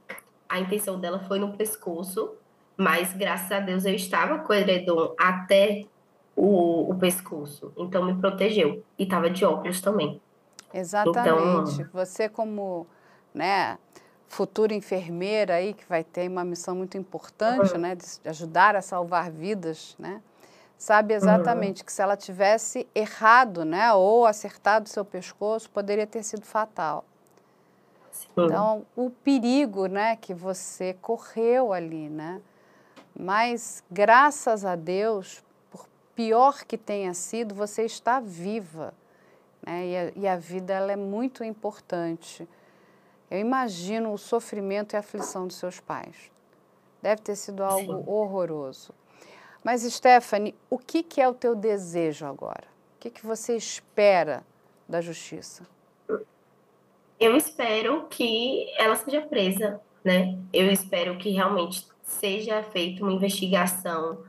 a 0.47 0.59
intenção 0.59 0.99
dela 0.99 1.19
foi 1.27 1.39
no 1.39 1.53
pescoço, 1.53 2.33
mas 2.77 3.13
graças 3.13 3.51
a 3.51 3.59
Deus 3.59 3.85
eu 3.85 3.93
estava 3.95 4.39
com 4.39 4.53
o 4.53 4.55
edredom 4.55 5.15
até 5.17 5.85
o, 6.35 6.91
o 6.91 6.95
pescoço, 6.95 7.71
então 7.77 8.05
me 8.05 8.15
protegeu 8.15 8.83
e 8.97 9.03
estava 9.03 9.29
de 9.29 9.43
óculos 9.45 9.81
também. 9.81 10.21
Exatamente. 10.73 11.81
Então, 11.81 11.89
Você 11.93 12.27
como, 12.27 12.87
né, 13.33 13.77
futura 14.33 14.73
enfermeira 14.73 15.55
aí 15.55 15.73
que 15.73 15.85
vai 15.87 16.03
ter 16.03 16.29
uma 16.29 16.43
missão 16.43 16.75
muito 16.75 16.97
importante, 16.97 17.73
uhum. 17.73 17.79
né, 17.79 17.95
de 17.95 18.05
ajudar 18.29 18.75
a 18.75 18.81
salvar 18.81 19.31
vidas, 19.31 19.95
né? 19.97 20.21
sabe 20.83 21.13
exatamente 21.13 21.79
uhum. 21.79 21.85
que 21.85 21.93
se 21.93 22.01
ela 22.01 22.17
tivesse 22.17 22.85
errado, 22.93 23.63
né, 23.63 23.93
ou 23.93 24.25
acertado 24.25 24.89
seu 24.89 25.05
pescoço, 25.05 25.69
poderia 25.69 26.05
ter 26.05 26.23
sido 26.23 26.45
fatal. 26.45 27.05
Sim. 28.11 28.27
Então, 28.37 28.85
o 28.93 29.09
perigo, 29.09 29.85
né, 29.85 30.17
que 30.17 30.33
você 30.33 30.93
correu 31.01 31.71
ali, 31.71 32.09
né? 32.09 32.41
Mas 33.17 33.81
graças 33.89 34.65
a 34.65 34.75
Deus, 34.75 35.41
por 35.71 35.87
pior 36.13 36.65
que 36.65 36.77
tenha 36.77 37.13
sido, 37.13 37.55
você 37.55 37.83
está 37.83 38.19
viva, 38.19 38.93
né? 39.65 39.87
E 39.87 39.97
a, 39.97 40.11
e 40.17 40.27
a 40.27 40.35
vida 40.35 40.73
ela 40.73 40.91
é 40.91 40.97
muito 40.97 41.45
importante. 41.45 42.45
Eu 43.33 43.39
imagino 43.39 44.13
o 44.13 44.17
sofrimento 44.19 44.93
e 44.93 44.95
a 44.95 44.99
aflição 44.99 45.47
dos 45.47 45.55
seus 45.55 45.79
pais. 45.79 46.31
Deve 47.01 47.19
ter 47.23 47.35
sido 47.35 47.63
algo 47.63 47.97
Sim. 47.97 48.03
horroroso. 48.05 48.93
Mas, 49.63 49.81
Stephanie, 49.81 50.53
o 50.69 50.77
que, 50.77 51.01
que 51.01 51.19
é 51.19 51.27
o 51.27 51.33
teu 51.33 51.55
desejo 51.55 52.27
agora? 52.27 52.65
O 52.95 52.99
que, 52.99 53.09
que 53.09 53.25
você 53.25 53.57
espera 53.57 54.43
da 54.87 55.01
justiça? 55.01 55.63
Eu 57.19 57.35
espero 57.35 58.05
que 58.07 58.71
ela 58.77 58.95
seja 58.97 59.21
presa, 59.21 59.81
né? 60.03 60.37
Eu 60.53 60.71
espero 60.71 61.17
que 61.17 61.31
realmente 61.31 61.87
seja 62.03 62.61
feita 62.61 63.01
uma 63.01 63.13
investigação 63.13 64.23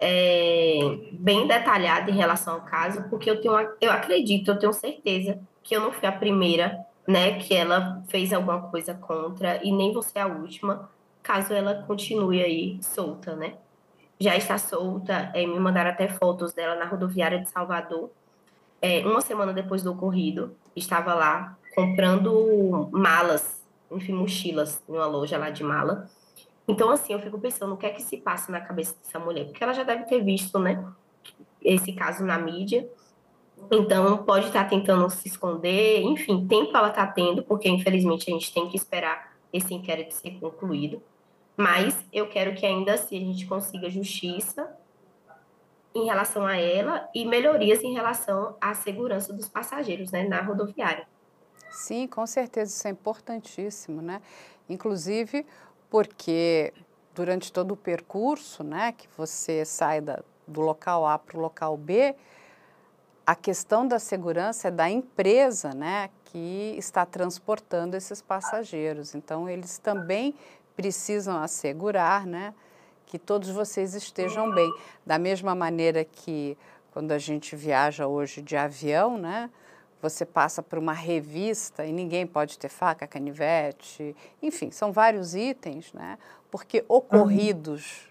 é, 0.00 0.78
bem 1.12 1.46
detalhada 1.46 2.10
em 2.10 2.14
relação 2.14 2.54
ao 2.54 2.62
caso, 2.62 3.04
porque 3.10 3.28
eu 3.28 3.38
tenho, 3.38 3.54
eu 3.82 3.92
acredito, 3.92 4.50
eu 4.50 4.58
tenho 4.58 4.72
certeza 4.72 5.38
que 5.62 5.76
eu 5.76 5.80
não 5.82 5.92
fui 5.92 6.08
a 6.08 6.12
primeira, 6.12 6.85
né, 7.06 7.38
que 7.38 7.54
ela 7.54 8.02
fez 8.08 8.32
alguma 8.32 8.62
coisa 8.62 8.94
contra 8.94 9.62
e 9.64 9.72
nem 9.72 9.92
vou 9.92 10.02
ser 10.02 10.18
a 10.18 10.26
última, 10.26 10.90
caso 11.22 11.52
ela 11.52 11.82
continue 11.86 12.42
aí 12.42 12.78
solta, 12.82 13.34
né? 13.36 13.54
já 14.18 14.36
está 14.36 14.58
solta. 14.58 15.30
É, 15.34 15.46
me 15.46 15.58
mandaram 15.58 15.90
até 15.90 16.08
fotos 16.08 16.52
dela 16.52 16.74
na 16.74 16.84
rodoviária 16.84 17.38
de 17.38 17.48
Salvador. 17.48 18.10
É, 18.80 19.00
uma 19.06 19.20
semana 19.20 19.52
depois 19.52 19.82
do 19.82 19.92
ocorrido, 19.92 20.54
estava 20.74 21.14
lá 21.14 21.56
comprando 21.74 22.88
malas, 22.92 23.62
enfim, 23.90 24.12
mochilas, 24.12 24.82
em 24.88 24.92
uma 24.92 25.06
loja 25.06 25.38
lá 25.38 25.50
de 25.50 25.62
mala. 25.62 26.08
Então, 26.68 26.90
assim, 26.90 27.12
eu 27.12 27.20
fico 27.20 27.38
pensando 27.38 27.74
o 27.74 27.76
que 27.76 27.86
é 27.86 27.90
que 27.90 28.02
se 28.02 28.16
passa 28.16 28.50
na 28.50 28.60
cabeça 28.60 28.94
dessa 29.02 29.18
mulher, 29.18 29.46
porque 29.46 29.62
ela 29.62 29.72
já 29.72 29.84
deve 29.84 30.04
ter 30.04 30.22
visto, 30.22 30.58
né, 30.58 30.84
esse 31.62 31.92
caso 31.92 32.24
na 32.24 32.38
mídia. 32.38 32.88
Então, 33.70 34.24
pode 34.24 34.46
estar 34.46 34.68
tentando 34.68 35.08
se 35.10 35.28
esconder, 35.28 36.02
enfim, 36.02 36.46
tempo 36.46 36.76
ela 36.76 36.88
está 36.88 37.06
tendo, 37.06 37.42
porque 37.42 37.68
infelizmente 37.68 38.30
a 38.30 38.34
gente 38.34 38.52
tem 38.52 38.68
que 38.68 38.76
esperar 38.76 39.36
esse 39.52 39.74
inquérito 39.74 40.14
ser 40.14 40.38
concluído. 40.38 41.02
Mas 41.56 41.96
eu 42.12 42.28
quero 42.28 42.54
que 42.54 42.66
ainda 42.66 42.94
assim 42.94 43.16
a 43.16 43.24
gente 43.32 43.46
consiga 43.46 43.88
justiça 43.88 44.76
em 45.94 46.04
relação 46.04 46.46
a 46.46 46.56
ela 46.56 47.08
e 47.14 47.24
melhorias 47.24 47.82
em 47.82 47.94
relação 47.94 48.56
à 48.60 48.74
segurança 48.74 49.32
dos 49.32 49.48
passageiros 49.48 50.10
né, 50.10 50.28
na 50.28 50.42
rodoviária. 50.42 51.08
Sim, 51.70 52.06
com 52.06 52.26
certeza, 52.26 52.70
isso 52.70 52.86
é 52.86 52.90
importantíssimo, 52.90 54.02
né? 54.02 54.20
Inclusive 54.68 55.46
porque 55.88 56.72
durante 57.14 57.50
todo 57.50 57.72
o 57.72 57.76
percurso, 57.76 58.62
né, 58.62 58.92
que 58.92 59.08
você 59.16 59.64
sai 59.64 60.02
da, 60.02 60.22
do 60.46 60.60
local 60.60 61.06
A 61.06 61.18
para 61.18 61.38
o 61.38 61.40
local 61.40 61.76
B, 61.76 62.14
a 63.26 63.34
questão 63.34 63.88
da 63.88 63.98
segurança 63.98 64.68
é 64.68 64.70
da 64.70 64.88
empresa, 64.88 65.74
né, 65.74 66.10
que 66.26 66.76
está 66.78 67.04
transportando 67.04 67.96
esses 67.96 68.22
passageiros. 68.22 69.16
Então, 69.16 69.48
eles 69.48 69.78
também 69.78 70.32
precisam 70.76 71.42
assegurar 71.42 72.24
né, 72.24 72.54
que 73.04 73.18
todos 73.18 73.48
vocês 73.48 73.94
estejam 73.94 74.54
bem. 74.54 74.72
Da 75.04 75.18
mesma 75.18 75.56
maneira 75.56 76.04
que 76.04 76.56
quando 76.92 77.10
a 77.10 77.18
gente 77.18 77.56
viaja 77.56 78.06
hoje 78.06 78.40
de 78.40 78.56
avião, 78.56 79.18
né, 79.18 79.50
você 80.00 80.24
passa 80.24 80.62
por 80.62 80.78
uma 80.78 80.92
revista 80.92 81.84
e 81.84 81.92
ninguém 81.92 82.28
pode 82.28 82.56
ter 82.56 82.68
faca, 82.68 83.08
canivete, 83.08 84.14
enfim, 84.40 84.70
são 84.70 84.92
vários 84.92 85.34
itens, 85.34 85.92
né, 85.92 86.16
porque 86.48 86.84
ocorridos 86.86 88.08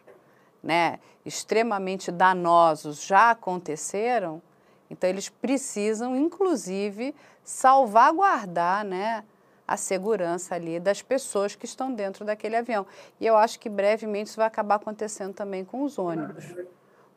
né, 0.62 1.00
extremamente 1.26 2.12
danosos 2.12 3.06
já 3.06 3.32
aconteceram, 3.32 4.42
então 4.90 5.10
eles 5.10 5.30
precisam, 5.30 6.16
inclusive, 6.16 7.16
salvaguardar 7.44 8.86
né, 8.86 9.24
a 9.68 9.78
segurança 9.78 10.56
ali 10.56 10.80
das 10.80 11.02
pessoas 11.02 11.56
que 11.56 11.66
estão 11.66 11.92
dentro 11.92 12.24
daquele 12.24 12.56
avião. 12.56 12.86
E 13.20 13.26
eu 13.26 13.36
acho 13.36 13.60
que 13.60 13.70
brevemente 13.70 14.30
isso 14.30 14.38
vai 14.38 14.48
acabar 14.48 14.76
acontecendo 14.76 15.34
também 15.34 15.66
com 15.66 15.84
os 15.84 15.98
ônibus. 15.98 16.46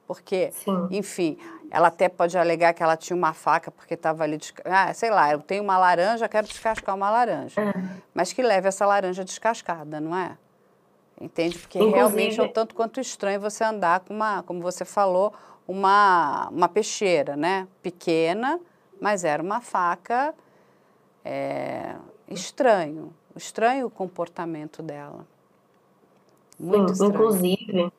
Porque, 0.06 0.50
Sim. 0.52 0.88
enfim, 0.90 1.36
ela 1.70 1.88
até 1.88 2.08
pode 2.08 2.38
alegar 2.38 2.72
que 2.72 2.82
ela 2.82 2.96
tinha 2.96 3.14
uma 3.14 3.34
faca 3.34 3.70
porque 3.70 3.92
estava 3.92 4.24
ali, 4.24 4.38
ah, 4.64 4.92
sei 4.94 5.10
lá, 5.10 5.30
eu 5.32 5.40
tenho 5.40 5.62
uma 5.62 5.76
laranja, 5.76 6.26
quero 6.26 6.46
descascar 6.46 6.96
uma 6.96 7.10
laranja. 7.10 7.60
É. 7.60 7.74
Mas 8.14 8.32
que 8.32 8.42
leve 8.42 8.66
essa 8.68 8.86
laranja 8.86 9.22
descascada, 9.22 10.00
não 10.00 10.16
é? 10.16 10.38
Entende? 11.20 11.58
Porque 11.58 11.78
Inclusive... 11.78 11.96
realmente 11.98 12.40
é 12.40 12.42
um 12.42 12.48
tanto 12.48 12.74
quanto 12.74 13.00
estranho 13.00 13.38
você 13.38 13.62
andar 13.64 14.00
com 14.00 14.14
uma, 14.14 14.42
como 14.44 14.62
você 14.62 14.84
falou, 14.84 15.34
uma, 15.68 16.48
uma 16.48 16.68
peixeira, 16.68 17.36
né? 17.36 17.68
Pequena, 17.82 18.58
mas 18.98 19.22
era 19.22 19.42
uma 19.42 19.60
faca 19.60 20.34
é, 21.22 21.94
estranho, 22.26 23.12
estranho 23.36 23.86
o 23.86 23.90
comportamento 23.90 24.82
dela. 24.82 25.26
Muito 26.58 26.94
Sim, 26.94 27.06
inclusive, 27.06 27.92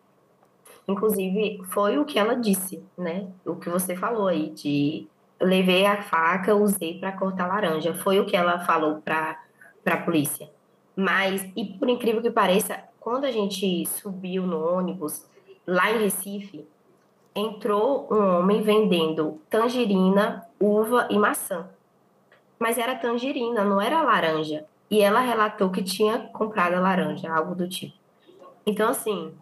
inclusive 0.87 1.61
foi 1.65 1.99
o 1.99 2.03
que 2.03 2.17
ela 2.17 2.35
disse, 2.35 2.83
né? 2.97 3.27
O 3.45 3.55
que 3.55 3.69
você 3.69 3.95
falou 3.95 4.27
aí 4.27 4.49
de 4.49 5.07
levei 5.39 5.85
a 5.85 6.01
faca, 6.01 6.55
usei 6.55 6.99
para 6.99 7.13
cortar 7.13 7.47
laranja, 7.47 7.93
foi 7.93 8.19
o 8.19 8.25
que 8.25 8.35
ela 8.35 8.59
falou 8.65 8.99
para 9.01 9.39
para 9.81 9.95
a 9.95 10.01
polícia. 10.01 10.49
Mas 10.95 11.49
e 11.55 11.65
por 11.65 11.87
incrível 11.87 12.21
que 12.21 12.29
pareça, 12.29 12.83
quando 12.99 13.23
a 13.23 13.31
gente 13.31 13.85
subiu 13.85 14.45
no 14.45 14.59
ônibus 14.59 15.25
lá 15.65 15.91
em 15.91 15.99
Recife, 15.99 16.67
entrou 17.39 18.07
um 18.11 18.39
homem 18.39 18.61
vendendo 18.61 19.41
tangerina, 19.49 20.45
uva 20.59 21.07
e 21.09 21.17
maçã 21.17 21.67
mas 22.59 22.77
era 22.77 22.93
tangerina, 22.93 23.63
não 23.63 23.81
era 23.81 24.03
laranja. 24.03 24.65
E 24.91 25.01
ela 25.01 25.21
relatou 25.21 25.71
que 25.71 25.81
tinha 25.81 26.19
comprado 26.33 26.73
a 26.73 26.79
laranja, 26.79 27.31
algo 27.31 27.55
do 27.55 27.69
tipo. 27.69 27.97
Então, 28.65 28.89
assim, 28.89 29.33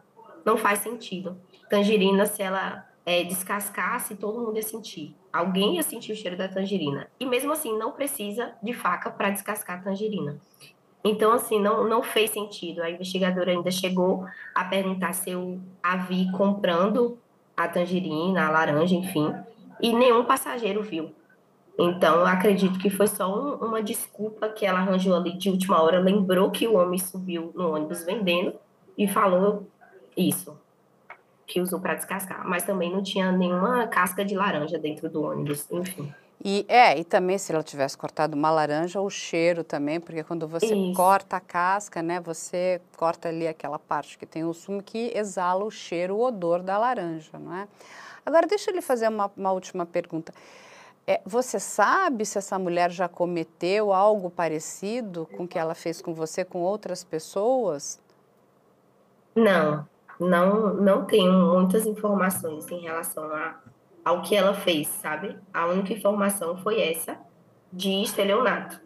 não 0.45 0.55
faz 0.55 0.79
sentido. 0.79 1.35
Tangerina, 1.69 2.25
se 2.25 2.43
ela 2.43 2.85
é, 3.05 3.23
descascasse, 3.23 4.15
todo 4.15 4.39
mundo 4.39 4.57
ia 4.57 4.63
sentir. 4.63 5.15
Alguém 5.33 5.75
ia 5.75 5.83
sentir 5.83 6.11
o 6.11 6.15
cheiro 6.15 6.37
da 6.37 6.47
tangerina. 6.47 7.09
E 7.19 7.25
mesmo 7.25 7.51
assim, 7.51 7.75
não 7.77 7.91
precisa 7.91 8.53
de 8.61 8.73
faca 8.73 9.09
para 9.09 9.31
descascar 9.31 9.79
a 9.79 9.81
tangerina. 9.81 10.39
Então, 11.03 11.31
assim, 11.31 11.59
não, 11.59 11.87
não 11.87 12.03
fez 12.03 12.31
sentido. 12.31 12.83
A 12.83 12.91
investigadora 12.91 13.51
ainda 13.51 13.71
chegou 13.71 14.25
a 14.53 14.65
perguntar 14.65 15.13
se 15.13 15.31
eu 15.31 15.59
a 15.81 15.95
vi 15.95 16.29
comprando 16.33 17.17
a 17.57 17.67
tangerina, 17.67 18.45
a 18.45 18.51
laranja, 18.51 18.95
enfim, 18.95 19.33
e 19.81 19.91
nenhum 19.91 20.23
passageiro 20.23 20.83
viu. 20.83 21.11
Então, 21.79 22.25
acredito 22.25 22.79
que 22.79 22.89
foi 22.89 23.07
só 23.07 23.27
um, 23.27 23.55
uma 23.65 23.83
desculpa 23.83 24.49
que 24.49 24.65
ela 24.65 24.79
arranjou 24.79 25.15
ali 25.15 25.37
de 25.37 25.49
última 25.49 25.81
hora, 25.81 25.99
lembrou 25.99 26.49
que 26.49 26.67
o 26.67 26.75
homem 26.75 26.97
subiu 26.99 27.51
no 27.55 27.73
ônibus 27.73 28.03
vendendo 28.03 28.53
e 28.97 29.07
falou 29.07 29.67
isso. 30.15 30.57
que 31.47 31.61
usou 31.61 31.79
para 31.79 31.95
descascar, 31.95 32.47
mas 32.47 32.63
também 32.63 32.91
não 32.91 33.01
tinha 33.01 33.31
nenhuma 33.31 33.87
casca 33.87 34.25
de 34.25 34.35
laranja 34.35 34.77
dentro 34.77 35.09
do 35.09 35.23
ônibus, 35.23 35.71
enfim. 35.71 36.13
E 36.43 36.65
é, 36.69 36.97
e 36.99 37.03
também 37.03 37.37
se 37.37 37.51
ela 37.51 37.63
tivesse 37.63 37.97
cortado 37.97 38.35
uma 38.35 38.51
laranja, 38.51 39.01
o 39.01 39.09
cheiro 39.09 39.63
também, 39.63 39.99
porque 39.99 40.23
quando 40.23 40.47
você 40.47 40.73
Isso. 40.75 40.93
corta 40.95 41.37
a 41.37 41.39
casca, 41.39 42.01
né, 42.03 42.19
você 42.19 42.79
corta 42.95 43.29
ali 43.29 43.47
aquela 43.47 43.79
parte 43.79 44.17
que 44.17 44.25
tem 44.25 44.43
o 44.43 44.53
sumo 44.53 44.83
que 44.83 45.11
exala 45.15 45.65
o 45.65 45.71
cheiro, 45.71 46.15
o 46.15 46.23
odor 46.23 46.61
da 46.61 46.77
laranja, 46.77 47.39
não 47.39 47.55
é? 47.55 47.67
Agora 48.25 48.45
deixa 48.45 48.69
eu 48.69 48.75
lhe 48.75 48.81
fazer 48.81 49.07
uma, 49.07 49.31
uma 49.35 49.51
última 49.51 49.85
pergunta. 49.85 50.31
É, 51.07 51.21
você 51.25 51.59
sabe 51.59 52.25
se 52.25 52.37
essa 52.37 52.59
mulher 52.59 52.91
já 52.91 53.07
cometeu 53.07 53.93
algo 53.93 54.29
parecido 54.29 55.25
com 55.37 55.45
o 55.45 55.47
que 55.47 55.57
ela 55.57 55.73
fez 55.73 56.01
com 56.01 56.13
você 56.13 56.43
com 56.43 56.59
outras 56.59 57.03
pessoas? 57.03 57.99
Não, 59.33 59.87
não, 60.19 60.73
não 60.73 61.05
tenho 61.05 61.31
muitas 61.31 61.85
informações 61.85 62.69
em 62.69 62.81
relação 62.81 63.23
a, 63.31 63.55
ao 64.07 64.21
que 64.21 64.33
ela 64.33 64.53
fez, 64.53 64.87
sabe? 64.87 65.37
A 65.53 65.65
única 65.65 65.91
informação 65.91 66.55
foi 66.55 66.81
essa 66.81 67.19
de 67.73 68.01
estelionato, 68.01 68.79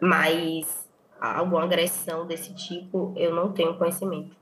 mas 0.00 0.88
alguma 1.20 1.64
agressão 1.64 2.24
desse 2.24 2.54
tipo 2.54 3.12
eu 3.16 3.34
não 3.34 3.50
tenho 3.50 3.76
conhecimento. 3.76 4.36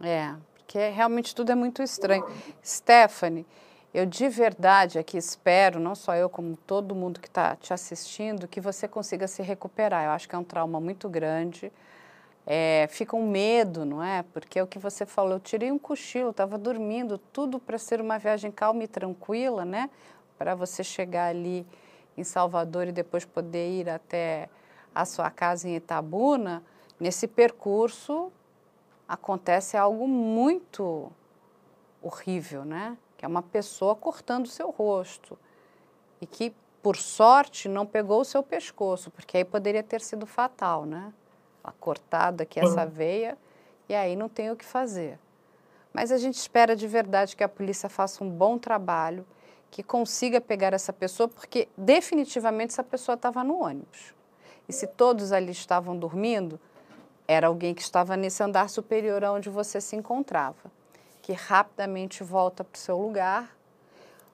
É, 0.00 0.34
porque 0.56 0.88
realmente 0.88 1.34
tudo 1.34 1.52
é 1.52 1.54
muito 1.54 1.82
estranho. 1.82 2.24
Stephanie, 2.64 3.44
eu 3.92 4.06
de 4.06 4.30
verdade 4.30 4.98
aqui 4.98 5.18
espero, 5.18 5.78
não 5.78 5.94
só 5.94 6.14
eu, 6.14 6.30
como 6.30 6.56
todo 6.56 6.94
mundo 6.94 7.20
que 7.20 7.28
está 7.28 7.54
te 7.54 7.74
assistindo, 7.74 8.48
que 8.48 8.62
você 8.62 8.88
consiga 8.88 9.28
se 9.28 9.42
recuperar. 9.42 10.06
Eu 10.06 10.12
acho 10.12 10.26
que 10.26 10.34
é 10.34 10.38
um 10.38 10.44
trauma 10.44 10.80
muito 10.80 11.06
grande 11.06 11.70
é, 12.52 12.88
fica 12.90 13.14
um 13.14 13.30
medo, 13.30 13.84
não 13.84 14.02
é? 14.02 14.24
Porque 14.24 14.58
é 14.58 14.62
o 14.62 14.66
que 14.66 14.76
você 14.76 15.06
falou, 15.06 15.34
eu 15.34 15.38
tirei 15.38 15.70
um 15.70 15.78
cochilo, 15.78 16.30
estava 16.30 16.58
dormindo, 16.58 17.16
tudo 17.16 17.60
para 17.60 17.78
ser 17.78 18.00
uma 18.00 18.18
viagem 18.18 18.50
calma 18.50 18.82
e 18.82 18.88
tranquila, 18.88 19.64
né? 19.64 19.88
Para 20.36 20.56
você 20.56 20.82
chegar 20.82 21.28
ali 21.28 21.64
em 22.16 22.24
Salvador 22.24 22.88
e 22.88 22.92
depois 22.92 23.24
poder 23.24 23.70
ir 23.70 23.88
até 23.88 24.48
a 24.92 25.04
sua 25.04 25.30
casa 25.30 25.68
em 25.68 25.76
Itabuna, 25.76 26.60
nesse 26.98 27.28
percurso 27.28 28.32
acontece 29.06 29.76
algo 29.76 30.08
muito 30.08 31.12
horrível, 32.02 32.64
né? 32.64 32.98
Que 33.16 33.24
é 33.24 33.28
uma 33.28 33.42
pessoa 33.42 33.94
cortando 33.94 34.46
o 34.46 34.50
seu 34.50 34.70
rosto 34.70 35.38
e 36.20 36.26
que, 36.26 36.52
por 36.82 36.96
sorte, 36.96 37.68
não 37.68 37.86
pegou 37.86 38.22
o 38.22 38.24
seu 38.24 38.42
pescoço, 38.42 39.08
porque 39.08 39.36
aí 39.36 39.44
poderia 39.44 39.84
ter 39.84 40.00
sido 40.00 40.26
fatal, 40.26 40.84
né? 40.84 41.12
Cortada 41.78 42.42
aqui 42.42 42.60
essa 42.60 42.86
veia 42.86 43.36
e 43.88 43.94
aí 43.94 44.14
não 44.14 44.28
tem 44.28 44.50
o 44.50 44.56
que 44.56 44.64
fazer. 44.64 45.18
Mas 45.92 46.12
a 46.12 46.18
gente 46.18 46.36
espera 46.36 46.76
de 46.76 46.86
verdade 46.86 47.36
que 47.36 47.42
a 47.42 47.48
polícia 47.48 47.88
faça 47.88 48.22
um 48.22 48.30
bom 48.30 48.56
trabalho, 48.56 49.26
que 49.70 49.82
consiga 49.82 50.40
pegar 50.40 50.72
essa 50.72 50.92
pessoa, 50.92 51.28
porque 51.28 51.68
definitivamente 51.76 52.72
essa 52.72 52.84
pessoa 52.84 53.14
estava 53.14 53.42
no 53.42 53.62
ônibus. 53.62 54.14
E 54.68 54.72
se 54.72 54.86
todos 54.86 55.32
ali 55.32 55.50
estavam 55.50 55.96
dormindo, 55.96 56.60
era 57.26 57.48
alguém 57.48 57.74
que 57.74 57.82
estava 57.82 58.16
nesse 58.16 58.42
andar 58.42 58.68
superior 58.68 59.22
onde 59.24 59.50
você 59.50 59.80
se 59.80 59.96
encontrava, 59.96 60.70
que 61.22 61.32
rapidamente 61.32 62.22
volta 62.22 62.62
para 62.62 62.76
o 62.76 62.80
seu 62.80 62.96
lugar. 62.96 63.56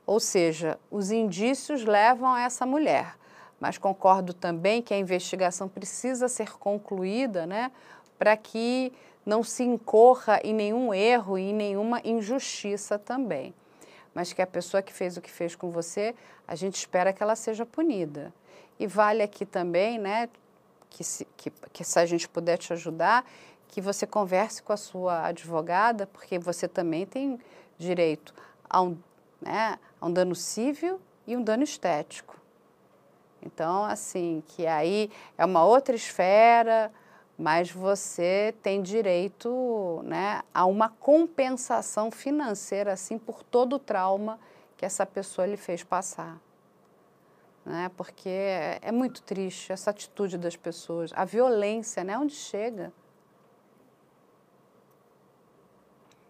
Ou 0.07 0.21
seja, 0.21 0.79
os 0.91 1.11
indícios 1.11 1.85
levam 1.85 2.33
a 2.33 2.43
essa 2.43 2.65
mulher 2.67 3.17
mas 3.61 3.79
concordo 3.79 4.35
também 4.35 4.83
que 4.83 4.93
a 4.93 4.99
investigação 4.99 5.69
precisa 5.69 6.29
ser 6.29 6.53
concluída, 6.59 7.47
né, 7.47 7.73
para 8.19 8.37
que 8.37 8.93
não 9.25 9.43
se 9.43 9.65
incorra 9.65 10.41
em 10.45 10.55
nenhum 10.55 10.95
erro 10.95 11.39
e 11.39 11.51
em 11.51 11.55
nenhuma 11.55 12.01
injustiça 12.05 12.99
também. 12.99 13.55
Mas 14.15 14.33
que 14.33 14.41
a 14.41 14.47
pessoa 14.47 14.83
que 14.83 14.93
fez 14.93 15.17
o 15.17 15.21
que 15.21 15.31
fez 15.31 15.55
com 15.57 15.71
você, 15.71 16.15
a 16.47 16.55
gente 16.55 16.77
espera 16.77 17.13
que 17.13 17.23
ela 17.23 17.35
seja 17.35 17.67
punida. 17.67 18.33
E 18.79 18.87
vale 18.87 19.23
aqui 19.23 19.45
também, 19.45 19.99
né, 19.99 20.29
que 20.89 21.03
se, 21.03 21.27
que, 21.37 21.51
que 21.73 21.85
se 21.85 21.99
a 21.99 22.07
gente 22.07 22.29
puder 22.29 22.57
te 22.57 22.73
ajudar, 22.73 23.25
que 23.69 23.81
você 23.81 24.07
converse 24.07 24.63
com 24.63 24.73
a 24.73 24.77
sua 24.77 25.27
advogada, 25.27 26.07
porque 26.07 26.39
você 26.39 26.69
também 26.69 27.05
tem 27.05 27.39
direito 27.77 28.33
a 28.69 28.81
um, 28.81 28.97
né, 29.41 29.79
a 30.01 30.07
um 30.07 30.13
dano 30.13 30.35
civil 30.35 31.01
e 31.27 31.37
um 31.37 31.43
dano 31.43 31.65
estético. 31.65 32.36
Então, 33.57 33.87
assim, 33.87 34.43
que 34.49 34.67
aí 34.67 35.11
é 35.39 35.43
uma 35.43 35.65
outra 35.65 35.97
esfera, 35.97 36.93
mas 37.39 37.71
você 37.71 38.55
tem 38.63 38.83
direito 38.83 40.03
né, 40.05 40.43
a 40.53 40.67
uma 40.67 40.91
compensação 40.91 42.11
financeira, 42.11 42.93
assim, 42.93 43.17
por 43.17 43.43
todo 43.43 43.77
o 43.77 43.79
trauma 43.79 44.39
que 44.77 44.85
essa 44.85 45.07
pessoa 45.07 45.47
lhe 45.47 45.57
fez 45.57 45.83
passar. 45.83 46.39
Né? 47.65 47.91
Porque 47.97 48.29
é, 48.29 48.93
muito 48.93 49.23
triste 49.23 49.73
essa 49.73 49.89
atitude 49.89 50.37
das 50.37 50.55
pessoas, 50.55 51.11
a 51.15 51.25
violência, 51.25 52.05
né? 52.05 52.19
Onde 52.19 52.35
chega. 52.35 52.93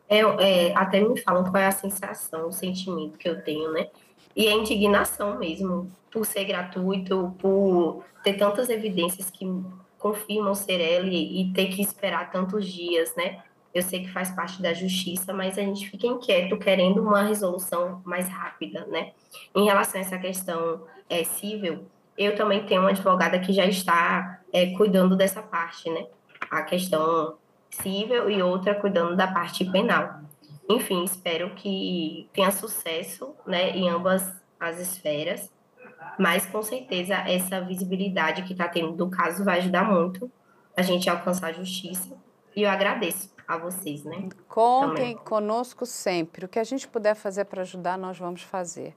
É, 0.09 0.20
é, 0.20 0.77
até 0.77 1.01
me 1.01 1.20
falam 1.20 1.43
qual 1.43 1.57
é 1.57 1.66
a 1.66 1.72
sensação, 1.72 2.47
o 2.47 2.53
sentimento 2.53 3.18
que 3.18 3.29
eu 3.29 3.43
tenho, 3.43 3.72
né? 3.72 3.91
E 4.37 4.47
a 4.49 4.53
indignação 4.53 5.39
mesmo, 5.39 5.91
por 6.12 6.26
ser 6.26 6.45
gratuito, 6.45 7.34
por 7.39 8.05
ter 8.22 8.34
tantas 8.34 8.68
evidências 8.68 9.30
que 9.30 9.47
confirmam 9.99 10.55
ser 10.55 10.78
ele 10.78 11.41
e 11.41 11.53
ter 11.55 11.68
que 11.68 11.80
esperar 11.80 12.30
tantos 12.30 12.66
dias, 12.66 13.14
né? 13.16 13.43
Eu 13.74 13.82
sei 13.82 14.01
que 14.01 14.12
faz 14.12 14.30
parte 14.30 14.61
da 14.61 14.72
justiça, 14.72 15.32
mas 15.32 15.59
a 15.59 15.62
gente 15.62 15.89
fica 15.91 16.07
inquieto 16.07 16.57
querendo 16.59 17.03
uma 17.03 17.22
resolução 17.22 18.03
mais 18.05 18.28
rápida, 18.28 18.87
né? 18.87 19.12
Em 19.55 19.64
relação 19.64 20.01
a 20.01 20.05
essa 20.05 20.18
questão 20.18 20.82
é, 21.09 21.24
civil, 21.24 21.87
eu 22.16 22.34
também 22.34 22.64
tenho 22.64 22.82
uma 22.82 22.91
advogada 22.91 23.39
que 23.39 23.53
já 23.53 23.66
está 23.66 24.41
é, 24.53 24.66
cuidando 24.76 25.16
dessa 25.16 25.43
parte, 25.43 25.91
né? 25.91 26.07
A 26.51 26.62
questão 26.62 27.37
civil 27.70 28.30
e 28.30 28.43
outra 28.43 28.74
cuidando 28.74 29.16
da 29.16 29.26
parte 29.26 29.64
penal. 29.64 30.20
Enfim, 30.69 31.05
espero 31.05 31.55
que 31.55 32.29
tenha 32.33 32.51
sucesso 32.51 33.35
né, 33.47 33.71
em 33.71 33.89
ambas 33.89 34.33
as 34.59 34.79
esferas, 34.79 35.53
mas 36.19 36.47
com 36.47 36.62
certeza 36.62 37.14
essa 37.14 37.61
visibilidade 37.61 38.43
que 38.43 38.53
está 38.53 38.69
tendo 38.69 38.93
do 38.93 39.09
caso 39.09 39.45
vai 39.45 39.59
ajudar 39.59 39.85
muito 39.85 40.31
a 40.77 40.83
gente 40.83 41.09
a 41.09 41.12
alcançar 41.12 41.49
a 41.49 41.53
justiça. 41.53 42.17
E 42.55 42.62
eu 42.62 42.71
agradeço 42.71 43.35
a 43.47 43.57
vocês, 43.57 44.05
né? 44.05 44.29
Contem 44.49 45.14
Também. 45.14 45.17
conosco 45.17 45.87
sempre. 45.87 46.47
O 46.47 46.49
que 46.49 46.59
a 46.59 46.64
gente 46.64 46.89
puder 46.89 47.14
fazer 47.14 47.45
para 47.45 47.62
ajudar, 47.62 47.97
nós 47.97 48.19
vamos 48.19 48.43
fazer 48.43 48.95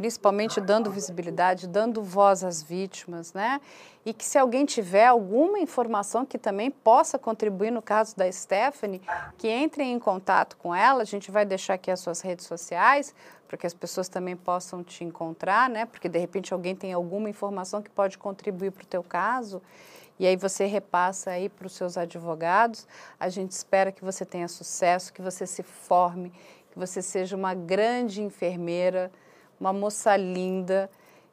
principalmente 0.00 0.62
dando 0.62 0.90
visibilidade, 0.90 1.68
dando 1.68 2.02
voz 2.02 2.42
às 2.42 2.62
vítimas, 2.62 3.34
né? 3.34 3.60
E 4.02 4.14
que 4.14 4.24
se 4.24 4.38
alguém 4.38 4.64
tiver 4.64 5.06
alguma 5.06 5.58
informação 5.58 6.24
que 6.24 6.38
também 6.38 6.70
possa 6.70 7.18
contribuir 7.18 7.70
no 7.70 7.82
caso 7.82 8.16
da 8.16 8.32
Stephanie, 8.32 9.02
que 9.36 9.46
entre 9.46 9.84
em 9.84 9.98
contato 9.98 10.56
com 10.56 10.74
ela, 10.74 11.02
a 11.02 11.04
gente 11.04 11.30
vai 11.30 11.44
deixar 11.44 11.74
aqui 11.74 11.90
as 11.90 12.00
suas 12.00 12.22
redes 12.22 12.46
sociais, 12.46 13.14
para 13.46 13.58
que 13.58 13.66
as 13.66 13.74
pessoas 13.74 14.08
também 14.08 14.34
possam 14.34 14.82
te 14.82 15.04
encontrar, 15.04 15.68
né? 15.68 15.84
Porque 15.84 16.08
de 16.08 16.18
repente 16.18 16.54
alguém 16.54 16.74
tem 16.74 16.94
alguma 16.94 17.28
informação 17.28 17.82
que 17.82 17.90
pode 17.90 18.16
contribuir 18.16 18.70
para 18.70 18.84
o 18.84 18.86
teu 18.86 19.02
caso. 19.02 19.60
E 20.18 20.26
aí 20.26 20.34
você 20.34 20.64
repassa 20.64 21.32
aí 21.32 21.50
para 21.50 21.66
os 21.66 21.74
seus 21.74 21.98
advogados. 21.98 22.88
A 23.18 23.28
gente 23.28 23.50
espera 23.50 23.92
que 23.92 24.02
você 24.02 24.24
tenha 24.24 24.48
sucesso, 24.48 25.12
que 25.12 25.20
você 25.20 25.46
se 25.46 25.62
forme, 25.62 26.32
que 26.70 26.78
você 26.78 27.02
seja 27.02 27.36
uma 27.36 27.52
grande 27.52 28.22
enfermeira, 28.22 29.12
uma 29.60 29.72
moça 29.72 30.16
linda. 30.16 30.90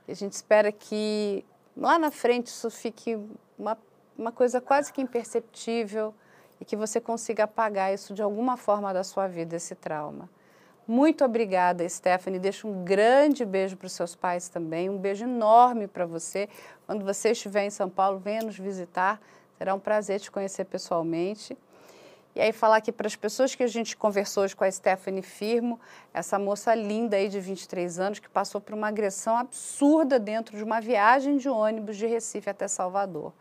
E 0.08 0.12
a 0.12 0.16
gente 0.16 0.34
espera 0.34 0.72
que 0.72 1.46
lá 1.76 1.98
na 1.98 2.12
frente 2.12 2.48
isso 2.48 2.70
fique 2.70 3.18
uma, 3.58 3.78
uma 4.18 4.32
coisa 4.32 4.60
quase 4.60 4.92
que 4.92 5.02
imperceptível 5.02 6.14
e 6.60 6.66
que 6.66 6.76
você 6.76 7.00
consiga 7.00 7.46
apagar 7.46 7.94
isso 7.94 8.14
de 8.14 8.22
alguma 8.22 8.58
forma 8.58 8.94
da 8.94 9.04
sua 9.04 9.28
vida, 9.28 9.56
esse 9.56 9.74
trauma. 9.74 10.30
Muito 10.88 11.26
obrigada, 11.26 11.88
Stephanie. 11.88 12.40
Deixo 12.40 12.68
um 12.68 12.84
grande 12.84 13.44
beijo 13.44 13.76
para 13.76 13.88
os 13.88 13.92
seus 13.92 14.16
pais 14.16 14.48
também, 14.48 14.90
um 14.90 14.98
beijo 14.98 15.26
enorme 15.26 15.86
para 15.86 16.06
você. 16.06 16.48
Quando 16.86 17.04
você 17.04 17.32
estiver 17.32 17.66
em 17.66 17.70
São 17.70 17.90
Paulo, 17.90 18.20
venha 18.20 18.42
nos 18.42 18.58
visitar. 18.58 19.20
Será 19.58 19.74
um 19.74 19.80
prazer 19.80 20.20
te 20.20 20.32
conhecer 20.32 20.64
pessoalmente. 20.66 21.58
E 22.38 22.40
aí 22.40 22.52
falar 22.52 22.76
aqui 22.76 22.92
para 22.92 23.08
as 23.08 23.16
pessoas 23.16 23.56
que 23.56 23.64
a 23.64 23.68
gente 23.68 23.98
conversou 23.98 24.44
hoje 24.44 24.56
com 24.56 24.64
a 24.64 24.70
Stephanie 24.70 25.24
Firmo, 25.24 25.80
essa 26.14 26.38
moça 26.38 26.76
linda 26.76 27.18
aí 27.18 27.30
de 27.30 27.40
23 27.40 27.98
anos 27.98 28.20
que 28.20 28.30
passou 28.30 28.62
por 28.62 28.76
uma 28.76 28.90
agressão 28.90 29.36
absurda 29.36 30.20
dentro 30.20 30.56
de 30.56 30.64
uma 30.64 30.80
viagem 30.80 31.38
de 31.38 31.50
ônibus 31.50 31.98
de 31.98 32.06
Recife 32.06 32.48
até 32.48 32.68
Salvador. 32.68 33.34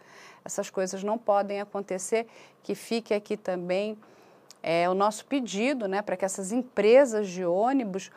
Essas 0.42 0.70
coisas 0.70 1.04
não 1.04 1.18
podem 1.18 1.60
acontecer, 1.60 2.26
que 2.62 2.74
fique 2.74 3.12
aqui 3.12 3.36
também 3.36 3.98
é, 4.62 4.88
o 4.88 4.94
nosso 4.94 5.26
pedido, 5.26 5.86
né, 5.86 6.00
para 6.00 6.16
que 6.16 6.24
essas 6.24 6.50
empresas 6.50 7.28
de 7.28 7.44
ônibus 7.44 8.10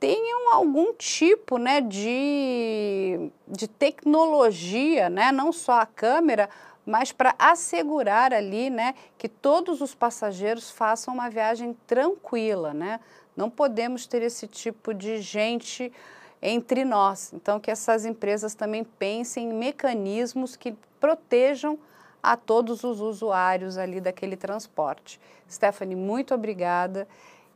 tenham 0.00 0.52
algum 0.52 0.94
tipo 0.94 1.58
né, 1.58 1.80
de, 1.80 3.30
de 3.46 3.68
tecnologia, 3.68 5.08
né, 5.08 5.30
não 5.30 5.52
só 5.52 5.74
a 5.74 5.86
câmera, 5.86 6.50
mas 6.88 7.12
para 7.12 7.34
assegurar 7.38 8.32
ali, 8.32 8.70
né, 8.70 8.94
que 9.18 9.28
todos 9.28 9.82
os 9.82 9.94
passageiros 9.94 10.70
façam 10.70 11.12
uma 11.12 11.28
viagem 11.28 11.76
tranquila, 11.86 12.72
né? 12.72 12.98
Não 13.36 13.50
podemos 13.50 14.06
ter 14.06 14.22
esse 14.22 14.46
tipo 14.46 14.94
de 14.94 15.20
gente 15.20 15.92
entre 16.40 16.86
nós. 16.86 17.30
Então, 17.34 17.60
que 17.60 17.70
essas 17.70 18.06
empresas 18.06 18.54
também 18.54 18.84
pensem 18.84 19.50
em 19.50 19.52
mecanismos 19.52 20.56
que 20.56 20.74
protejam 20.98 21.78
a 22.22 22.38
todos 22.38 22.82
os 22.82 23.02
usuários 23.02 23.76
ali 23.76 24.00
daquele 24.00 24.34
transporte. 24.34 25.20
Stephanie, 25.48 25.94
muito 25.94 26.34
obrigada. 26.34 27.06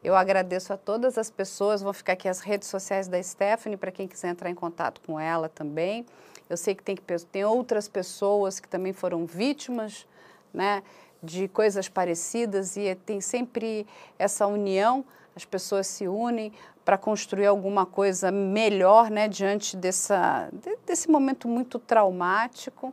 Eu 0.04 0.14
agradeço 0.14 0.74
a 0.74 0.76
todas 0.76 1.16
as 1.16 1.30
pessoas. 1.30 1.80
Vão 1.80 1.94
ficar 1.94 2.12
aqui 2.12 2.28
as 2.28 2.40
redes 2.40 2.68
sociais 2.68 3.08
da 3.08 3.20
Stephanie 3.22 3.78
para 3.78 3.90
quem 3.90 4.06
quiser 4.06 4.28
entrar 4.28 4.50
em 4.50 4.54
contato 4.54 5.00
com 5.06 5.18
ela 5.18 5.48
também. 5.48 6.04
Eu 6.49 6.57
sei 6.57 6.74
que 6.74 6.82
tem, 6.82 6.97
tem 7.30 7.45
outras 7.45 7.88
pessoas 7.88 8.61
que 8.61 8.68
também 8.68 8.93
foram 8.93 9.26
vítimas 9.26 10.07
né, 10.53 10.82
de 11.22 11.49
coisas 11.49 11.88
parecidas 11.88 12.76
e 12.76 12.95
tem 12.95 13.20
sempre 13.20 13.86
essa 14.18 14.47
união, 14.47 15.05
as 15.34 15.45
pessoas 15.45 15.86
se 15.86 16.07
unem 16.07 16.53
para 16.84 16.99
construir 16.99 17.47
alguma 17.47 17.86
coisa 17.86 18.30
melhor 18.30 19.11
né, 19.11 19.28
diante 19.28 19.76
dessa, 19.76 20.51
desse 20.84 21.09
momento 21.09 21.47
muito 21.47 21.78
traumático. 21.78 22.93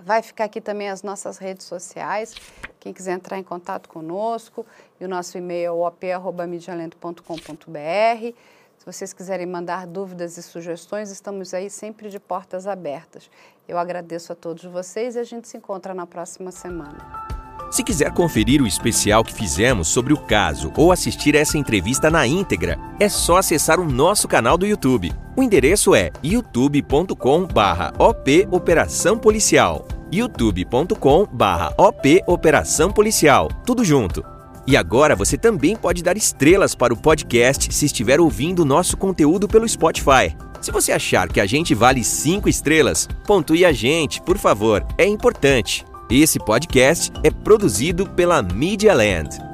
Vai 0.00 0.22
ficar 0.22 0.44
aqui 0.44 0.60
também 0.60 0.88
as 0.88 1.02
nossas 1.02 1.38
redes 1.38 1.66
sociais, 1.66 2.36
quem 2.78 2.92
quiser 2.92 3.14
entrar 3.14 3.36
em 3.36 3.42
contato 3.42 3.88
conosco, 3.88 4.64
e 5.00 5.04
o 5.04 5.08
nosso 5.08 5.36
e-mail 5.36 5.66
é 5.66 5.72
op.medialento.com.br. 5.72 8.34
Se 8.78 8.86
vocês 8.86 9.12
quiserem 9.12 9.46
mandar 9.46 9.86
dúvidas 9.86 10.38
e 10.38 10.42
sugestões, 10.42 11.10
estamos 11.10 11.52
aí 11.52 11.68
sempre 11.68 12.08
de 12.08 12.20
portas 12.20 12.66
abertas. 12.66 13.28
Eu 13.66 13.76
agradeço 13.76 14.32
a 14.32 14.36
todos 14.36 14.64
vocês 14.64 15.16
e 15.16 15.18
a 15.18 15.24
gente 15.24 15.48
se 15.48 15.56
encontra 15.56 15.92
na 15.92 16.06
próxima 16.06 16.52
semana. 16.52 17.26
Se 17.70 17.82
quiser 17.82 18.14
conferir 18.14 18.62
o 18.62 18.66
especial 18.66 19.22
que 19.22 19.34
fizemos 19.34 19.88
sobre 19.88 20.14
o 20.14 20.16
caso 20.16 20.72
ou 20.74 20.90
assistir 20.90 21.34
essa 21.34 21.58
entrevista 21.58 22.08
na 22.08 22.26
íntegra, 22.26 22.78
é 22.98 23.10
só 23.10 23.36
acessar 23.36 23.78
o 23.78 23.84
nosso 23.84 24.26
canal 24.26 24.56
do 24.56 24.64
YouTube. 24.64 25.12
O 25.36 25.42
endereço 25.42 25.94
é 25.94 26.10
youtube.com/op 26.24 28.48
Operação 28.50 29.18
Policial. 29.18 29.86
youtube.com/op 30.10 32.22
Operação 32.26 32.90
Policial. 32.90 33.48
Tudo 33.66 33.84
junto. 33.84 34.37
E 34.68 34.76
agora 34.76 35.16
você 35.16 35.38
também 35.38 35.74
pode 35.74 36.02
dar 36.02 36.14
estrelas 36.14 36.74
para 36.74 36.92
o 36.92 36.96
podcast 36.96 37.72
se 37.74 37.86
estiver 37.86 38.20
ouvindo 38.20 38.66
nosso 38.66 38.98
conteúdo 38.98 39.48
pelo 39.48 39.66
Spotify. 39.66 40.36
Se 40.60 40.70
você 40.70 40.92
achar 40.92 41.26
que 41.26 41.40
a 41.40 41.46
gente 41.46 41.74
vale 41.74 42.04
5 42.04 42.50
estrelas, 42.50 43.08
pontue 43.26 43.64
a 43.64 43.72
gente, 43.72 44.20
por 44.20 44.36
favor, 44.36 44.86
é 44.98 45.06
importante. 45.06 45.86
Esse 46.10 46.38
podcast 46.38 47.10
é 47.24 47.30
produzido 47.30 48.10
pela 48.10 48.42
Media 48.42 48.92
Land. 48.92 49.47